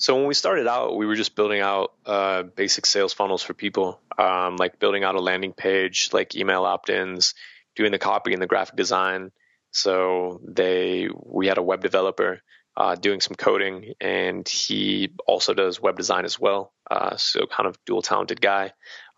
So 0.00 0.16
when 0.16 0.24
we 0.24 0.32
started 0.32 0.66
out, 0.66 0.96
we 0.96 1.04
were 1.04 1.14
just 1.14 1.34
building 1.34 1.60
out 1.60 1.92
uh, 2.06 2.42
basic 2.42 2.86
sales 2.86 3.12
funnels 3.12 3.42
for 3.42 3.52
people, 3.52 4.00
um, 4.16 4.56
like 4.56 4.78
building 4.78 5.04
out 5.04 5.14
a 5.14 5.20
landing 5.20 5.52
page, 5.52 6.08
like 6.14 6.34
email 6.34 6.64
opt-ins, 6.64 7.34
doing 7.76 7.92
the 7.92 7.98
copy 7.98 8.32
and 8.32 8.40
the 8.40 8.46
graphic 8.46 8.76
design. 8.76 9.30
So 9.72 10.40
they, 10.42 11.10
we 11.22 11.48
had 11.48 11.58
a 11.58 11.62
web 11.62 11.82
developer 11.82 12.40
uh, 12.78 12.94
doing 12.94 13.20
some 13.20 13.34
coding, 13.34 13.92
and 14.00 14.48
he 14.48 15.10
also 15.26 15.52
does 15.52 15.82
web 15.82 15.98
design 15.98 16.24
as 16.24 16.40
well. 16.40 16.72
Uh, 16.90 17.16
so 17.16 17.44
kind 17.46 17.68
of 17.68 17.76
dual 17.84 18.00
talented 18.00 18.40
guy. 18.40 18.72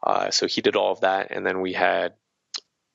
Uh, 0.05 0.33
so 0.33 0.49
he 0.49 0.63
did 0.63 0.75
all 0.75 0.91
of 0.91 1.03
that, 1.03 1.29
and 1.31 1.47
then 1.47 1.61
we 1.61 1.75
had 1.75 2.15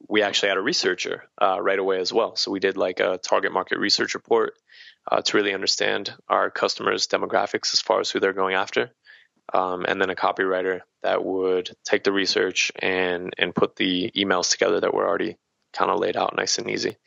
we 0.09 0.23
actually 0.23 0.49
had 0.49 0.57
a 0.57 0.61
researcher 0.61 1.23
uh, 1.41 1.59
right 1.61 1.79
away 1.79 1.99
as 1.99 2.11
well. 2.11 2.35
So 2.35 2.51
we 2.51 2.59
did 2.59 2.75
like 2.75 2.99
a 2.99 3.17
target 3.17 3.53
market 3.53 3.79
research 3.79 4.13
report 4.13 4.55
uh, 5.09 5.21
to 5.21 5.37
really 5.37 5.53
understand 5.53 6.13
our 6.27 6.49
customers' 6.49 7.07
demographics 7.07 7.73
as 7.73 7.81
far 7.81 7.99
as 7.99 8.09
who 8.09 8.19
they're 8.19 8.33
going 8.33 8.55
after. 8.55 8.91
Um, 9.53 9.85
and 9.87 10.01
then 10.01 10.09
a 10.09 10.15
copywriter 10.15 10.81
that 11.03 11.23
would 11.23 11.71
take 11.85 12.03
the 12.03 12.11
research 12.11 12.71
and 12.79 13.33
and 13.37 13.55
put 13.55 13.77
the 13.77 14.11
emails 14.15 14.51
together 14.51 14.81
that 14.81 14.93
were 14.93 15.07
already 15.07 15.37
kind 15.73 15.89
of 15.89 15.99
laid 15.99 16.17
out 16.17 16.35
nice 16.35 16.57
and 16.57 16.69
easy, 16.69 16.97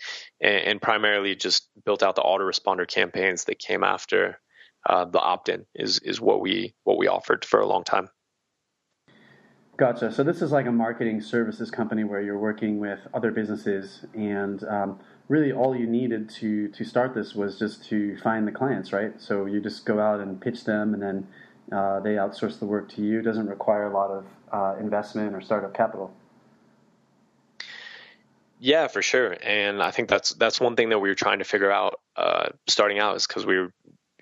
and, 0.40 0.64
and, 0.64 0.82
primarily 0.82 1.34
just 1.34 1.68
built 1.84 2.02
out 2.02 2.14
the 2.14 2.22
autoresponder 2.22 2.86
campaigns 2.86 3.44
that 3.44 3.58
came 3.58 3.84
after 3.84 4.40
uh, 4.88 5.04
the 5.04 5.20
opt-in 5.20 5.66
is 5.74 5.98
is 5.98 6.20
what 6.20 6.40
we 6.40 6.74
what 6.84 6.96
we 6.96 7.08
offered 7.08 7.44
for 7.44 7.60
a 7.60 7.66
long 7.66 7.84
time. 7.84 8.08
Gotcha. 9.76 10.12
So 10.12 10.22
this 10.22 10.42
is 10.42 10.52
like 10.52 10.66
a 10.66 10.72
marketing 10.72 11.20
services 11.20 11.70
company 11.70 12.04
where 12.04 12.20
you're 12.20 12.38
working 12.38 12.78
with 12.78 13.00
other 13.12 13.30
businesses, 13.30 14.04
and 14.14 14.62
um, 14.64 15.00
really 15.30 15.52
all 15.52 15.76
you 15.76 15.86
needed 15.86 16.28
to 16.28 16.68
to 16.68 16.84
start 16.84 17.14
this 17.14 17.34
was 17.34 17.58
just 17.58 17.84
to 17.84 18.18
find 18.18 18.46
the 18.46 18.52
clients, 18.52 18.92
right? 18.92 19.12
So 19.18 19.46
you 19.46 19.60
just 19.60 19.86
go 19.86 20.00
out 20.00 20.20
and 20.20 20.38
pitch 20.38 20.64
them, 20.64 20.92
and 20.92 21.02
then 21.02 21.28
uh, 21.72 22.00
they 22.00 22.14
outsource 22.14 22.58
the 22.58 22.66
work 22.66 22.90
to 22.90 23.02
you. 23.02 23.20
It 23.20 23.22
doesn't 23.22 23.46
require 23.46 23.84
a 23.84 23.94
lot 23.94 24.10
of 24.10 24.26
uh, 24.52 24.80
investment 24.80 25.34
or 25.34 25.40
startup 25.40 25.72
capital. 25.72 26.12
Yeah, 28.58 28.88
for 28.88 29.00
sure. 29.00 29.36
And 29.42 29.80
I 29.82 29.92
think 29.92 30.08
that's 30.08 30.34
that's 30.34 30.60
one 30.60 30.76
thing 30.76 30.90
that 30.90 30.98
we 30.98 31.08
were 31.08 31.14
trying 31.14 31.38
to 31.38 31.44
figure 31.44 31.70
out 31.70 32.00
uh, 32.16 32.48
starting 32.66 32.98
out 32.98 33.16
is 33.16 33.26
because 33.26 33.46
we 33.46 33.56
were 33.56 33.72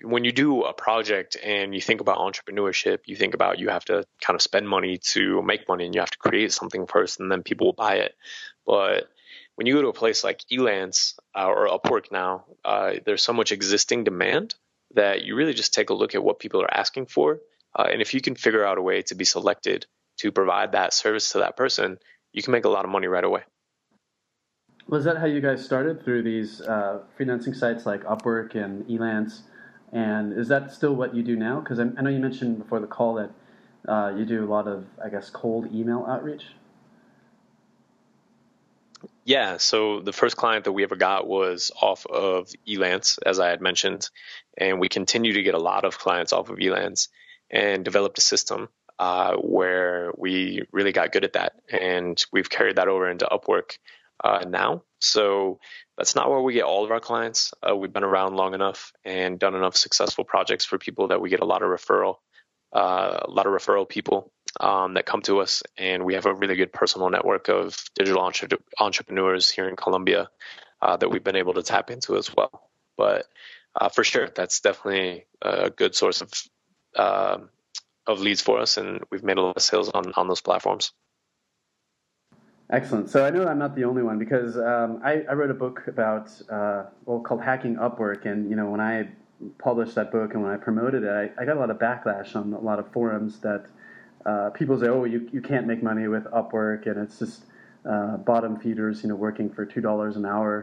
when 0.03 0.23
you 0.23 0.31
do 0.31 0.63
a 0.63 0.73
project 0.73 1.35
and 1.43 1.73
you 1.73 1.81
think 1.81 2.01
about 2.01 2.19
entrepreneurship, 2.19 2.99
you 3.05 3.15
think 3.15 3.33
about 3.33 3.59
you 3.59 3.67
have 3.67 3.83
to 3.85 4.05
kind 4.21 4.35
of 4.35 4.41
spend 4.41 4.69
money 4.69 4.97
to 4.97 5.41
make 5.41 5.67
money 5.67 5.85
and 5.85 5.93
you 5.93 5.99
have 5.99 6.11
to 6.11 6.17
create 6.19 6.53
something 6.53 6.85
first 6.85 7.19
and 7.19 7.31
then 7.31 7.43
people 7.43 7.67
will 7.67 7.73
buy 7.73 7.95
it. 7.95 8.15
But 8.65 9.09
when 9.59 9.65
you 9.65 9.73
go 9.73 9.81
to 9.81 9.89
a 9.89 9.93
place 9.93 10.23
like 10.23 10.45
Elance 10.49 11.19
uh, 11.35 11.45
or 11.45 11.67
Upwork 11.67 12.13
now, 12.13 12.45
uh, 12.63 12.93
there's 13.05 13.21
so 13.21 13.33
much 13.33 13.51
existing 13.51 14.05
demand 14.05 14.55
that 14.95 15.23
you 15.25 15.35
really 15.35 15.53
just 15.53 15.73
take 15.73 15.89
a 15.89 15.93
look 15.93 16.15
at 16.15 16.23
what 16.23 16.39
people 16.39 16.61
are 16.61 16.73
asking 16.73 17.07
for. 17.07 17.41
Uh, 17.77 17.89
and 17.91 18.01
if 18.01 18.13
you 18.13 18.21
can 18.21 18.35
figure 18.35 18.63
out 18.63 18.77
a 18.77 18.81
way 18.81 19.01
to 19.01 19.15
be 19.15 19.25
selected 19.25 19.85
to 20.19 20.31
provide 20.31 20.71
that 20.71 20.93
service 20.93 21.33
to 21.33 21.39
that 21.39 21.57
person, 21.57 21.99
you 22.31 22.41
can 22.41 22.53
make 22.53 22.63
a 22.63 22.69
lot 22.69 22.85
of 22.85 22.91
money 22.91 23.07
right 23.07 23.25
away. 23.25 23.41
Was 24.87 25.03
that 25.03 25.17
how 25.17 25.25
you 25.25 25.41
guys 25.41 25.65
started 25.65 26.05
through 26.05 26.23
these 26.23 26.61
uh, 26.61 27.01
freelancing 27.19 27.53
sites 27.53 27.85
like 27.85 28.05
Upwork 28.05 28.55
and 28.55 28.85
Elance? 28.85 29.41
And 29.91 30.31
is 30.39 30.47
that 30.47 30.71
still 30.71 30.95
what 30.95 31.13
you 31.13 31.21
do 31.21 31.35
now? 31.35 31.59
Because 31.59 31.81
I, 31.81 31.83
know 31.83 32.09
you 32.09 32.19
mentioned 32.19 32.59
before 32.59 32.79
the 32.79 32.87
call 32.87 33.15
that 33.15 33.31
uh, 33.91 34.15
you 34.15 34.23
do 34.23 34.41
a 34.41 34.47
lot 34.47 34.69
of, 34.69 34.85
I 35.03 35.09
guess, 35.09 35.29
cold 35.29 35.67
email 35.75 36.05
outreach. 36.07 36.43
Yeah, 39.23 39.57
so 39.57 40.01
the 40.01 40.13
first 40.13 40.35
client 40.37 40.65
that 40.65 40.71
we 40.71 40.83
ever 40.83 40.95
got 40.95 41.27
was 41.27 41.71
off 41.79 42.05
of 42.05 42.49
Elance, 42.67 43.19
as 43.25 43.39
I 43.39 43.49
had 43.49 43.61
mentioned, 43.61 44.09
and 44.57 44.79
we 44.79 44.89
continue 44.89 45.33
to 45.33 45.43
get 45.43 45.53
a 45.53 45.59
lot 45.59 45.85
of 45.85 45.99
clients 45.99 46.33
off 46.33 46.49
of 46.49 46.57
Elance 46.57 47.09
and 47.49 47.85
developed 47.85 48.17
a 48.17 48.21
system 48.21 48.69
uh, 48.97 49.35
where 49.35 50.11
we 50.17 50.63
really 50.71 50.91
got 50.91 51.11
good 51.11 51.23
at 51.23 51.33
that, 51.33 51.53
and 51.69 52.21
we've 52.33 52.49
carried 52.49 52.75
that 52.77 52.87
over 52.87 53.09
into 53.09 53.27
Upwork 53.31 53.77
uh, 54.23 54.43
now. 54.47 54.83
So 54.99 55.59
that's 55.97 56.15
not 56.15 56.29
where 56.29 56.41
we 56.41 56.53
get 56.53 56.63
all 56.63 56.83
of 56.83 56.91
our 56.91 56.99
clients. 56.99 57.53
Uh, 57.67 57.75
we've 57.75 57.93
been 57.93 58.03
around 58.03 58.35
long 58.35 58.53
enough 58.53 58.91
and 59.05 59.39
done 59.39 59.55
enough 59.55 59.77
successful 59.77 60.25
projects 60.25 60.65
for 60.65 60.77
people 60.77 61.07
that 61.09 61.21
we 61.21 61.29
get 61.29 61.39
a 61.39 61.45
lot 61.45 61.61
of 61.61 61.69
referral, 61.69 62.15
uh, 62.73 63.19
a 63.21 63.29
lot 63.29 63.47
of 63.47 63.53
referral 63.53 63.87
people 63.87 64.31
um, 64.59 64.95
that 64.95 65.05
come 65.05 65.21
to 65.23 65.39
us, 65.39 65.63
and 65.77 66.05
we 66.05 66.13
have 66.15 66.25
a 66.25 66.33
really 66.33 66.55
good 66.55 66.73
personal 66.73 67.09
network 67.09 67.49
of 67.49 67.77
digital 67.95 68.21
entre- 68.21 68.59
entrepreneurs 68.79 69.49
here 69.49 69.67
in 69.67 69.75
Colombia 69.75 70.29
uh, 70.81 70.97
that 70.97 71.09
we've 71.09 71.23
been 71.23 71.35
able 71.35 71.53
to 71.53 71.63
tap 71.63 71.91
into 71.91 72.17
as 72.17 72.33
well. 72.35 72.69
But 72.97 73.27
uh, 73.79 73.89
for 73.89 74.03
sure, 74.03 74.29
that's 74.29 74.59
definitely 74.59 75.25
a 75.41 75.69
good 75.69 75.95
source 75.95 76.21
of 76.21 76.31
um, 76.95 77.49
of 78.07 78.19
leads 78.19 78.41
for 78.41 78.59
us, 78.59 78.77
and 78.77 79.01
we've 79.11 79.23
made 79.23 79.37
a 79.37 79.41
lot 79.41 79.57
of 79.57 79.61
sales 79.61 79.89
on 79.89 80.13
on 80.13 80.27
those 80.27 80.41
platforms. 80.41 80.91
Excellent. 82.71 83.09
So 83.09 83.25
I 83.25 83.31
know 83.31 83.47
I'm 83.47 83.57
not 83.57 83.75
the 83.75 83.83
only 83.85 84.03
one 84.03 84.19
because 84.19 84.55
um, 84.55 85.01
I, 85.03 85.23
I, 85.27 85.33
wrote 85.33 85.49
a 85.49 85.55
book 85.55 85.87
about 85.87 86.29
uh, 86.51 86.83
well 87.05 87.19
called 87.19 87.41
Hacking 87.41 87.77
Upwork, 87.77 88.25
and 88.25 88.47
you 88.47 88.55
know 88.55 88.69
when 88.69 88.79
I 88.79 89.09
published 89.57 89.95
that 89.95 90.11
book 90.11 90.33
and 90.33 90.43
when 90.43 90.51
I 90.51 90.57
promoted 90.57 91.03
it, 91.03 91.09
I, 91.09 91.41
I 91.41 91.45
got 91.45 91.57
a 91.57 91.59
lot 91.59 91.71
of 91.71 91.79
backlash 91.79 92.35
on 92.35 92.53
a 92.53 92.59
lot 92.59 92.77
of 92.77 92.91
forums 92.91 93.39
that 93.39 93.65
uh, 94.29 94.49
people 94.51 94.79
say, 94.79 94.87
"Oh, 94.87 95.05
you 95.05 95.29
you 95.31 95.41
can't 95.41 95.67
make 95.67 95.81
money 95.81 96.07
with 96.07 96.25
Upwork, 96.25 96.87
and 96.87 96.97
it's 97.03 97.19
just 97.19 97.45
uh, 97.85 98.17
bottom 98.17 98.59
feeders, 98.59 99.03
you 99.03 99.09
know, 99.09 99.15
working 99.15 99.49
for 99.49 99.65
two 99.65 99.81
dollars 99.81 100.15
an 100.15 100.25
hour." 100.25 100.53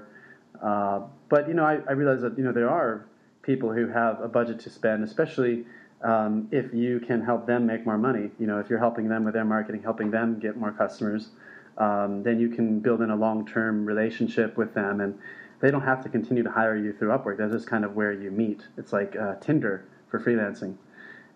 Uh, 0.63 1.01
but 1.29 1.49
you 1.49 1.55
know, 1.55 1.65
I, 1.65 1.75
I 1.89 1.93
realize 1.93 2.23
that 2.23 2.37
you 2.39 2.45
know 2.45 2.53
there 2.53 2.71
are 2.71 3.07
people 3.43 3.73
who 3.73 3.89
have 3.89 4.21
a 4.21 4.29
budget 4.29 4.59
to 4.61 4.71
spend, 4.71 5.05
especially 5.05 5.65
um, 6.03 6.49
if 6.51 6.73
you 6.75 7.01
can 7.01 7.23
help 7.23 7.47
them 7.47 7.67
make 7.67 7.85
more 7.85 7.99
money. 7.99 8.31
You 8.39 8.47
know, 8.47 8.59
if 8.59 8.71
you're 8.71 8.85
helping 8.89 9.09
them 9.09 9.25
with 9.25 9.35
their 9.35 9.45
marketing, 9.45 9.83
helping 9.83 10.11
them 10.11 10.39
get 10.39 10.57
more 10.57 10.73
customers 10.73 11.31
um, 11.79 12.23
then 12.23 12.41
you 12.41 12.49
can 12.49 12.81
build 12.81 13.03
in 13.03 13.11
a 13.11 13.17
long-term 13.17 13.85
relationship 13.85 14.57
with 14.57 14.75
them, 14.75 15.01
and 15.01 15.19
they 15.61 15.71
don't 15.71 15.83
have 15.83 16.03
to 16.05 16.09
continue 16.09 16.43
to 16.43 16.51
hire 16.51 16.77
you 16.77 16.93
through 16.93 17.11
Upwork. 17.11 17.39
That's 17.39 17.53
just 17.53 17.67
kind 17.67 17.85
of 17.85 17.95
where 17.95 18.13
you 18.13 18.31
meet. 18.31 18.63
It's 18.77 18.93
like 18.93 19.17
uh, 19.17 19.35
Tinder 19.37 19.85
for 20.09 20.21
freelancing, 20.21 20.77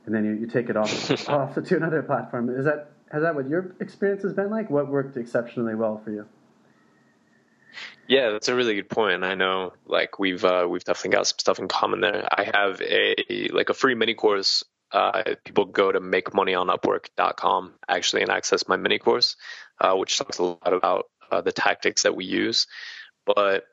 and 0.07 0.15
then 0.15 0.25
you, 0.25 0.33
you 0.33 0.47
take 0.47 0.69
it 0.69 0.77
off 0.77 1.29
off 1.29 1.55
to 1.55 1.77
another 1.77 2.03
platform. 2.03 2.49
Is 2.51 2.65
that 2.65 2.93
has 3.11 3.23
that 3.23 3.35
what 3.35 3.49
your 3.49 3.75
experience 3.81 4.23
has 4.23 4.33
been 4.33 4.51
like? 4.51 4.71
What 4.71 4.89
worked 4.89 5.17
exceptionally 5.17 5.75
well 5.75 6.01
for 6.05 6.11
you? 6.11 6.27
Yeah, 8.09 8.31
that's 8.31 8.49
a 8.49 8.55
really 8.55 8.75
good 8.75 8.91
point. 8.91 9.23
I 9.23 9.35
know 9.35 9.73
like 9.87 10.19
we've 10.19 10.45
uh, 10.45 10.67
we've 10.69 10.85
definitely 10.85 11.17
got 11.17 11.27
some 11.27 11.39
stuff 11.39 11.59
in 11.59 11.69
common 11.69 12.01
there. 12.01 12.27
I 12.31 12.51
have 12.53 12.81
a 12.83 13.49
like 13.53 13.69
a 13.69 13.75
free 13.75 13.95
mini 13.95 14.15
course 14.15 14.65
uh, 14.93 15.23
people 15.45 15.67
go 15.67 15.93
to 15.93 16.01
makemoneyonupwork.com 16.01 17.75
actually 17.89 18.23
and 18.23 18.31
access 18.31 18.67
my 18.69 18.77
mini 18.77 18.99
course, 18.99 19.37
uh, 19.81 19.95
which 19.95 20.19
talks 20.19 20.39
a 20.39 20.43
lot 20.43 20.73
about 20.73 21.07
uh, 21.31 21.41
the 21.41 21.53
tactics 21.53 22.03
that 22.03 22.17
we 22.17 22.25
use. 22.25 22.67
But 23.25 23.65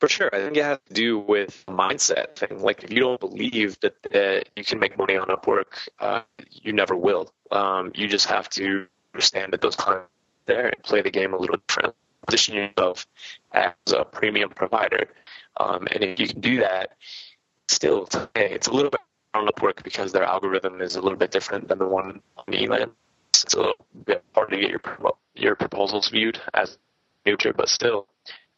for 0.00 0.08
sure, 0.08 0.30
I 0.32 0.38
think 0.38 0.56
it 0.56 0.64
has 0.64 0.78
to 0.88 0.94
do 0.94 1.18
with 1.18 1.64
mindset 1.68 2.36
thing. 2.36 2.60
Like 2.60 2.84
if 2.84 2.90
you 2.90 3.00
don't 3.00 3.20
believe 3.20 3.78
that, 3.80 3.94
that 4.10 4.48
you 4.56 4.64
can 4.64 4.78
make 4.78 4.98
money 4.98 5.16
on 5.16 5.28
Upwork, 5.28 5.88
uh, 6.00 6.22
you 6.50 6.72
never 6.72 6.96
will. 6.96 7.32
Um, 7.50 7.92
you 7.94 8.08
just 8.08 8.26
have 8.26 8.48
to 8.50 8.86
understand 9.14 9.52
that 9.52 9.60
those 9.60 9.76
clients 9.76 10.08
there 10.46 10.66
and 10.66 10.82
play 10.82 11.02
the 11.02 11.10
game 11.10 11.34
a 11.34 11.38
little 11.38 11.56
different. 11.66 11.94
Position 12.26 12.56
yourself 12.56 13.06
as 13.52 13.72
a 13.94 14.04
premium 14.04 14.50
provider, 14.50 15.08
um, 15.58 15.86
and 15.92 16.02
if 16.02 16.18
you 16.18 16.26
can 16.26 16.40
do 16.40 16.60
that, 16.60 16.96
still, 17.68 18.08
it's 18.34 18.66
a 18.66 18.72
little 18.72 18.90
bit 18.90 19.00
on 19.32 19.46
Upwork 19.46 19.84
because 19.84 20.10
their 20.12 20.24
algorithm 20.24 20.80
is 20.80 20.96
a 20.96 21.00
little 21.00 21.18
bit 21.18 21.30
different 21.30 21.68
than 21.68 21.78
the 21.78 21.86
one 21.86 22.20
on 22.36 22.44
Elance. 22.52 22.90
It's 23.30 23.54
a 23.54 23.58
little 23.58 23.86
bit 24.04 24.24
hard 24.34 24.50
to 24.50 24.56
get 24.56 24.70
your 24.70 24.80
your 25.36 25.54
proposals 25.54 26.08
viewed 26.08 26.40
as 26.54 26.78
neutral, 27.24 27.54
but 27.56 27.68
still, 27.68 28.08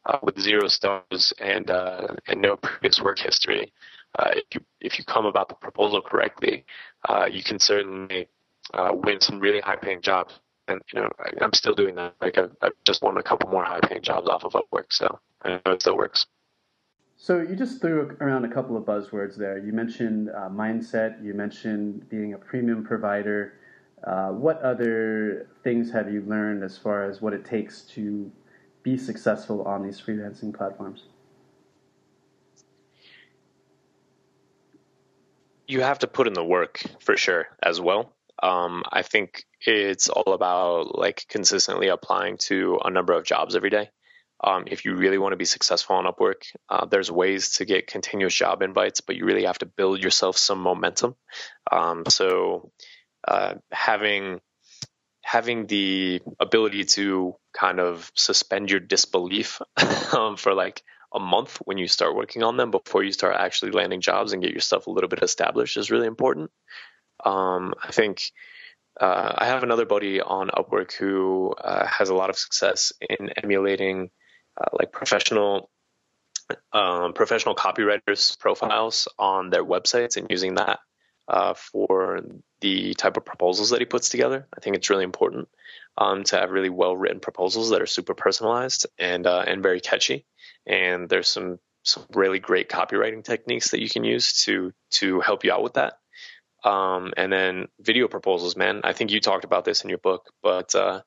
uh, 0.08 0.18
with 0.22 0.40
zero 0.40 0.66
stars 0.68 1.32
and 1.38 1.70
uh, 1.70 2.08
and 2.26 2.40
no 2.40 2.56
previous 2.56 3.00
work 3.00 3.18
history, 3.18 3.72
uh, 4.18 4.30
if 4.32 4.44
you 4.54 4.60
if 4.80 4.98
you 4.98 5.04
come 5.04 5.26
about 5.26 5.48
the 5.48 5.54
proposal 5.54 6.00
correctly, 6.00 6.64
uh, 7.08 7.26
you 7.30 7.42
can 7.42 7.58
certainly 7.58 8.28
uh, 8.74 8.90
win 8.92 9.20
some 9.20 9.38
really 9.38 9.60
high 9.60 9.76
paying 9.76 10.00
jobs. 10.00 10.40
And 10.66 10.80
you 10.92 11.00
know, 11.00 11.08
I, 11.18 11.44
am 11.44 11.52
still 11.52 11.74
doing 11.74 11.94
that. 11.94 12.14
Like 12.20 12.38
I've, 12.38 12.54
I've 12.60 12.72
just 12.84 13.02
won 13.02 13.16
a 13.16 13.22
couple 13.22 13.50
more 13.50 13.64
high 13.64 13.80
paying 13.80 14.02
jobs 14.02 14.28
off 14.28 14.44
of 14.44 14.52
Upwork, 14.52 14.86
so 14.90 15.18
I 15.42 15.60
know 15.64 15.72
it 15.72 15.82
still 15.82 15.96
works. 15.96 16.26
So 17.16 17.40
you 17.40 17.56
just 17.56 17.80
threw 17.80 18.16
around 18.20 18.44
a 18.44 18.48
couple 18.48 18.76
of 18.76 18.84
buzzwords 18.84 19.36
there. 19.36 19.58
You 19.58 19.72
mentioned 19.72 20.30
uh, 20.30 20.48
mindset. 20.48 21.22
You 21.24 21.34
mentioned 21.34 22.08
being 22.08 22.34
a 22.34 22.38
premium 22.38 22.84
provider. 22.84 23.54
Uh, 24.06 24.28
what 24.28 24.60
other 24.62 25.48
things 25.64 25.90
have 25.90 26.12
you 26.12 26.22
learned 26.22 26.62
as 26.62 26.78
far 26.78 27.10
as 27.10 27.20
what 27.20 27.32
it 27.32 27.44
takes 27.44 27.82
to 27.82 28.30
be 28.90 28.98
successful 28.98 29.62
on 29.62 29.82
these 29.82 30.00
freelancing 30.00 30.54
platforms? 30.54 31.04
You 35.66 35.82
have 35.82 35.98
to 35.98 36.06
put 36.06 36.26
in 36.26 36.32
the 36.32 36.44
work 36.44 36.82
for 37.00 37.16
sure 37.16 37.46
as 37.62 37.80
well. 37.80 38.14
Um, 38.42 38.84
I 38.90 39.02
think 39.02 39.44
it's 39.60 40.08
all 40.08 40.32
about 40.32 40.96
like 40.96 41.26
consistently 41.28 41.88
applying 41.88 42.38
to 42.48 42.78
a 42.82 42.90
number 42.90 43.12
of 43.12 43.24
jobs 43.24 43.54
every 43.54 43.70
day. 43.70 43.90
Um, 44.42 44.64
if 44.68 44.84
you 44.84 44.94
really 44.94 45.18
want 45.18 45.32
to 45.32 45.36
be 45.36 45.44
successful 45.44 45.96
on 45.96 46.04
Upwork, 46.04 46.42
uh, 46.68 46.86
there's 46.86 47.10
ways 47.10 47.56
to 47.56 47.64
get 47.64 47.88
continuous 47.88 48.34
job 48.34 48.62
invites, 48.62 49.00
but 49.00 49.16
you 49.16 49.24
really 49.24 49.44
have 49.44 49.58
to 49.58 49.66
build 49.66 50.02
yourself 50.02 50.38
some 50.38 50.60
momentum. 50.60 51.16
Um, 51.70 52.04
so 52.08 52.70
uh, 53.26 53.54
having 53.72 54.40
having 55.28 55.66
the 55.66 56.22
ability 56.40 56.84
to 56.84 57.34
kind 57.58 57.80
of 57.80 58.10
suspend 58.14 58.70
your 58.70 58.80
disbelief 58.80 59.60
um, 60.12 60.36
for 60.36 60.54
like 60.54 60.82
a 61.12 61.18
month 61.18 61.56
when 61.64 61.78
you 61.78 61.88
start 61.88 62.14
working 62.14 62.42
on 62.42 62.56
them 62.56 62.70
before 62.70 63.02
you 63.02 63.12
start 63.12 63.36
actually 63.36 63.70
landing 63.70 64.00
jobs 64.00 64.32
and 64.32 64.42
get 64.42 64.52
yourself 64.52 64.86
a 64.86 64.90
little 64.90 65.08
bit 65.08 65.22
established 65.22 65.76
is 65.76 65.90
really 65.90 66.06
important. 66.06 66.50
Um, 67.24 67.74
I 67.82 67.90
think 67.90 68.22
uh, 69.00 69.32
I 69.36 69.46
have 69.46 69.62
another 69.62 69.86
buddy 69.86 70.20
on 70.20 70.50
Upwork 70.50 70.92
who 70.92 71.54
uh, 71.58 71.86
has 71.86 72.10
a 72.10 72.14
lot 72.14 72.30
of 72.30 72.38
success 72.38 72.92
in 73.00 73.30
emulating 73.42 74.10
uh, 74.60 74.68
like 74.72 74.92
professional 74.92 75.70
um, 76.72 77.12
professional 77.12 77.54
copywriters 77.54 78.38
profiles 78.38 79.06
on 79.18 79.50
their 79.50 79.64
websites 79.64 80.16
and 80.16 80.28
using 80.30 80.54
that 80.54 80.78
uh, 81.28 81.54
for 81.54 82.20
the 82.60 82.94
type 82.94 83.16
of 83.16 83.24
proposals 83.24 83.70
that 83.70 83.80
he 83.80 83.86
puts 83.86 84.08
together. 84.08 84.48
I 84.56 84.60
think 84.60 84.76
it's 84.76 84.90
really 84.90 85.04
important 85.04 85.48
um, 85.96 86.24
to 86.24 86.36
have 86.36 86.50
really 86.50 86.70
well 86.70 86.96
written 86.96 87.20
proposals 87.20 87.70
that 87.70 87.82
are 87.82 87.86
super 87.86 88.14
personalized 88.14 88.86
and 88.98 89.26
uh, 89.26 89.44
and 89.46 89.62
very 89.62 89.80
catchy. 89.80 90.24
And 90.66 91.08
there's 91.08 91.28
some 91.28 91.58
some 91.82 92.04
really 92.14 92.38
great 92.38 92.68
copywriting 92.68 93.24
techniques 93.24 93.70
that 93.70 93.80
you 93.80 93.88
can 93.88 94.04
use 94.04 94.44
to 94.44 94.72
to 94.90 95.20
help 95.20 95.44
you 95.44 95.52
out 95.52 95.62
with 95.62 95.74
that. 95.74 95.94
Um, 96.64 97.12
and 97.16 97.32
then 97.32 97.68
video 97.80 98.08
proposals, 98.08 98.56
man. 98.56 98.80
I 98.82 98.92
think 98.92 99.10
you 99.10 99.20
talked 99.20 99.44
about 99.44 99.64
this 99.64 99.84
in 99.84 99.90
your 99.90 99.98
book, 99.98 100.32
but 100.42 100.74
uh, 100.74 101.02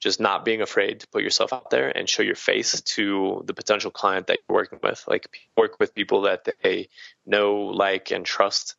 just 0.00 0.20
not 0.20 0.44
being 0.44 0.62
afraid 0.62 1.00
to 1.00 1.08
put 1.08 1.22
yourself 1.22 1.52
out 1.52 1.70
there 1.70 1.96
and 1.96 2.08
show 2.08 2.22
your 2.22 2.34
face 2.34 2.80
to 2.80 3.42
the 3.46 3.54
potential 3.54 3.90
client 3.90 4.26
that 4.26 4.38
you're 4.48 4.56
working 4.56 4.80
with. 4.82 5.04
Like 5.06 5.28
work 5.56 5.78
with 5.78 5.94
people 5.94 6.22
that 6.22 6.48
they 6.62 6.88
know, 7.24 7.56
like, 7.56 8.10
and 8.10 8.26
trust. 8.26 8.74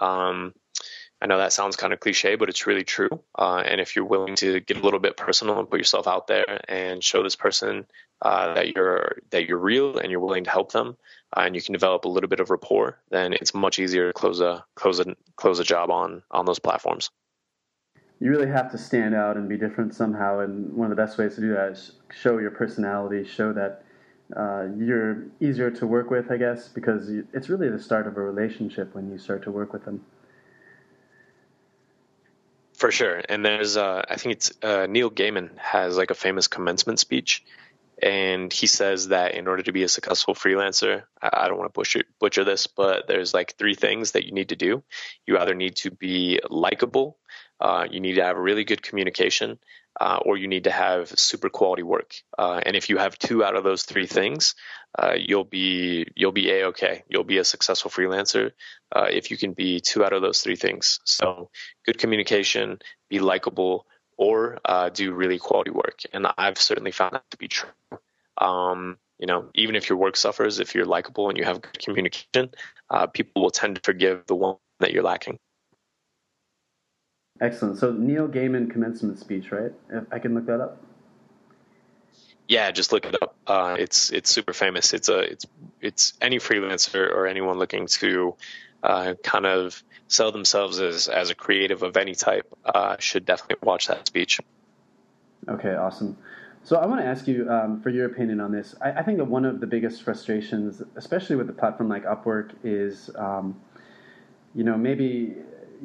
Um, 0.00 0.54
I 1.22 1.26
know 1.26 1.38
that 1.38 1.52
sounds 1.52 1.76
kind 1.76 1.92
of 1.92 2.00
cliche, 2.00 2.34
but 2.34 2.48
it's 2.48 2.66
really 2.66 2.82
true. 2.82 3.08
Uh, 3.38 3.62
and 3.64 3.80
if 3.80 3.94
you're 3.94 4.04
willing 4.04 4.34
to 4.36 4.58
get 4.58 4.76
a 4.76 4.80
little 4.80 4.98
bit 4.98 5.16
personal 5.16 5.60
and 5.60 5.70
put 5.70 5.78
yourself 5.78 6.08
out 6.08 6.26
there 6.26 6.60
and 6.68 7.02
show 7.02 7.22
this 7.22 7.36
person 7.36 7.86
uh, 8.22 8.54
that 8.54 8.74
you're 8.74 9.18
that 9.30 9.46
you're 9.46 9.58
real 9.58 9.98
and 9.98 10.10
you're 10.10 10.18
willing 10.18 10.42
to 10.44 10.50
help 10.50 10.72
them, 10.72 10.96
uh, 11.36 11.42
and 11.46 11.54
you 11.54 11.62
can 11.62 11.72
develop 11.72 12.04
a 12.04 12.08
little 12.08 12.28
bit 12.28 12.40
of 12.40 12.50
rapport, 12.50 12.98
then 13.10 13.32
it's 13.34 13.54
much 13.54 13.78
easier 13.78 14.08
to 14.08 14.12
close 14.12 14.40
a 14.40 14.64
close 14.74 14.98
a 14.98 15.14
close 15.36 15.60
a 15.60 15.64
job 15.64 15.92
on 15.92 16.22
on 16.32 16.44
those 16.44 16.58
platforms. 16.58 17.10
You 18.18 18.30
really 18.30 18.48
have 18.48 18.70
to 18.72 18.78
stand 18.78 19.14
out 19.14 19.36
and 19.36 19.48
be 19.48 19.56
different 19.56 19.94
somehow, 19.94 20.40
and 20.40 20.72
one 20.72 20.90
of 20.90 20.96
the 20.96 21.00
best 21.00 21.18
ways 21.18 21.36
to 21.36 21.40
do 21.40 21.52
that 21.54 21.70
is 21.70 21.92
show 22.10 22.38
your 22.38 22.50
personality, 22.50 23.24
show 23.24 23.52
that 23.52 23.84
uh, 24.36 24.66
you're 24.78 25.24
easier 25.40 25.70
to 25.70 25.86
work 25.86 26.10
with, 26.10 26.30
I 26.30 26.36
guess, 26.36 26.68
because 26.68 27.10
it's 27.32 27.48
really 27.48 27.68
the 27.68 27.78
start 27.78 28.06
of 28.06 28.16
a 28.16 28.20
relationship 28.20 28.94
when 28.94 29.10
you 29.10 29.18
start 29.18 29.42
to 29.44 29.50
work 29.50 29.72
with 29.72 29.84
them. 29.84 30.04
For 32.74 32.90
sure, 32.90 33.22
and 33.28 33.44
there's 33.44 33.76
uh, 33.76 34.02
I 34.08 34.16
think 34.16 34.36
it's 34.36 34.52
uh, 34.62 34.86
Neil 34.88 35.10
Gaiman 35.10 35.56
has 35.56 35.96
like 35.96 36.10
a 36.10 36.14
famous 36.14 36.48
commencement 36.48 36.98
speech, 36.98 37.44
and 38.02 38.52
he 38.52 38.66
says 38.66 39.08
that 39.08 39.34
in 39.34 39.46
order 39.46 39.62
to 39.62 39.72
be 39.72 39.84
a 39.84 39.88
successful 39.88 40.34
freelancer, 40.34 41.04
I, 41.22 41.46
don't 41.46 41.58
want 41.58 41.72
to 41.72 41.78
butcher 41.78 42.02
butcher 42.18 42.42
this, 42.42 42.66
but 42.66 43.06
there's 43.06 43.32
like 43.32 43.54
three 43.56 43.76
things 43.76 44.12
that 44.12 44.24
you 44.24 44.32
need 44.32 44.48
to 44.48 44.56
do. 44.56 44.82
You 45.26 45.38
either 45.38 45.54
need 45.54 45.76
to 45.76 45.92
be 45.92 46.40
likable, 46.50 47.18
uh, 47.60 47.86
you 47.88 48.00
need 48.00 48.14
to 48.14 48.24
have 48.24 48.36
really 48.36 48.64
good 48.64 48.82
communication, 48.82 49.60
uh, 50.00 50.18
or 50.24 50.36
you 50.36 50.48
need 50.48 50.64
to 50.64 50.70
have 50.70 51.08
super 51.18 51.48
quality 51.48 51.82
work. 51.82 52.14
Uh, 52.38 52.60
and 52.64 52.76
if 52.76 52.88
you 52.88 52.98
have 52.98 53.18
two 53.18 53.44
out 53.44 53.56
of 53.56 53.64
those 53.64 53.82
three 53.84 54.06
things, 54.06 54.54
uh, 54.98 55.14
you'll 55.16 55.44
be 55.44 56.06
you'll 56.14 56.32
be 56.32 56.50
a 56.50 56.66
okay. 56.68 57.04
You'll 57.08 57.24
be 57.24 57.38
a 57.38 57.44
successful 57.44 57.90
freelancer 57.90 58.52
uh, 58.94 59.06
if 59.10 59.30
you 59.30 59.36
can 59.36 59.52
be 59.52 59.80
two 59.80 60.04
out 60.04 60.12
of 60.12 60.22
those 60.22 60.40
three 60.40 60.56
things. 60.56 61.00
So 61.04 61.50
good 61.86 61.98
communication, 61.98 62.78
be 63.08 63.20
likable, 63.20 63.86
or 64.16 64.58
uh, 64.64 64.88
do 64.90 65.12
really 65.12 65.38
quality 65.38 65.70
work. 65.70 66.00
And 66.12 66.26
I've 66.36 66.58
certainly 66.58 66.92
found 66.92 67.14
that 67.14 67.30
to 67.30 67.36
be 67.36 67.48
true. 67.48 67.70
Um, 68.38 68.98
you 69.18 69.26
know, 69.26 69.50
even 69.54 69.76
if 69.76 69.88
your 69.88 69.98
work 69.98 70.16
suffers, 70.16 70.58
if 70.58 70.74
you're 70.74 70.84
likable 70.84 71.28
and 71.28 71.38
you 71.38 71.44
have 71.44 71.62
good 71.62 71.78
communication, 71.78 72.50
uh, 72.90 73.06
people 73.06 73.42
will 73.42 73.50
tend 73.50 73.76
to 73.76 73.82
forgive 73.82 74.26
the 74.26 74.34
one 74.34 74.56
that 74.80 74.92
you're 74.92 75.04
lacking. 75.04 75.38
Excellent. 77.42 77.76
So 77.76 77.90
Neil 77.90 78.28
Gaiman 78.28 78.70
commencement 78.70 79.18
speech, 79.18 79.50
right? 79.50 79.72
If 79.90 80.04
I 80.12 80.20
can 80.20 80.32
look 80.32 80.46
that 80.46 80.60
up. 80.60 80.80
Yeah, 82.46 82.70
just 82.70 82.92
look 82.92 83.04
it 83.04 83.20
up. 83.20 83.34
Uh, 83.46 83.76
it's 83.78 84.10
it's 84.10 84.30
super 84.30 84.52
famous. 84.52 84.94
It's 84.94 85.08
a 85.08 85.18
it's 85.18 85.46
it's 85.80 86.12
any 86.20 86.38
freelancer 86.38 87.10
or 87.10 87.26
anyone 87.26 87.58
looking 87.58 87.88
to 87.88 88.36
uh, 88.80 89.14
kind 89.24 89.46
of 89.46 89.82
sell 90.06 90.30
themselves 90.30 90.78
as 90.78 91.08
as 91.08 91.30
a 91.30 91.34
creative 91.34 91.82
of 91.82 91.96
any 91.96 92.14
type 92.14 92.46
uh, 92.64 92.96
should 93.00 93.24
definitely 93.24 93.66
watch 93.66 93.88
that 93.88 94.06
speech. 94.06 94.40
Okay, 95.48 95.74
awesome. 95.74 96.16
So 96.62 96.76
I 96.76 96.86
want 96.86 97.00
to 97.00 97.06
ask 97.06 97.26
you 97.26 97.50
um, 97.50 97.80
for 97.80 97.90
your 97.90 98.06
opinion 98.06 98.40
on 98.40 98.52
this. 98.52 98.76
I, 98.80 98.92
I, 98.92 99.02
think 99.02 99.18
that 99.18 99.24
one 99.24 99.44
of 99.44 99.58
the 99.58 99.66
biggest 99.66 100.04
frustrations, 100.04 100.80
especially 100.94 101.34
with 101.34 101.50
a 101.50 101.52
platform 101.52 101.88
like 101.88 102.04
Upwork, 102.04 102.52
is 102.62 103.10
um, 103.16 103.60
you 104.54 104.62
know 104.62 104.76
maybe 104.76 105.34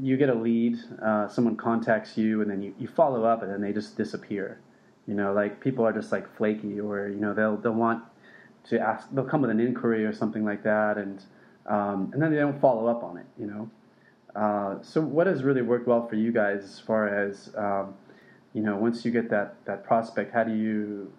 you 0.01 0.17
get 0.17 0.29
a 0.29 0.33
lead, 0.33 0.77
uh, 1.01 1.27
someone 1.27 1.55
contacts 1.55 2.17
you, 2.17 2.41
and 2.41 2.49
then 2.49 2.61
you, 2.61 2.73
you 2.79 2.87
follow 2.87 3.23
up, 3.25 3.41
and 3.41 3.51
then 3.51 3.61
they 3.61 3.73
just 3.73 3.97
disappear. 3.97 4.59
You 5.07 5.13
know, 5.13 5.33
like 5.33 5.61
people 5.61 5.85
are 5.85 5.93
just 5.93 6.11
like 6.11 6.35
flaky, 6.37 6.79
or 6.79 7.07
you 7.07 7.19
know 7.19 7.33
they'll 7.33 7.57
they'll 7.57 7.73
want 7.73 8.03
to 8.69 8.79
ask, 8.79 9.07
they'll 9.11 9.25
come 9.25 9.41
with 9.41 9.49
an 9.49 9.59
inquiry 9.59 10.05
or 10.05 10.13
something 10.13 10.43
like 10.43 10.63
that, 10.63 10.97
and 10.97 11.23
um, 11.65 12.11
and 12.13 12.21
then 12.21 12.31
they 12.31 12.37
don't 12.37 12.59
follow 12.59 12.87
up 12.87 13.03
on 13.03 13.17
it. 13.17 13.25
You 13.39 13.47
know, 13.47 13.69
uh, 14.35 14.81
so 14.81 15.01
what 15.01 15.27
has 15.27 15.43
really 15.43 15.61
worked 15.61 15.87
well 15.87 16.07
for 16.07 16.15
you 16.15 16.31
guys 16.31 16.63
as 16.63 16.79
far 16.79 17.07
as 17.07 17.51
um, 17.57 17.93
you 18.53 18.61
know 18.61 18.75
once 18.75 19.05
you 19.05 19.11
get 19.11 19.29
that 19.29 19.55
that 19.65 19.85
prospect, 19.85 20.33
how 20.33 20.43
do 20.43 20.53
you 20.53 21.11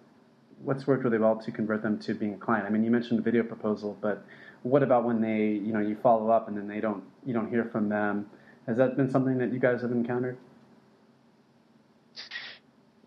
what's 0.63 0.85
worked 0.85 1.03
really 1.03 1.17
well 1.17 1.37
to 1.37 1.51
convert 1.51 1.81
them 1.81 1.97
to 1.99 2.13
being 2.13 2.33
a 2.33 2.37
client? 2.37 2.65
I 2.65 2.69
mean, 2.69 2.83
you 2.83 2.91
mentioned 2.91 3.17
the 3.17 3.23
video 3.23 3.43
proposal, 3.43 3.97
but 4.01 4.25
what 4.63 4.83
about 4.83 5.03
when 5.03 5.21
they 5.21 5.47
you 5.47 5.73
know 5.73 5.79
you 5.79 5.95
follow 5.95 6.29
up 6.29 6.47
and 6.47 6.57
then 6.57 6.67
they 6.67 6.79
don't 6.79 7.03
you 7.25 7.33
don't 7.33 7.49
hear 7.49 7.65
from 7.65 7.89
them? 7.89 8.29
Has 8.69 8.77
that 8.77 8.95
been 8.95 9.09
something 9.09 9.39
that 9.39 9.51
you 9.51 9.57
guys 9.57 9.81
have 9.81 9.91
encountered? 9.91 10.37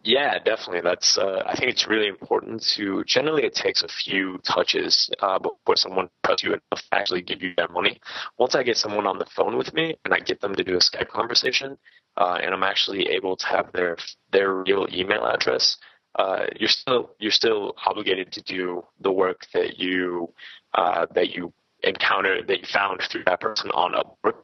Yeah, 0.03 0.41
definitely. 0.41 0.81
That's 0.81 1.17
uh, 1.17 1.45
I 1.47 1.55
think 1.55 1.71
it's 1.71 1.87
really 1.87 2.09
important 2.09 2.61
to. 2.75 3.05
Generally, 3.05 3.45
it 3.45 3.55
takes 3.55 3.85
a 3.85 3.89
few 3.89 4.39
touches 4.39 5.09
uh, 5.21 5.39
before 5.39 5.77
someone 5.77 6.11
trusts 6.27 6.43
you 6.43 6.51
enough 6.51 6.63
to 6.73 6.83
actually 6.91 7.23
give 7.23 7.43
you 7.43 7.55
their 7.57 7.69
money. 7.69 8.01
Once 8.39 8.57
I 8.57 8.65
get 8.65 8.77
someone 8.77 9.07
on 9.07 9.21
the 9.21 9.27
phone 9.37 9.57
with 9.57 9.73
me 9.73 9.95
and 10.05 10.13
I 10.13 10.19
get 10.19 10.41
them 10.41 10.57
to 10.57 10.65
do 10.65 10.75
a 10.75 10.79
Skype 10.79 11.11
conversation, 11.11 11.79
uh, 12.17 12.41
and 12.43 12.53
I'm 12.53 12.65
actually 12.65 13.09
able 13.11 13.37
to 13.37 13.47
have 13.47 13.71
their 13.73 13.97
their 14.33 14.53
real 14.53 14.89
email 14.93 15.25
address, 15.25 15.77
uh, 16.19 16.47
you're 16.59 16.69
still 16.69 17.11
you're 17.21 17.31
still 17.31 17.77
obligated 17.87 18.33
to 18.33 18.43
do 18.43 18.85
the 19.01 19.13
work 19.13 19.47
that 19.55 19.79
you 19.79 20.35
uh, 20.75 21.07
that 21.15 21.31
you 21.31 21.53
encountered 21.85 22.49
that 22.49 22.59
you 22.59 22.67
found 22.67 23.01
through 23.09 23.23
that 23.27 23.41
person 23.41 23.71
on 23.71 23.93
Upwork. 23.93 24.43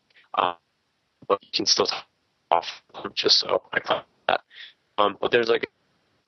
But 1.26 1.42
you 1.42 1.50
can 1.52 1.66
still 1.66 1.86
talk 1.86 2.04
off 2.50 2.66
just 3.14 3.40
so 3.40 3.62
I 3.72 3.80
thought 3.80 4.06
that. 4.28 4.40
Um, 4.96 5.16
but 5.20 5.30
there's 5.30 5.48
like 5.48 5.68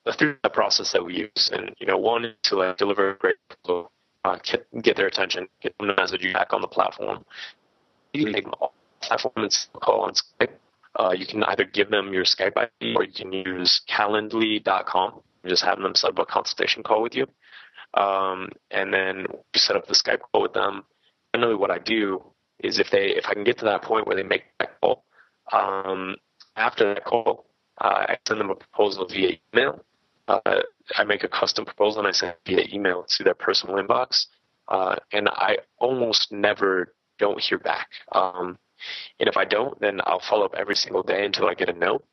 a 0.06 0.12
three-step 0.12 0.52
process 0.52 0.92
that 0.92 1.04
we 1.04 1.16
use, 1.16 1.50
and 1.52 1.74
you 1.78 1.86
know, 1.86 1.98
one 1.98 2.24
is 2.24 2.34
to 2.44 2.56
like 2.56 2.76
deliver 2.76 3.10
a 3.10 3.16
great 3.16 3.36
proposal, 3.48 3.92
uh, 4.24 4.38
get, 4.82 4.96
their 4.96 5.06
attention, 5.06 5.48
get 5.62 5.76
them 5.78 5.88
to 5.88 5.94
message 5.96 6.22
you 6.22 6.32
back 6.32 6.52
on 6.52 6.60
the 6.60 6.68
platform. 6.68 7.24
You 8.12 8.32
can 8.32 8.46
off 8.60 8.72
platform 9.00 9.32
and 9.36 9.66
call 9.80 10.02
on 10.02 10.12
Skype. 10.12 10.50
Uh, 10.98 11.12
you 11.16 11.26
can 11.26 11.44
either 11.44 11.64
give 11.64 11.90
them 11.90 12.12
your 12.12 12.24
Skype 12.24 12.56
ID 12.56 12.94
or 12.96 13.04
you 13.04 13.12
can 13.12 13.32
use 13.32 13.82
Calendly.com 13.88 15.20
and 15.42 15.50
just 15.50 15.64
have 15.64 15.78
them 15.80 15.94
set 15.94 16.10
up 16.10 16.18
a 16.18 16.26
consultation 16.26 16.82
call 16.82 17.02
with 17.02 17.14
you. 17.14 17.26
Um, 17.94 18.50
and 18.70 18.92
then 18.92 19.26
you 19.54 19.60
set 19.60 19.76
up 19.76 19.86
the 19.86 19.94
Skype 19.94 20.20
call 20.32 20.42
with 20.42 20.52
them. 20.52 20.82
Generally, 21.34 21.56
what 21.56 21.70
I 21.70 21.78
do 21.78 22.22
is 22.62 22.78
if 22.78 22.90
they 22.90 23.06
if 23.16 23.26
I 23.26 23.34
can 23.34 23.44
get 23.44 23.58
to 23.58 23.64
that 23.66 23.82
point 23.82 24.06
where 24.06 24.16
they 24.16 24.22
make 24.22 24.44
that 24.58 24.80
call, 24.80 25.04
um, 25.52 26.16
after 26.56 26.94
that 26.94 27.04
call, 27.04 27.46
uh, 27.80 28.04
I 28.08 28.18
send 28.26 28.40
them 28.40 28.50
a 28.50 28.54
proposal 28.54 29.06
via 29.06 29.36
email. 29.54 29.84
Uh, 30.28 30.60
I 30.94 31.04
make 31.04 31.24
a 31.24 31.28
custom 31.28 31.64
proposal 31.64 32.00
and 32.00 32.08
I 32.08 32.12
send 32.12 32.34
via 32.46 32.64
email 32.72 33.04
to 33.16 33.24
their 33.24 33.34
personal 33.34 33.76
inbox. 33.76 34.26
Uh, 34.68 34.96
and 35.12 35.28
I 35.28 35.58
almost 35.78 36.30
never 36.30 36.94
don't 37.18 37.40
hear 37.40 37.58
back. 37.58 37.88
Um, 38.12 38.58
and 39.18 39.28
if 39.28 39.36
I 39.36 39.44
don't, 39.44 39.78
then 39.80 40.00
I'll 40.04 40.22
follow 40.28 40.44
up 40.44 40.54
every 40.56 40.76
single 40.76 41.02
day 41.02 41.24
until 41.24 41.48
I 41.48 41.54
get 41.54 41.68
a 41.68 41.72
note. 41.72 42.04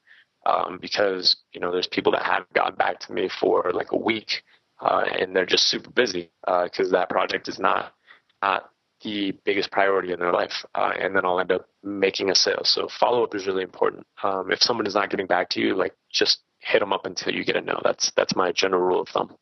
Um, 0.45 0.79
because 0.81 1.35
you 1.51 1.59
know, 1.59 1.71
there's 1.71 1.87
people 1.87 2.11
that 2.13 2.23
haven't 2.23 2.53
gotten 2.53 2.75
back 2.75 2.99
to 3.01 3.13
me 3.13 3.29
for 3.39 3.71
like 3.73 3.91
a 3.91 3.97
week, 3.97 4.43
uh, 4.79 5.03
and 5.19 5.35
they're 5.35 5.45
just 5.45 5.67
super 5.67 5.89
busy 5.89 6.31
because 6.45 6.87
uh, 6.93 6.97
that 6.97 7.09
project 7.09 7.49
is 7.49 7.59
not 7.59 7.93
not 8.41 8.69
the 9.03 9.31
biggest 9.45 9.71
priority 9.71 10.11
in 10.11 10.19
their 10.19 10.33
life, 10.33 10.65
uh, 10.73 10.91
and 10.99 11.15
then 11.15 11.25
I'll 11.25 11.39
end 11.39 11.51
up 11.51 11.67
making 11.83 12.29
a 12.29 12.35
sale. 12.35 12.61
So 12.63 12.87
follow 12.99 13.23
up 13.23 13.35
is 13.35 13.47
really 13.47 13.63
important. 13.63 14.05
Um, 14.23 14.51
if 14.51 14.61
someone 14.61 14.87
is 14.87 14.95
not 14.95 15.09
getting 15.09 15.27
back 15.27 15.49
to 15.51 15.61
you, 15.61 15.75
like 15.75 15.93
just 16.11 16.39
hit 16.59 16.79
them 16.79 16.93
up 16.93 17.05
until 17.05 17.33
you 17.33 17.43
get 17.43 17.55
a 17.55 17.61
no. 17.61 17.79
That's 17.83 18.11
that's 18.11 18.35
my 18.35 18.51
general 18.51 18.81
rule 18.81 19.01
of 19.01 19.09
thumb. 19.09 19.35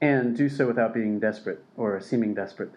And 0.00 0.36
do 0.36 0.48
so 0.48 0.66
without 0.66 0.92
being 0.92 1.20
desperate 1.20 1.64
or 1.76 2.00
seeming 2.00 2.34
desperate. 2.34 2.70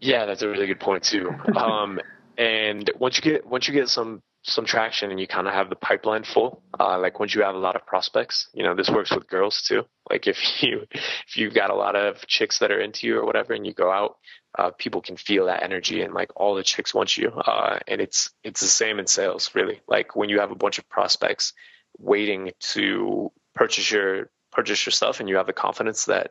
Yeah, 0.00 0.26
that's 0.26 0.42
a 0.42 0.48
really 0.48 0.66
good 0.66 0.80
point 0.80 1.02
too. 1.02 1.30
um, 1.56 2.00
and 2.38 2.90
once 2.98 3.16
you 3.16 3.22
get 3.22 3.46
once 3.46 3.66
you 3.66 3.74
get 3.74 3.88
some 3.88 4.22
some 4.46 4.64
traction 4.64 5.10
and 5.10 5.18
you 5.18 5.26
kind 5.26 5.48
of 5.48 5.54
have 5.54 5.68
the 5.68 5.76
pipeline 5.76 6.22
full. 6.22 6.62
Uh, 6.78 6.98
like 6.98 7.18
once 7.18 7.34
you 7.34 7.42
have 7.42 7.56
a 7.56 7.58
lot 7.58 7.74
of 7.74 7.84
prospects, 7.84 8.48
you 8.54 8.62
know, 8.62 8.74
this 8.74 8.88
works 8.88 9.10
with 9.12 9.28
girls 9.28 9.62
too. 9.62 9.84
Like 10.08 10.26
if 10.28 10.38
you, 10.62 10.86
if 10.92 11.36
you've 11.36 11.54
got 11.54 11.70
a 11.70 11.74
lot 11.74 11.96
of 11.96 12.24
chicks 12.26 12.60
that 12.60 12.70
are 12.70 12.80
into 12.80 13.06
you 13.06 13.18
or 13.18 13.26
whatever 13.26 13.52
and 13.54 13.66
you 13.66 13.74
go 13.74 13.90
out, 13.90 14.16
uh, 14.56 14.70
people 14.70 15.02
can 15.02 15.16
feel 15.16 15.46
that 15.46 15.62
energy 15.62 16.00
and 16.00 16.14
like 16.14 16.30
all 16.36 16.54
the 16.54 16.62
chicks 16.62 16.94
want 16.94 17.16
you. 17.16 17.28
Uh, 17.30 17.80
and 17.88 18.00
it's, 18.00 18.30
it's 18.44 18.60
the 18.60 18.66
same 18.66 18.98
in 18.98 19.06
sales 19.06 19.50
really. 19.54 19.80
Like 19.88 20.14
when 20.14 20.28
you 20.28 20.40
have 20.40 20.52
a 20.52 20.56
bunch 20.56 20.78
of 20.78 20.88
prospects 20.88 21.52
waiting 21.98 22.52
to 22.60 23.32
purchase 23.54 23.90
your, 23.90 24.30
purchase 24.52 24.86
your 24.86 24.92
stuff 24.92 25.18
and 25.18 25.28
you 25.28 25.36
have 25.36 25.46
the 25.46 25.52
confidence 25.52 26.04
that, 26.04 26.30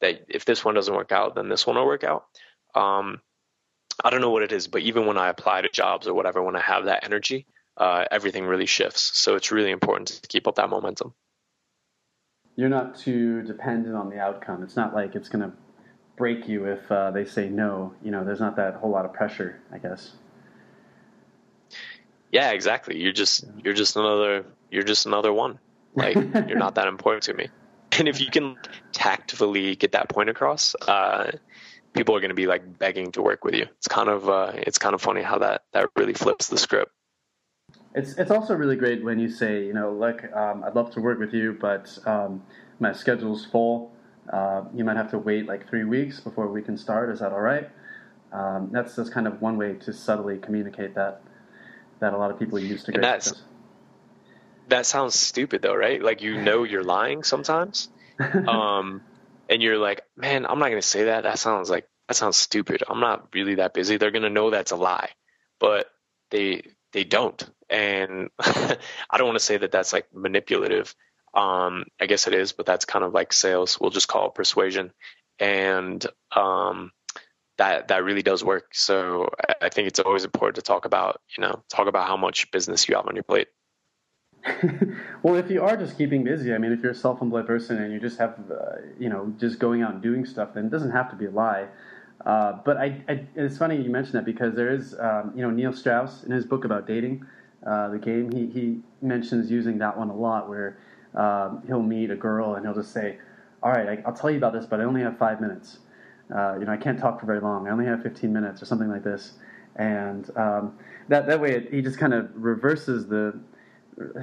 that 0.00 0.26
if 0.28 0.44
this 0.44 0.64
one 0.64 0.74
doesn't 0.74 0.94
work 0.94 1.12
out, 1.12 1.34
then 1.34 1.48
this 1.48 1.66
one 1.66 1.76
will 1.76 1.86
work 1.86 2.04
out. 2.04 2.26
Um, 2.74 3.22
I 4.04 4.10
don't 4.10 4.20
know 4.20 4.30
what 4.30 4.42
it 4.42 4.52
is, 4.52 4.68
but 4.68 4.82
even 4.82 5.06
when 5.06 5.18
I 5.18 5.28
apply 5.28 5.62
to 5.62 5.68
jobs 5.68 6.06
or 6.06 6.14
whatever, 6.14 6.42
when 6.42 6.56
I 6.56 6.60
have 6.60 6.84
that 6.84 7.04
energy, 7.04 7.46
uh, 7.76 8.04
everything 8.10 8.44
really 8.44 8.66
shifts. 8.66 9.18
So 9.18 9.34
it's 9.34 9.50
really 9.50 9.70
important 9.70 10.08
to 10.08 10.28
keep 10.28 10.46
up 10.46 10.56
that 10.56 10.70
momentum. 10.70 11.14
You're 12.56 12.68
not 12.68 12.98
too 12.98 13.42
dependent 13.42 13.94
on 13.94 14.10
the 14.10 14.18
outcome. 14.18 14.62
It's 14.62 14.76
not 14.76 14.94
like 14.94 15.14
it's 15.14 15.28
going 15.28 15.48
to 15.48 15.52
break 16.16 16.48
you 16.48 16.66
if 16.66 16.90
uh, 16.90 17.12
they 17.12 17.24
say 17.24 17.48
no. 17.48 17.94
You 18.02 18.10
know, 18.10 18.24
there's 18.24 18.40
not 18.40 18.56
that 18.56 18.74
whole 18.74 18.90
lot 18.90 19.04
of 19.04 19.12
pressure, 19.12 19.60
I 19.72 19.78
guess. 19.78 20.12
Yeah, 22.30 22.50
exactly. 22.50 23.00
You're 23.00 23.12
just 23.12 23.44
yeah. 23.44 23.50
you're 23.64 23.74
just 23.74 23.96
another 23.96 24.44
you're 24.70 24.82
just 24.82 25.06
another 25.06 25.32
one. 25.32 25.58
Like 25.94 26.16
you're 26.16 26.58
not 26.58 26.74
that 26.74 26.88
important 26.94 27.22
to 27.24 27.34
me. 27.34 27.48
And 27.98 28.06
if 28.06 28.20
you 28.20 28.30
can 28.30 28.56
tactfully 28.92 29.74
get 29.76 29.92
that 29.92 30.08
point 30.08 30.28
across, 30.28 30.74
uh, 30.86 31.32
people 31.92 32.14
are 32.16 32.20
going 32.20 32.30
to 32.30 32.34
be 32.34 32.46
like 32.46 32.78
begging 32.78 33.12
to 33.12 33.22
work 33.22 33.44
with 33.44 33.54
you. 33.54 33.66
It's 33.76 33.88
kind 33.88 34.08
of 34.08 34.28
uh, 34.28 34.52
it's 34.54 34.78
kind 34.78 34.94
of 34.94 35.02
funny 35.02 35.22
how 35.22 35.38
that 35.38 35.62
that 35.72 35.88
really 35.96 36.14
flips 36.14 36.48
the 36.48 36.58
script. 36.58 36.92
It's 37.94 38.14
it's 38.16 38.30
also 38.30 38.54
really 38.54 38.76
great 38.76 39.04
when 39.04 39.18
you 39.18 39.28
say, 39.28 39.64
you 39.64 39.72
know, 39.72 39.92
look, 39.92 40.24
um, 40.32 40.64
I'd 40.64 40.74
love 40.74 40.90
to 40.92 41.00
work 41.00 41.18
with 41.18 41.32
you, 41.32 41.56
but 41.60 41.98
um, 42.06 42.42
my 42.80 42.92
schedule's 42.92 43.44
full. 43.44 43.92
Uh, 44.32 44.64
you 44.74 44.84
might 44.84 44.96
have 44.96 45.10
to 45.10 45.18
wait 45.18 45.46
like 45.46 45.68
three 45.68 45.84
weeks 45.84 46.20
before 46.20 46.48
we 46.48 46.60
can 46.60 46.76
start. 46.76 47.10
Is 47.10 47.20
that 47.20 47.32
all 47.32 47.40
right? 47.40 47.68
Um, 48.30 48.68
that's 48.72 48.96
just 48.96 49.12
kind 49.12 49.26
of 49.26 49.40
one 49.40 49.56
way 49.56 49.74
to 49.74 49.92
subtly 49.92 50.38
communicate 50.38 50.94
that 50.94 51.22
that 52.00 52.12
a 52.12 52.16
lot 52.16 52.30
of 52.30 52.38
people 52.38 52.58
use 52.58 52.84
to 52.84 52.94
and 52.94 53.02
that's, 53.02 53.42
That 54.68 54.86
sounds 54.86 55.14
stupid 55.14 55.62
though, 55.62 55.74
right? 55.74 56.00
Like 56.02 56.22
you 56.22 56.40
know 56.40 56.64
you're 56.64 56.84
lying 56.84 57.22
sometimes, 57.22 57.88
um, 58.46 59.02
and 59.48 59.62
you're 59.62 59.78
like, 59.78 60.02
man, 60.16 60.46
I'm 60.46 60.58
not 60.58 60.68
gonna 60.68 60.82
say 60.82 61.04
that. 61.04 61.24
That 61.24 61.38
sounds 61.38 61.70
like 61.70 61.86
that 62.08 62.14
sounds 62.14 62.36
stupid. 62.36 62.82
I'm 62.88 63.00
not 63.00 63.28
really 63.34 63.56
that 63.56 63.74
busy. 63.74 63.96
They're 63.96 64.10
gonna 64.10 64.30
know 64.30 64.50
that's 64.50 64.72
a 64.72 64.76
lie, 64.76 65.10
but 65.60 65.86
they 66.30 66.62
they 66.92 67.04
don't. 67.04 67.42
And 67.70 68.30
I 68.38 68.78
don't 69.16 69.26
want 69.26 69.38
to 69.38 69.44
say 69.44 69.56
that 69.56 69.72
that's 69.72 69.92
like 69.92 70.06
manipulative. 70.14 70.94
Um, 71.34 71.84
I 72.00 72.06
guess 72.06 72.26
it 72.26 72.34
is, 72.34 72.52
but 72.52 72.66
that's 72.66 72.84
kind 72.84 73.04
of 73.04 73.12
like 73.12 73.32
sales. 73.32 73.78
We'll 73.80 73.90
just 73.90 74.08
call 74.08 74.28
it 74.28 74.34
persuasion. 74.34 74.92
And 75.38 76.04
um, 76.34 76.92
that 77.58 77.88
that 77.88 78.04
really 78.04 78.22
does 78.22 78.42
work. 78.42 78.68
So 78.72 79.28
I 79.60 79.68
think 79.68 79.88
it's 79.88 80.00
always 80.00 80.24
important 80.24 80.56
to 80.56 80.62
talk 80.62 80.84
about, 80.84 81.20
you 81.36 81.42
know, 81.42 81.62
talk 81.68 81.88
about 81.88 82.08
how 82.08 82.16
much 82.16 82.50
business 82.50 82.88
you 82.88 82.96
have 82.96 83.06
on 83.06 83.14
your 83.14 83.24
plate. 83.24 83.48
well, 85.22 85.34
if 85.34 85.50
you 85.50 85.62
are 85.62 85.76
just 85.76 85.98
keeping 85.98 86.24
busy, 86.24 86.54
I 86.54 86.58
mean, 86.58 86.72
if 86.72 86.80
you're 86.80 86.92
a 86.92 86.94
self-employed 86.94 87.46
person 87.46 87.82
and 87.82 87.92
you 87.92 88.00
just 88.00 88.18
have, 88.18 88.38
uh, 88.50 88.76
you 88.98 89.08
know, 89.08 89.32
just 89.38 89.58
going 89.58 89.82
out 89.82 89.92
and 89.92 90.02
doing 90.02 90.24
stuff, 90.24 90.54
then 90.54 90.66
it 90.66 90.70
doesn't 90.70 90.92
have 90.92 91.10
to 91.10 91.16
be 91.16 91.26
a 91.26 91.30
lie. 91.30 91.66
Uh, 92.24 92.58
but 92.64 92.76
I, 92.76 93.02
I, 93.08 93.26
it's 93.36 93.58
funny 93.58 93.80
you 93.80 93.90
mentioned 93.90 94.14
that 94.14 94.24
because 94.24 94.54
there 94.54 94.72
is, 94.72 94.94
um, 94.98 95.32
you 95.34 95.42
know, 95.42 95.50
Neil 95.50 95.72
Strauss 95.72 96.24
in 96.24 96.32
his 96.32 96.44
book 96.44 96.64
about 96.64 96.86
dating, 96.86 97.24
uh, 97.66 97.88
the 97.88 97.98
game, 97.98 98.30
he, 98.30 98.46
he 98.46 98.80
mentions 99.02 99.50
using 99.50 99.78
that 99.78 99.96
one 99.96 100.10
a 100.10 100.16
lot 100.16 100.48
where 100.48 100.78
um, 101.14 101.62
he'll 101.66 101.82
meet 101.82 102.10
a 102.10 102.16
girl 102.16 102.54
and 102.54 102.64
he'll 102.64 102.74
just 102.74 102.92
say, 102.92 103.18
all 103.62 103.72
right, 103.72 103.88
I, 103.88 104.08
will 104.08 104.16
tell 104.16 104.30
you 104.30 104.36
about 104.36 104.52
this, 104.52 104.66
but 104.66 104.80
I 104.80 104.84
only 104.84 105.02
have 105.02 105.18
five 105.18 105.40
minutes. 105.40 105.78
Uh, 106.34 106.56
you 106.58 106.66
know, 106.66 106.72
I 106.72 106.76
can't 106.76 106.98
talk 106.98 107.20
for 107.20 107.26
very 107.26 107.40
long. 107.40 107.66
I 107.66 107.70
only 107.70 107.86
have 107.86 108.02
15 108.02 108.32
minutes 108.32 108.62
or 108.62 108.66
something 108.66 108.88
like 108.88 109.02
this. 109.02 109.32
And 109.76 110.28
um, 110.36 110.78
that, 111.08 111.26
that 111.26 111.40
way 111.40 111.52
it, 111.52 111.72
he 111.72 111.82
just 111.82 111.98
kind 111.98 112.12
of 112.12 112.30
reverses 112.34 113.06
the, 113.06 113.38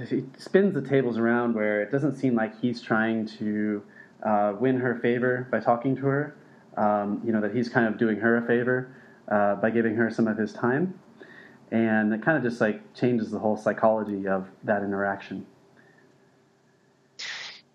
he 0.08 0.24
spins 0.38 0.74
the 0.74 0.82
tables 0.82 1.18
around 1.18 1.56
where 1.56 1.82
it 1.82 1.92
doesn't 1.92 2.16
seem 2.16 2.36
like 2.36 2.60
he's 2.60 2.82
trying 2.82 3.28
to 3.40 3.84
uh, 4.24 4.54
win 4.60 4.80
her 4.80 4.96
favor 5.00 5.48
by 5.52 5.60
talking 5.60 5.96
to 5.98 6.06
her. 6.06 6.36
Um, 6.78 7.22
you 7.26 7.32
know, 7.32 7.40
that 7.40 7.56
he's 7.56 7.70
kind 7.70 7.88
of 7.88 7.98
doing 7.98 8.18
her 8.18 8.38
a 8.38 8.46
favor 8.46 8.94
uh, 9.30 9.56
by 9.56 9.70
giving 9.70 9.96
her 9.96 10.12
some 10.12 10.28
of 10.28 10.38
his 10.38 10.52
time 10.52 11.00
and 11.72 12.14
it 12.14 12.22
kind 12.22 12.38
of 12.38 12.44
just 12.44 12.62
like 12.62 12.94
changes 12.94 13.32
the 13.32 13.40
whole 13.40 13.58
psychology 13.58 14.28
of 14.28 14.48
that 14.64 14.84
interaction. 14.84 15.46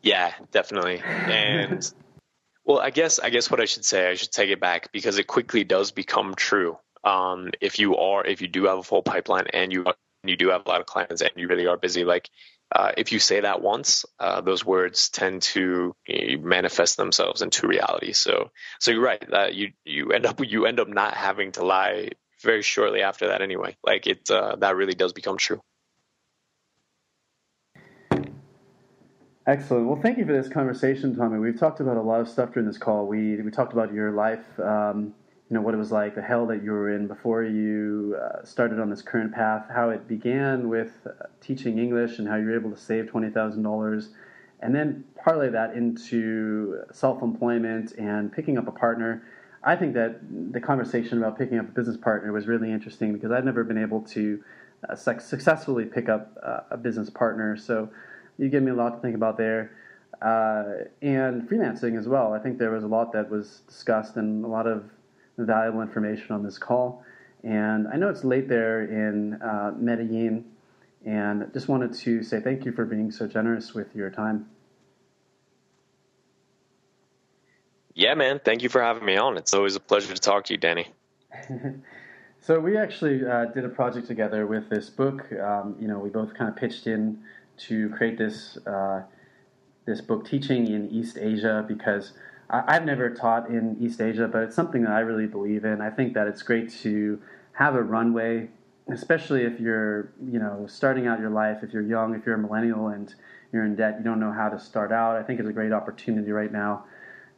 Yeah, 0.02 0.32
definitely. 0.52 1.02
And 1.04 1.92
well, 2.64 2.78
I 2.78 2.90
guess 2.90 3.18
I 3.18 3.30
guess 3.30 3.50
what 3.50 3.60
I 3.60 3.64
should 3.64 3.84
say, 3.84 4.08
I 4.08 4.14
should 4.14 4.32
take 4.32 4.50
it 4.50 4.60
back 4.60 4.92
because 4.92 5.18
it 5.18 5.26
quickly 5.26 5.64
does 5.64 5.92
become 5.92 6.34
true. 6.34 6.78
Um, 7.02 7.50
if 7.60 7.78
you 7.78 7.96
are, 7.96 8.24
if 8.24 8.40
you 8.40 8.48
do 8.48 8.64
have 8.64 8.78
a 8.78 8.82
full 8.82 9.02
pipeline 9.02 9.46
and 9.52 9.72
you 9.72 9.84
you 10.24 10.36
do 10.36 10.50
have 10.50 10.62
a 10.66 10.68
lot 10.68 10.80
of 10.80 10.86
clients 10.86 11.22
and 11.22 11.30
you 11.36 11.48
really 11.48 11.66
are 11.66 11.76
busy, 11.76 12.04
like 12.04 12.28
uh, 12.72 12.92
if 12.96 13.10
you 13.10 13.18
say 13.18 13.40
that 13.40 13.62
once, 13.62 14.04
uh, 14.20 14.40
those 14.40 14.64
words 14.64 15.08
tend 15.08 15.42
to 15.42 15.94
uh, 16.08 16.36
manifest 16.38 16.96
themselves 16.96 17.42
into 17.42 17.66
reality. 17.66 18.12
So, 18.12 18.50
so 18.78 18.92
you're 18.92 19.02
right. 19.02 19.24
That 19.30 19.54
you 19.54 19.72
you 19.84 20.12
end 20.12 20.24
up 20.24 20.40
you 20.44 20.66
end 20.66 20.78
up 20.78 20.88
not 20.88 21.14
having 21.14 21.52
to 21.52 21.64
lie 21.64 22.10
very 22.42 22.62
shortly 22.62 23.02
after 23.02 23.28
that 23.28 23.42
anyway. 23.42 23.76
Like 23.82 24.06
it, 24.06 24.30
uh, 24.30 24.56
that 24.56 24.76
really 24.76 24.94
does 24.94 25.12
become 25.12 25.36
true. 25.36 25.60
Excellent. 29.46 29.88
Well, 29.88 30.00
thank 30.00 30.16
you 30.18 30.24
for 30.24 30.32
this 30.32 30.48
conversation, 30.48 31.16
Tommy. 31.16 31.40
We've 31.40 31.58
talked 31.58 31.80
about 31.80 31.96
a 31.96 32.02
lot 32.02 32.20
of 32.20 32.28
stuff 32.28 32.52
during 32.52 32.68
this 32.68 32.78
call. 32.78 33.06
We 33.06 33.36
we 33.42 33.50
talked 33.50 33.72
about 33.72 33.92
your 33.92 34.12
life, 34.12 34.60
um, 34.60 35.12
you 35.50 35.56
know, 35.56 35.62
what 35.62 35.74
it 35.74 35.78
was 35.78 35.90
like, 35.90 36.14
the 36.14 36.22
hell 36.22 36.46
that 36.46 36.62
you 36.62 36.70
were 36.70 36.94
in 36.94 37.08
before 37.08 37.42
you 37.42 38.16
uh, 38.22 38.44
started 38.44 38.78
on 38.78 38.88
this 38.88 39.02
current 39.02 39.34
path, 39.34 39.66
how 39.68 39.90
it 39.90 40.06
began 40.06 40.68
with 40.68 40.92
uh, 41.04 41.26
teaching 41.40 41.78
English, 41.78 42.20
and 42.20 42.28
how 42.28 42.36
you 42.36 42.44
were 42.44 42.54
able 42.54 42.70
to 42.70 42.76
save 42.76 43.08
twenty 43.08 43.30
thousand 43.30 43.64
dollars, 43.64 44.10
and 44.60 44.72
then 44.72 45.02
parlay 45.16 45.50
that 45.50 45.74
into 45.74 46.80
self-employment 46.92 47.92
and 47.98 48.32
picking 48.32 48.58
up 48.58 48.68
a 48.68 48.70
partner. 48.70 49.24
I 49.64 49.74
think 49.74 49.92
that 49.94 50.20
the 50.52 50.60
conversation 50.60 51.18
about 51.18 51.36
picking 51.36 51.58
up 51.58 51.68
a 51.68 51.72
business 51.72 51.96
partner 51.96 52.32
was 52.32 52.46
really 52.46 52.70
interesting 52.70 53.12
because 53.12 53.32
I've 53.32 53.44
never 53.44 53.64
been 53.64 53.76
able 53.76 54.02
to 54.02 54.42
uh, 54.88 54.94
successfully 54.94 55.84
pick 55.84 56.08
up 56.08 56.38
uh, 56.42 56.60
a 56.70 56.76
business 56.76 57.10
partner. 57.10 57.56
So 57.56 57.90
you 58.38 58.48
gave 58.48 58.62
me 58.62 58.70
a 58.70 58.74
lot 58.74 58.90
to 58.90 59.00
think 59.00 59.16
about 59.16 59.36
there. 59.36 59.72
Uh, 60.22 60.84
and 61.02 61.48
freelancing 61.48 61.98
as 61.98 62.06
well. 62.06 62.32
I 62.32 62.38
think 62.38 62.58
there 62.58 62.70
was 62.70 62.84
a 62.84 62.86
lot 62.86 63.12
that 63.12 63.30
was 63.30 63.62
discussed 63.66 64.16
and 64.16 64.44
a 64.44 64.48
lot 64.48 64.66
of 64.66 64.84
valuable 65.38 65.82
information 65.82 66.32
on 66.32 66.42
this 66.42 66.58
call. 66.58 67.04
And 67.42 67.88
I 67.88 67.96
know 67.96 68.08
it's 68.08 68.24
late 68.24 68.48
there 68.48 68.82
in 68.84 69.40
uh, 69.40 69.72
Medellin, 69.76 70.44
and 71.04 71.50
just 71.54 71.68
wanted 71.68 71.94
to 71.94 72.22
say 72.22 72.40
thank 72.40 72.64
you 72.64 72.72
for 72.72 72.84
being 72.84 73.10
so 73.10 73.26
generous 73.26 73.72
with 73.72 73.94
your 73.94 74.10
time. 74.10 74.46
Yeah, 77.94 78.14
man. 78.14 78.40
Thank 78.44 78.62
you 78.62 78.68
for 78.68 78.82
having 78.82 79.04
me 79.04 79.16
on. 79.16 79.36
It's 79.36 79.52
always 79.54 79.76
a 79.76 79.80
pleasure 79.80 80.14
to 80.14 80.20
talk 80.20 80.44
to 80.44 80.54
you, 80.54 80.58
Danny. 80.58 80.88
so 82.40 82.60
we 82.60 82.76
actually 82.76 83.26
uh, 83.26 83.46
did 83.46 83.64
a 83.64 83.68
project 83.68 84.06
together 84.06 84.46
with 84.46 84.68
this 84.68 84.90
book. 84.90 85.30
Um, 85.32 85.76
you 85.80 85.88
know, 85.88 85.98
we 85.98 86.10
both 86.10 86.34
kind 86.34 86.48
of 86.50 86.56
pitched 86.56 86.86
in 86.86 87.18
to 87.66 87.88
create 87.90 88.16
this 88.16 88.58
uh, 88.66 89.02
this 89.86 90.00
book, 90.00 90.26
teaching 90.26 90.68
in 90.68 90.88
East 90.90 91.18
Asia, 91.18 91.64
because 91.66 92.12
I, 92.50 92.74
have 92.74 92.84
never 92.84 93.10
taught 93.10 93.48
in 93.48 93.76
East 93.80 94.00
Asia, 94.00 94.26
but 94.26 94.42
it's 94.42 94.56
something 94.56 94.82
that 94.82 94.92
I 94.92 95.00
really 95.00 95.26
believe 95.26 95.64
in. 95.64 95.80
I 95.80 95.90
think 95.90 96.14
that 96.14 96.26
it's 96.26 96.42
great 96.42 96.70
to 96.82 97.20
have 97.52 97.74
a 97.76 97.82
runway, 97.82 98.48
especially 98.92 99.42
if 99.42 99.60
you're 99.60 100.12
you 100.20 100.38
know 100.38 100.66
starting 100.68 101.06
out 101.06 101.20
your 101.20 101.30
life, 101.30 101.58
if 101.62 101.72
you're 101.72 101.82
young, 101.82 102.14
if 102.14 102.26
you're 102.26 102.34
a 102.34 102.38
millennial 102.38 102.88
and 102.88 103.14
you're 103.52 103.64
in 103.64 103.76
debt, 103.76 103.96
you 103.98 104.04
don't 104.04 104.20
know 104.20 104.32
how 104.32 104.48
to 104.48 104.58
start 104.58 104.92
out. 104.92 105.16
I 105.16 105.22
think 105.22 105.40
it's 105.40 105.48
a 105.48 105.52
great 105.52 105.72
opportunity 105.72 106.32
right 106.32 106.52
now 106.52 106.84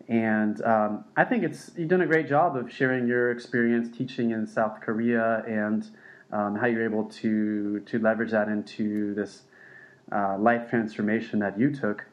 and 0.09 0.63
um, 0.65 1.05
I 1.17 1.25
think 1.25 1.45
it's 1.45 1.71
you've 1.77 1.89
done 1.89 2.01
a 2.01 2.07
great 2.07 2.29
job 2.29 2.57
of 2.57 2.73
sharing 2.73 3.07
your 3.07 3.31
experience 3.31 3.97
teaching 3.97 4.31
in 4.31 4.47
South 4.47 4.81
Korea 4.81 5.45
and 5.47 5.89
um, 6.33 6.57
how 6.57 6.67
you're 6.67 6.85
able 6.85 7.05
to 7.05 7.81
to 7.81 7.99
leverage 7.99 8.33
that 8.33 8.49
into 8.49 9.15
this 9.15 9.43
uh, 10.11 10.37
life 10.39 10.69
transformation 10.69 11.39
that 11.41 11.59
you 11.59 11.75
took. 11.75 12.05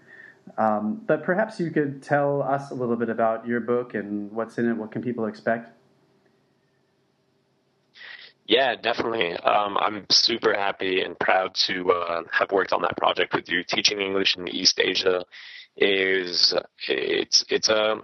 Um, 0.57 1.01
but 1.05 1.23
perhaps 1.23 1.59
you 1.59 1.71
could 1.71 2.01
tell 2.01 2.41
us 2.41 2.71
a 2.71 2.73
little 2.73 2.95
bit 2.95 3.09
about 3.09 3.47
your 3.47 3.59
book 3.59 3.93
and 3.93 4.31
what's 4.31 4.57
in 4.57 4.69
it. 4.69 4.73
What 4.73 4.91
can 4.91 5.01
people 5.01 5.25
expect? 5.25 5.71
Yeah, 8.45 8.75
definitely. 8.75 9.33
Um, 9.33 9.77
I'm 9.77 10.05
super 10.09 10.53
happy 10.53 11.01
and 11.01 11.17
proud 11.19 11.53
to 11.67 11.91
uh, 11.91 12.23
have 12.31 12.51
worked 12.51 12.73
on 12.73 12.81
that 12.81 12.97
project 12.97 13.33
with 13.33 13.47
you, 13.47 13.63
teaching 13.63 14.01
English 14.01 14.35
in 14.37 14.47
East 14.47 14.79
Asia 14.79 15.23
is 15.77 16.53
it's 16.87 17.45
it's 17.49 17.69
a 17.69 18.01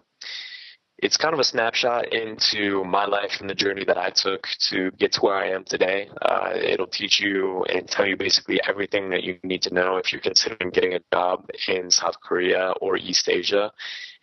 it's 1.06 1.18
kind 1.18 1.36
of 1.36 1.40
a 1.40 1.44
snapshot 1.44 2.12
into 2.12 2.84
my 2.84 3.06
life 3.06 3.34
and 3.40 3.48
the 3.48 3.54
journey 3.54 3.86
that 3.86 3.96
I 3.96 4.10
took 4.10 4.48
to 4.70 4.90
get 4.98 5.12
to 5.12 5.22
where 5.22 5.36
I 5.36 5.50
am 5.50 5.64
today. 5.64 6.10
Uh, 6.20 6.54
it'll 6.56 6.88
teach 6.88 7.20
you 7.20 7.64
and 7.66 7.88
tell 7.88 8.08
you 8.08 8.18
basically 8.18 8.60
everything 8.68 9.12
that 9.12 9.22
you 9.22 9.38
need 9.44 9.62
to 9.62 9.74
know 9.74 9.98
if 9.98 10.12
you're 10.12 10.20
considering 10.20 10.72
getting 10.72 10.96
a 10.96 11.02
job 11.14 11.48
in 11.68 11.92
South 11.92 12.16
Korea 12.24 12.74
or 12.82 12.98
East 12.98 13.30
Asia, 13.30 13.72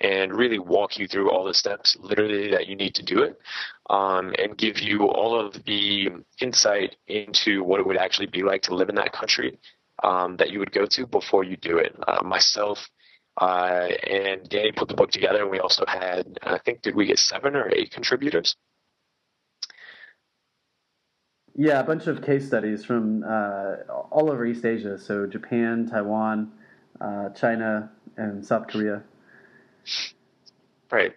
and 0.01 0.35
really 0.35 0.59
walk 0.59 0.99
you 0.99 1.07
through 1.07 1.31
all 1.31 1.45
the 1.45 1.55
steps 1.55 1.97
literally 2.01 2.51
that 2.51 2.67
you 2.67 2.75
need 2.75 2.97
to 2.97 3.05
do 3.05 3.23
it, 3.23 3.39
um, 3.89 4.35
and 4.41 4.59
give 4.59 4.81
you 4.81 5.07
all 5.07 5.39
of 5.39 5.53
the 5.65 6.09
insight 6.41 6.97
into 7.07 7.63
what 7.63 7.79
it 7.79 7.87
would 7.87 7.97
actually 7.97 8.27
be 8.27 8.43
like 8.43 8.63
to 8.63 8.75
live 8.75 8.89
in 8.89 8.97
that 8.97 9.13
country 9.13 9.57
um, 10.03 10.37
that 10.37 10.51
you 10.51 10.59
would 10.59 10.73
go 10.73 10.85
to 10.87 11.07
before 11.07 11.45
you 11.45 11.57
do 11.59 11.79
it. 11.79 11.95
Uh, 12.09 12.25
myself 12.25 12.89
uh, 13.41 13.89
and 14.07 14.49
Danny 14.49 14.73
put 14.73 14.89
the 14.89 14.95
book 14.95 15.11
together, 15.11 15.43
and 15.43 15.51
we 15.51 15.59
also 15.59 15.85
had, 15.87 16.39
I 16.43 16.59
think, 16.59 16.83
did 16.83 16.95
we 16.95 17.07
get 17.07 17.19
seven 17.19 17.57
or 17.57 17.71
eight 17.75 17.91
contributors? 17.91 18.57
Yeah, 21.55 21.81
a 21.81 21.85
bunch 21.85 22.07
of 22.07 22.23
case 22.23 22.47
studies 22.47 22.85
from 22.85 23.25
uh, 23.25 23.77
all 24.11 24.31
over 24.31 24.47
East 24.47 24.65
Asia. 24.65 24.99
So 24.99 25.27
Japan, 25.27 25.87
Taiwan, 25.91 26.51
uh, 27.01 27.29
China, 27.31 27.91
and 28.17 28.45
South 28.45 28.69
Korea. 28.69 29.03
Right. 30.91 31.13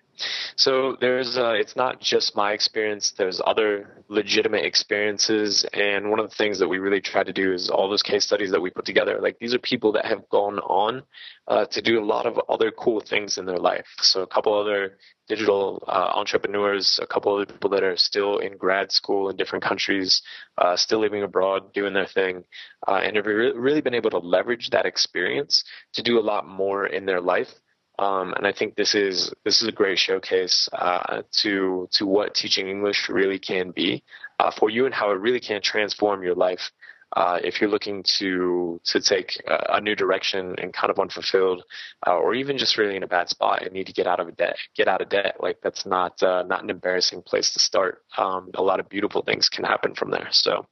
So 0.58 0.96
there's, 1.02 1.38
uh, 1.38 1.52
it's 1.52 1.76
not 1.76 2.00
just 2.00 2.34
my 2.34 2.54
experience. 2.54 3.12
There's 3.18 3.42
other 3.46 4.04
legitimate 4.08 4.64
experiences, 4.64 5.66
and 5.74 6.10
one 6.10 6.20
of 6.20 6.30
the 6.30 6.36
things 6.36 6.60
that 6.60 6.68
we 6.70 6.78
really 6.80 7.02
try 7.02 7.24
to 7.24 7.34
do 7.34 7.52
is 7.52 7.70
all 7.70 7.90
those 7.90 8.02
case 8.02 8.24
studies 8.24 8.52
that 8.52 8.62
we 8.62 8.70
put 8.70 8.86
together. 8.86 9.20
Like 9.22 9.38
these 9.38 9.54
are 9.54 9.60
people 9.60 9.92
that 9.94 10.06
have 10.06 10.30
gone 10.30 10.60
on 10.60 11.04
uh, 11.50 11.66
to 11.66 11.82
do 11.82 12.00
a 12.00 12.06
lot 12.06 12.26
of 12.26 12.40
other 12.48 12.72
cool 12.72 13.02
things 13.02 13.38
in 13.38 13.46
their 13.46 13.58
life. 13.58 13.86
So 13.98 14.22
a 14.22 14.28
couple 14.28 14.54
other 14.54 14.98
digital 15.28 15.84
uh, 15.90 16.12
entrepreneurs, 16.16 17.00
a 17.02 17.08
couple 17.08 17.36
other 17.36 17.46
people 17.46 17.72
that 17.72 17.84
are 17.84 17.98
still 17.98 18.38
in 18.38 18.56
grad 18.56 18.94
school 18.94 19.30
in 19.30 19.36
different 19.36 19.64
countries, 19.64 20.22
uh, 20.58 20.78
still 20.78 21.00
living 21.00 21.24
abroad, 21.24 21.74
doing 21.74 21.94
their 21.94 22.08
thing, 22.08 22.46
uh, 22.88 23.02
and 23.04 23.18
have 23.18 23.26
re- 23.26 23.52
really 23.52 23.82
been 23.82 23.94
able 23.94 24.12
to 24.12 24.20
leverage 24.20 24.70
that 24.70 24.86
experience 24.86 25.66
to 25.94 26.02
do 26.02 26.18
a 26.18 26.22
lot 26.22 26.48
more 26.48 26.86
in 26.86 27.06
their 27.06 27.20
life. 27.20 27.54
Um, 27.98 28.34
and 28.34 28.46
I 28.46 28.52
think 28.52 28.76
this 28.76 28.94
is 28.94 29.34
this 29.44 29.62
is 29.62 29.68
a 29.68 29.72
great 29.72 29.98
showcase 29.98 30.68
uh, 30.74 31.22
to 31.42 31.88
to 31.92 32.06
what 32.06 32.34
teaching 32.34 32.68
English 32.68 33.08
really 33.10 33.40
can 33.40 33.72
be 33.72 34.04
uh, 34.40 34.52
for 34.52 34.70
you 34.70 34.86
and 34.86 34.94
how 34.94 35.12
it 35.12 35.20
really 35.20 35.40
can 35.40 35.62
transform 35.62 36.24
your 36.24 36.36
life 36.36 36.72
uh, 37.16 37.40
if 37.44 37.62
you're 37.62 37.70
looking 37.70 38.04
to 38.04 38.80
to 38.84 39.00
take 39.00 39.42
a, 39.48 39.80
new 39.80 39.96
direction 39.96 40.56
and 40.58 40.74
kind 40.74 40.92
of 40.92 41.00
unfulfilled, 41.00 41.64
uh, 42.06 42.16
or 42.16 42.34
even 42.34 42.58
just 42.58 42.78
really 42.78 42.96
in 42.96 43.04
a 43.04 43.08
bad 43.08 43.30
spot 43.30 43.64
and 43.64 43.72
need 43.72 43.88
to 43.88 43.94
get 43.94 44.08
out 44.08 44.20
of 44.20 44.36
debt, 44.36 44.58
get 44.76 44.88
out 44.88 45.02
of 45.02 45.10
debt. 45.10 45.38
Like 45.40 45.60
that's 45.64 45.86
not 45.86 46.22
uh, 46.22 46.44
not 46.44 46.64
an 46.64 46.70
embarrassing 46.70 47.22
place 47.22 47.54
to 47.54 47.60
start. 47.60 48.04
Um, 48.18 48.50
a 48.56 48.62
lot 48.62 48.80
of 48.80 48.90
beautiful 48.90 49.22
things 49.22 49.48
can 49.48 49.64
happen 49.64 49.96
from 49.96 50.12
there. 50.12 50.28
So 50.32 50.66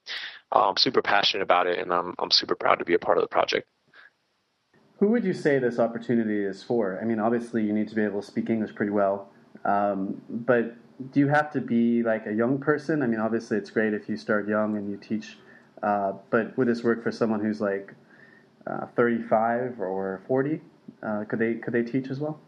I'm 0.51 0.77
super 0.77 1.01
passionate 1.01 1.43
about 1.43 1.67
it, 1.67 1.79
and 1.79 1.93
I'm 1.93 2.13
I'm 2.19 2.31
super 2.31 2.55
proud 2.55 2.79
to 2.79 2.85
be 2.85 2.93
a 2.93 2.99
part 2.99 3.17
of 3.17 3.21
the 3.23 3.29
project. 3.29 3.67
Who 5.03 5.09
would 5.09 5.25
you 5.25 5.33
say 5.33 5.59
this 5.59 5.79
opportunity 5.79 6.45
is 6.45 6.63
for? 6.63 6.97
I 7.01 7.03
mean, 7.03 7.19
obviously 7.19 7.61
you 7.61 7.73
need 7.73 7.89
to 7.89 7.95
be 7.95 8.03
able 8.03 8.21
to 8.21 8.25
speak 8.25 8.49
English 8.49 8.73
pretty 8.73 8.93
well, 8.93 9.27
um, 9.65 10.21
but 10.29 10.77
do 11.11 11.19
you 11.19 11.27
have 11.27 11.51
to 11.51 11.59
be 11.59 12.03
like 12.03 12.25
a 12.25 12.31
young 12.31 12.57
person? 12.57 13.03
I 13.03 13.07
mean, 13.07 13.19
obviously 13.19 13.57
it's 13.57 13.69
great 13.69 13.93
if 13.93 14.07
you 14.07 14.15
start 14.15 14.47
young 14.47 14.77
and 14.77 14.89
you 14.89 14.95
teach 14.95 15.37
uh, 15.83 16.13
but 16.29 16.57
would 16.57 16.69
this 16.69 16.85
work 16.85 17.03
for 17.03 17.11
someone 17.11 17.41
who's 17.41 17.59
like 17.59 17.93
uh, 18.65 18.85
35 18.95 19.81
or 19.81 20.21
40? 20.25 20.61
Uh, 21.05 21.25
could 21.25 21.39
they 21.39 21.55
could 21.55 21.73
they 21.73 21.83
teach 21.83 22.07
as 22.07 22.21
well? 22.21 22.39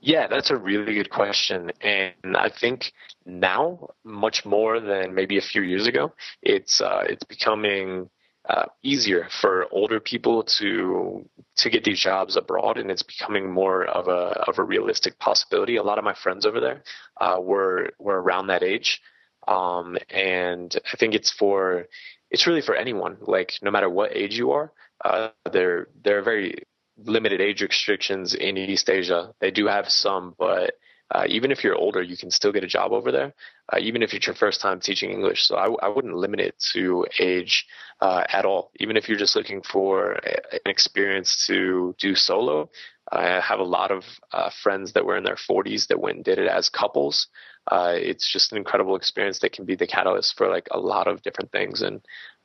Yeah, 0.00 0.28
that's 0.28 0.50
a 0.50 0.56
really 0.56 0.94
good 0.94 1.10
question, 1.10 1.72
and 1.80 2.36
I 2.36 2.48
think 2.48 2.92
now 3.26 3.88
much 4.04 4.44
more 4.44 4.78
than 4.78 5.16
maybe 5.16 5.36
a 5.36 5.42
few 5.42 5.62
years 5.62 5.88
ago, 5.88 6.12
it's 6.42 6.80
uh, 6.80 7.02
it's 7.08 7.24
becoming 7.24 8.08
uh, 8.48 8.66
easier 8.82 9.28
for 9.40 9.66
older 9.70 10.00
people 10.00 10.42
to 10.58 11.24
to 11.56 11.70
get 11.70 11.84
these 11.84 12.00
jobs 12.00 12.36
abroad, 12.36 12.76
and 12.78 12.90
it's 12.90 13.02
becoming 13.02 13.50
more 13.50 13.84
of 13.84 14.08
a 14.08 14.42
of 14.48 14.58
a 14.58 14.62
realistic 14.64 15.18
possibility. 15.18 15.76
A 15.76 15.82
lot 15.82 15.98
of 15.98 16.04
my 16.04 16.14
friends 16.14 16.44
over 16.44 16.60
there 16.60 16.82
uh, 17.20 17.38
were 17.40 17.90
were 17.98 18.20
around 18.20 18.48
that 18.48 18.62
age, 18.62 19.00
um, 19.46 19.96
and 20.10 20.74
I 20.92 20.96
think 20.96 21.14
it's 21.14 21.32
for, 21.32 21.86
it's 22.30 22.46
really 22.46 22.62
for 22.62 22.74
anyone, 22.74 23.18
like 23.20 23.52
no 23.62 23.70
matter 23.70 23.90
what 23.90 24.16
age 24.16 24.36
you 24.36 24.52
are. 24.52 24.72
Uh, 25.04 25.28
there, 25.52 25.88
there 26.02 26.18
are 26.18 26.22
very 26.22 26.62
limited 26.96 27.40
age 27.40 27.60
restrictions 27.60 28.34
in 28.34 28.56
East 28.56 28.88
Asia. 28.88 29.34
They 29.40 29.50
do 29.50 29.66
have 29.66 29.88
some, 29.88 30.34
but 30.38 30.74
uh, 31.10 31.24
even 31.28 31.50
if 31.50 31.62
you're 31.62 31.76
older, 31.76 32.02
you 32.02 32.16
can 32.16 32.30
still 32.30 32.52
get 32.52 32.64
a 32.64 32.68
job 32.68 32.92
over 32.92 33.12
there, 33.12 33.34
uh, 33.72 33.78
even 33.78 34.02
if 34.02 34.14
it's 34.14 34.26
your 34.26 34.34
first 34.34 34.60
time 34.60 34.80
teaching 34.80 35.10
English. 35.10 35.46
So 35.46 35.56
I, 35.56 35.86
I 35.86 35.88
wouldn't 35.88 36.14
limit 36.14 36.40
it 36.40 36.54
to 36.72 37.06
age 37.18 37.66
uh, 38.00 38.24
at 38.32 38.44
all. 38.44 38.70
Even 38.80 38.96
if 38.96 39.08
you're 39.08 39.18
just 39.18 39.36
looking 39.36 39.62
for 39.62 40.12
an 40.12 40.60
experience 40.66 41.46
to 41.46 41.94
do 41.98 42.14
solo, 42.14 42.70
I 43.12 43.40
have 43.40 43.58
a 43.58 43.64
lot 43.64 43.90
of 43.90 44.04
uh, 44.32 44.50
friends 44.62 44.94
that 44.94 45.04
were 45.04 45.16
in 45.16 45.24
their 45.24 45.36
40s 45.36 45.88
that 45.88 46.00
went 46.00 46.16
and 46.16 46.24
did 46.24 46.38
it 46.38 46.48
as 46.48 46.68
couples 46.68 47.28
uh, 47.70 47.94
it's 47.94 48.30
just 48.30 48.52
an 48.52 48.58
incredible 48.58 48.96
experience 48.96 49.38
that 49.38 49.52
can 49.52 49.64
be 49.64 49.74
the 49.74 49.86
catalyst 49.86 50.36
for 50.36 50.48
like 50.48 50.68
a 50.70 50.78
lot 50.78 51.08
of 51.08 51.22
different 51.22 51.50
things. 51.50 51.80
And 51.80 52.00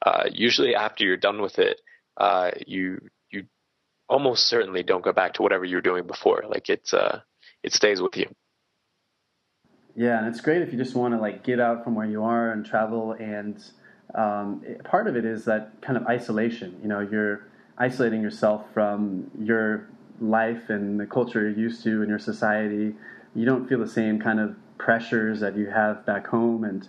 uh, 0.05 0.23
usually 0.31 0.75
after 0.75 1.03
you're 1.03 1.17
done 1.17 1.41
with 1.41 1.59
it, 1.59 1.81
you 2.65 2.99
you 3.29 3.43
almost 4.07 4.47
certainly 4.47 4.81
don't 4.81 5.03
go 5.03 5.11
back 5.11 5.33
to 5.33 5.41
whatever 5.41 5.65
you 5.65 5.75
were 5.75 5.81
doing 5.81 6.07
before. 6.07 6.43
Like 6.47 6.69
it's 6.69 6.93
it 7.63 7.73
stays 7.73 8.01
with 8.01 8.15
you. 8.15 8.27
Yeah, 9.95 10.19
and 10.19 10.27
it's 10.27 10.41
great 10.41 10.61
if 10.61 10.71
you 10.71 10.77
just 10.77 10.95
want 10.95 11.13
to 11.13 11.19
like 11.19 11.43
get 11.43 11.59
out 11.59 11.83
from 11.83 11.95
where 11.95 12.05
you 12.05 12.23
are 12.23 12.51
and 12.51 12.65
travel. 12.65 13.13
And 13.13 13.61
um, 14.15 14.61
it, 14.65 14.83
part 14.83 15.07
of 15.07 15.15
it 15.15 15.25
is 15.25 15.45
that 15.45 15.81
kind 15.81 15.97
of 15.97 16.05
isolation. 16.07 16.79
You 16.81 16.87
know, 16.87 16.99
you're 16.99 17.47
isolating 17.77 18.21
yourself 18.21 18.65
from 18.73 19.29
your 19.39 19.87
life 20.21 20.69
and 20.69 20.99
the 20.99 21.05
culture 21.05 21.41
you're 21.41 21.57
used 21.57 21.83
to 21.83 22.01
and 22.01 22.09
your 22.09 22.19
society. 22.19 22.95
You 23.35 23.45
don't 23.45 23.67
feel 23.67 23.79
the 23.79 23.87
same 23.87 24.19
kind 24.19 24.39
of 24.39 24.55
pressures 24.77 25.39
that 25.41 25.55
you 25.57 25.69
have 25.69 26.05
back 26.05 26.27
home, 26.27 26.63
and 26.63 26.87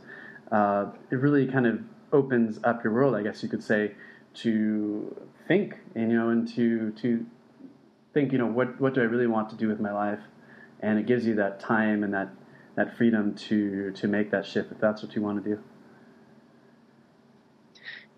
uh, 0.50 0.86
it 1.10 1.16
really 1.16 1.46
kind 1.46 1.66
of 1.66 1.80
opens 2.12 2.58
up 2.64 2.82
your 2.82 2.92
world, 2.92 3.14
I 3.14 3.22
guess 3.22 3.42
you 3.42 3.48
could 3.48 3.62
say, 3.62 3.94
to 4.34 5.28
think, 5.46 5.76
and, 5.94 6.10
you 6.10 6.16
know, 6.16 6.30
and 6.30 6.48
to 6.54 6.92
to 6.92 7.26
think, 8.14 8.32
you 8.32 8.38
know, 8.38 8.46
what 8.46 8.80
what 8.80 8.94
do 8.94 9.00
I 9.00 9.04
really 9.04 9.26
want 9.26 9.50
to 9.50 9.56
do 9.56 9.68
with 9.68 9.80
my 9.80 9.92
life, 9.92 10.20
and 10.80 10.98
it 10.98 11.06
gives 11.06 11.26
you 11.26 11.34
that 11.36 11.60
time 11.60 12.02
and 12.04 12.14
that 12.14 12.30
that 12.76 12.96
freedom 12.96 13.34
to 13.34 13.90
to 13.92 14.08
make 14.08 14.30
that 14.30 14.46
shift 14.46 14.72
if 14.72 14.78
that's 14.78 15.02
what 15.02 15.14
you 15.14 15.22
want 15.22 15.42
to 15.42 15.50
do. 15.56 15.62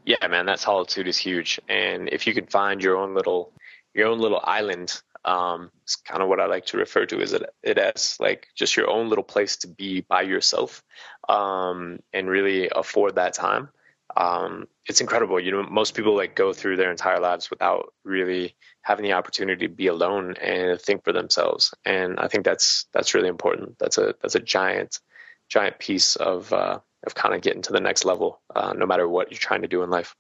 Yeah, 0.05 0.27
man, 0.27 0.47
that 0.47 0.59
solitude 0.59 1.07
is 1.07 1.17
huge, 1.17 1.61
and 1.69 2.09
if 2.11 2.27
you 2.27 2.35
can 2.35 2.47
find 2.47 2.83
your 2.83 2.97
own 2.97 3.15
little 3.15 3.53
your 3.95 4.09
own 4.09 4.19
little 4.19 4.41
island 4.43 5.03
um, 5.25 5.71
it's 5.85 5.97
kind 5.97 6.23
of 6.23 6.29
what 6.29 6.41
I 6.41 6.47
like 6.47 6.67
to 6.67 6.79
refer 6.79 7.07
to 7.07 7.21
as 7.21 7.33
it, 7.33 7.43
it 7.63 7.79
as 7.79 8.17
like 8.19 8.49
just 8.55 8.77
your 8.77 8.91
own 8.91 9.09
little 9.09 9.25
place 9.25 9.57
to 9.59 9.69
be 9.69 10.01
by 10.01 10.23
yourself 10.23 10.83
um, 11.29 12.01
and 12.13 12.29
really 12.29 12.69
afford 12.75 13.15
that 13.17 13.35
time. 13.35 13.69
Um, 14.17 14.69
it's 14.87 15.01
incredible. 15.01 15.41
You 15.41 15.53
know, 15.53 15.63
most 15.63 15.95
people 15.95 16.17
like 16.17 16.35
go 16.35 16.53
through 16.53 16.77
their 16.77 16.91
entire 16.91 17.21
lives 17.21 17.51
without 17.51 17.93
really 18.05 18.55
having 18.83 19.05
the 19.05 19.13
opportunity 19.13 19.69
to 19.69 19.73
be 19.73 19.87
alone 19.87 20.35
and 20.37 20.81
think 20.81 21.05
for 21.05 21.13
themselves. 21.13 21.73
And 21.85 22.19
I 22.19 22.29
think 22.29 22.45
that's 22.45 22.87
that's 22.93 23.15
really 23.15 23.29
important. 23.29 23.79
That's 23.79 23.99
a 23.99 24.15
that's 24.21 24.35
a 24.35 24.41
giant 24.41 25.01
giant 25.49 25.79
piece 25.79 26.17
of 26.17 26.53
uh, 26.53 26.81
of 27.05 27.15
kind 27.15 27.35
of 27.35 27.43
getting 27.43 27.63
to 27.63 27.73
the 27.73 27.81
next 27.81 28.05
level, 28.05 28.41
uh, 28.55 28.73
no 28.77 28.87
matter 28.87 29.09
what 29.09 29.31
you're 29.31 29.39
trying 29.39 29.63
to 29.63 29.69
do 29.69 29.83
in 29.83 29.91
life. 29.91 30.15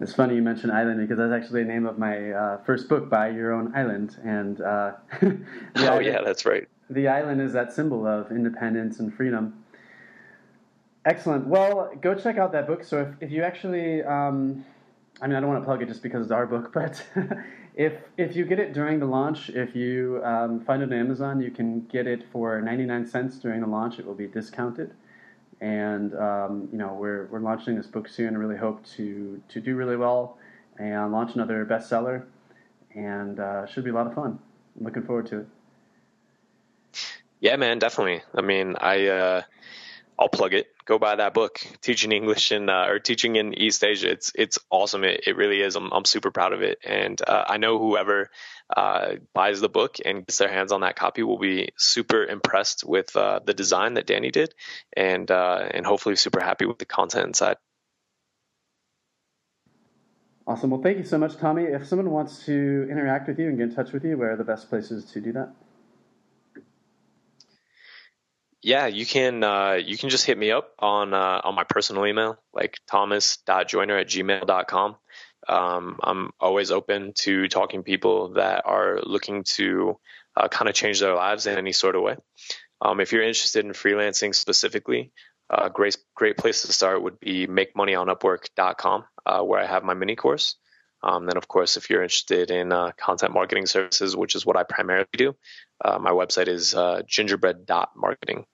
It's 0.00 0.14
funny 0.14 0.36
you 0.36 0.42
mentioned 0.42 0.70
island 0.70 1.00
because 1.00 1.18
that's 1.18 1.32
actually 1.32 1.64
the 1.64 1.68
name 1.68 1.86
of 1.86 1.98
my 1.98 2.30
uh, 2.30 2.64
first 2.64 2.88
book, 2.88 3.10
By 3.10 3.30
Your 3.30 3.52
Own 3.52 3.74
Island. 3.74 4.16
And 4.24 4.60
uh, 4.60 4.92
oh 5.22 5.36
island, 5.74 6.06
yeah, 6.06 6.20
that's 6.24 6.46
right. 6.46 6.68
The 6.88 7.08
island 7.08 7.40
is 7.40 7.52
that 7.54 7.72
symbol 7.72 8.06
of 8.06 8.30
independence 8.30 9.00
and 9.00 9.12
freedom. 9.12 9.64
Excellent. 11.08 11.46
Well, 11.46 11.90
go 12.02 12.14
check 12.14 12.36
out 12.36 12.52
that 12.52 12.66
book. 12.66 12.84
So 12.84 13.00
if, 13.00 13.08
if 13.22 13.30
you 13.30 13.42
actually, 13.42 14.02
um, 14.02 14.64
I 15.22 15.26
mean, 15.26 15.36
I 15.36 15.40
don't 15.40 15.48
want 15.48 15.62
to 15.62 15.64
plug 15.64 15.80
it 15.80 15.88
just 15.88 16.02
because 16.02 16.22
it's 16.22 16.32
our 16.32 16.46
book, 16.46 16.70
but 16.74 17.02
if 17.74 17.94
if 18.18 18.36
you 18.36 18.44
get 18.44 18.58
it 18.58 18.74
during 18.74 19.00
the 19.00 19.06
launch, 19.06 19.48
if 19.48 19.74
you 19.74 20.20
um, 20.22 20.60
find 20.60 20.82
it 20.82 20.92
on 20.92 20.98
Amazon, 20.98 21.40
you 21.40 21.50
can 21.50 21.86
get 21.86 22.06
it 22.06 22.24
for 22.30 22.60
99 22.60 23.06
cents 23.06 23.38
during 23.38 23.62
the 23.62 23.66
launch. 23.66 23.98
It 23.98 24.04
will 24.04 24.14
be 24.14 24.26
discounted 24.26 24.92
and 25.60 26.14
um, 26.14 26.68
you 26.70 26.78
know 26.78 26.94
we're 26.94 27.26
we're 27.26 27.40
launching 27.40 27.76
this 27.76 27.86
book 27.86 28.08
soon. 28.08 28.34
I 28.34 28.38
really 28.38 28.56
hope 28.56 28.84
to 28.96 29.40
to 29.48 29.60
do 29.60 29.76
really 29.76 29.96
well 29.96 30.38
and 30.78 31.10
launch 31.10 31.34
another 31.34 31.64
bestseller, 31.64 32.24
and 32.94 33.40
uh, 33.40 33.66
should 33.66 33.84
be 33.84 33.90
a 33.90 33.94
lot 33.94 34.06
of 34.06 34.14
fun. 34.14 34.38
I'm 34.78 34.84
looking 34.84 35.02
forward 35.02 35.26
to 35.28 35.40
it. 35.40 35.46
Yeah, 37.40 37.56
man, 37.56 37.78
definitely. 37.78 38.22
I 38.34 38.42
mean, 38.42 38.76
I 38.80 39.06
uh, 39.06 39.42
I'll 40.18 40.28
plug 40.28 40.52
it. 40.52 40.66
Go 40.84 40.98
buy 40.98 41.16
that 41.16 41.32
book, 41.32 41.60
teaching 41.80 42.10
English 42.12 42.50
in 42.50 42.68
uh, 42.68 42.86
or 42.88 42.98
teaching 42.98 43.36
in 43.36 43.54
East 43.54 43.84
Asia. 43.84 44.10
It's 44.10 44.32
it's 44.34 44.58
awesome. 44.70 45.04
It, 45.04 45.22
it 45.26 45.36
really 45.36 45.60
is. 45.60 45.76
I'm 45.76 45.92
I'm 45.92 46.04
super 46.04 46.30
proud 46.30 46.52
of 46.52 46.62
it, 46.62 46.78
and 46.84 47.20
uh, 47.26 47.44
I 47.46 47.58
know 47.58 47.78
whoever 47.78 48.30
uh, 48.74 49.14
buys 49.32 49.60
the 49.60 49.68
book 49.68 49.98
and 50.04 50.26
gets 50.26 50.38
their 50.38 50.48
hands 50.48 50.72
on 50.72 50.80
that 50.80 50.96
copy 50.96 51.22
will 51.22 51.38
be 51.38 51.70
super 51.76 52.24
impressed 52.24 52.84
with 52.84 53.14
uh, 53.14 53.40
the 53.44 53.54
design 53.54 53.94
that 53.94 54.06
Danny 54.06 54.30
did, 54.30 54.54
and 54.96 55.30
uh, 55.30 55.68
and 55.70 55.86
hopefully 55.86 56.16
super 56.16 56.40
happy 56.40 56.66
with 56.66 56.78
the 56.78 56.86
content 56.86 57.26
inside. 57.26 57.56
Awesome. 60.48 60.70
Well, 60.70 60.80
thank 60.80 60.96
you 60.96 61.04
so 61.04 61.18
much, 61.18 61.36
Tommy. 61.36 61.64
If 61.64 61.86
someone 61.86 62.10
wants 62.10 62.46
to 62.46 62.88
interact 62.90 63.28
with 63.28 63.38
you 63.38 63.48
and 63.48 63.58
get 63.58 63.68
in 63.68 63.74
touch 63.74 63.92
with 63.92 64.02
you, 64.02 64.16
where 64.16 64.32
are 64.32 64.36
the 64.36 64.44
best 64.44 64.70
places 64.70 65.04
to 65.12 65.20
do 65.20 65.30
that? 65.32 65.52
Yeah, 68.62 68.86
you 68.86 69.06
can 69.06 69.44
uh, 69.44 69.74
you 69.74 69.96
can 69.96 70.08
just 70.08 70.26
hit 70.26 70.36
me 70.36 70.50
up 70.50 70.72
on 70.78 71.14
uh, 71.14 71.40
on 71.44 71.54
my 71.54 71.64
personal 71.64 72.06
email, 72.06 72.36
like 72.52 72.78
thomas.joiner 72.90 73.96
at 73.96 74.08
gmail.com. 74.08 74.96
Um, 75.48 75.98
I'm 76.02 76.30
always 76.40 76.70
open 76.70 77.12
to 77.18 77.48
talking 77.48 77.80
to 77.80 77.84
people 77.84 78.34
that 78.34 78.62
are 78.66 79.00
looking 79.02 79.44
to 79.54 79.98
uh, 80.36 80.48
kind 80.48 80.68
of 80.68 80.74
change 80.74 80.98
their 81.00 81.14
lives 81.14 81.46
in 81.46 81.56
any 81.56 81.72
sort 81.72 81.94
of 81.94 82.02
way. 82.02 82.16
Um, 82.80 83.00
if 83.00 83.12
you're 83.12 83.22
interested 83.22 83.64
in 83.64 83.72
freelancing 83.72 84.34
specifically, 84.34 85.12
a 85.50 85.64
uh, 85.64 85.68
great 85.68 85.96
great 86.14 86.36
place 86.36 86.62
to 86.62 86.72
start 86.72 87.02
would 87.02 87.20
be 87.20 87.46
makemoneyonupwork.com, 87.46 89.04
uh, 89.24 89.42
where 89.42 89.60
I 89.60 89.66
have 89.66 89.84
my 89.84 89.94
mini 89.94 90.16
course. 90.16 90.56
Um, 91.02 91.26
then, 91.26 91.36
of 91.36 91.46
course, 91.46 91.76
if 91.76 91.90
you're 91.90 92.02
interested 92.02 92.50
in 92.50 92.72
uh, 92.72 92.90
content 92.98 93.32
marketing 93.32 93.66
services, 93.66 94.16
which 94.16 94.34
is 94.34 94.44
what 94.44 94.56
I 94.56 94.64
primarily 94.64 95.06
do, 95.16 95.36
uh, 95.84 95.98
my 95.98 96.10
website 96.10 96.48
is 96.48 96.74
uh, 96.74 97.02
gingerbread.marketing. 97.06 98.44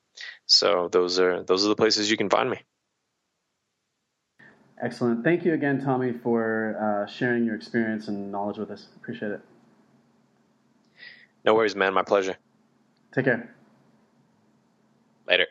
So 0.47 0.89
those 0.91 1.19
are 1.19 1.43
those 1.43 1.65
are 1.65 1.69
the 1.69 1.77
places 1.77 2.11
you 2.11 2.17
can 2.17 2.31
find 2.31 2.51
me. 2.51 2.61
Excellent. 4.83 5.25
Thank 5.25 5.45
you 5.45 5.55
again, 5.55 5.83
Tommy, 5.83 6.13
for 6.13 6.77
uh, 6.79 7.11
sharing 7.11 7.45
your 7.45 7.55
experience 7.55 8.09
and 8.09 8.31
knowledge 8.31 8.59
with 8.59 8.71
us. 8.71 8.89
Appreciate 8.97 9.33
it. 9.33 9.41
No 11.45 11.55
worries, 11.55 11.77
man. 11.77 11.95
My 11.95 12.03
pleasure. 12.03 12.37
Take 13.15 13.27
care. 13.27 13.55
Later. 15.27 15.47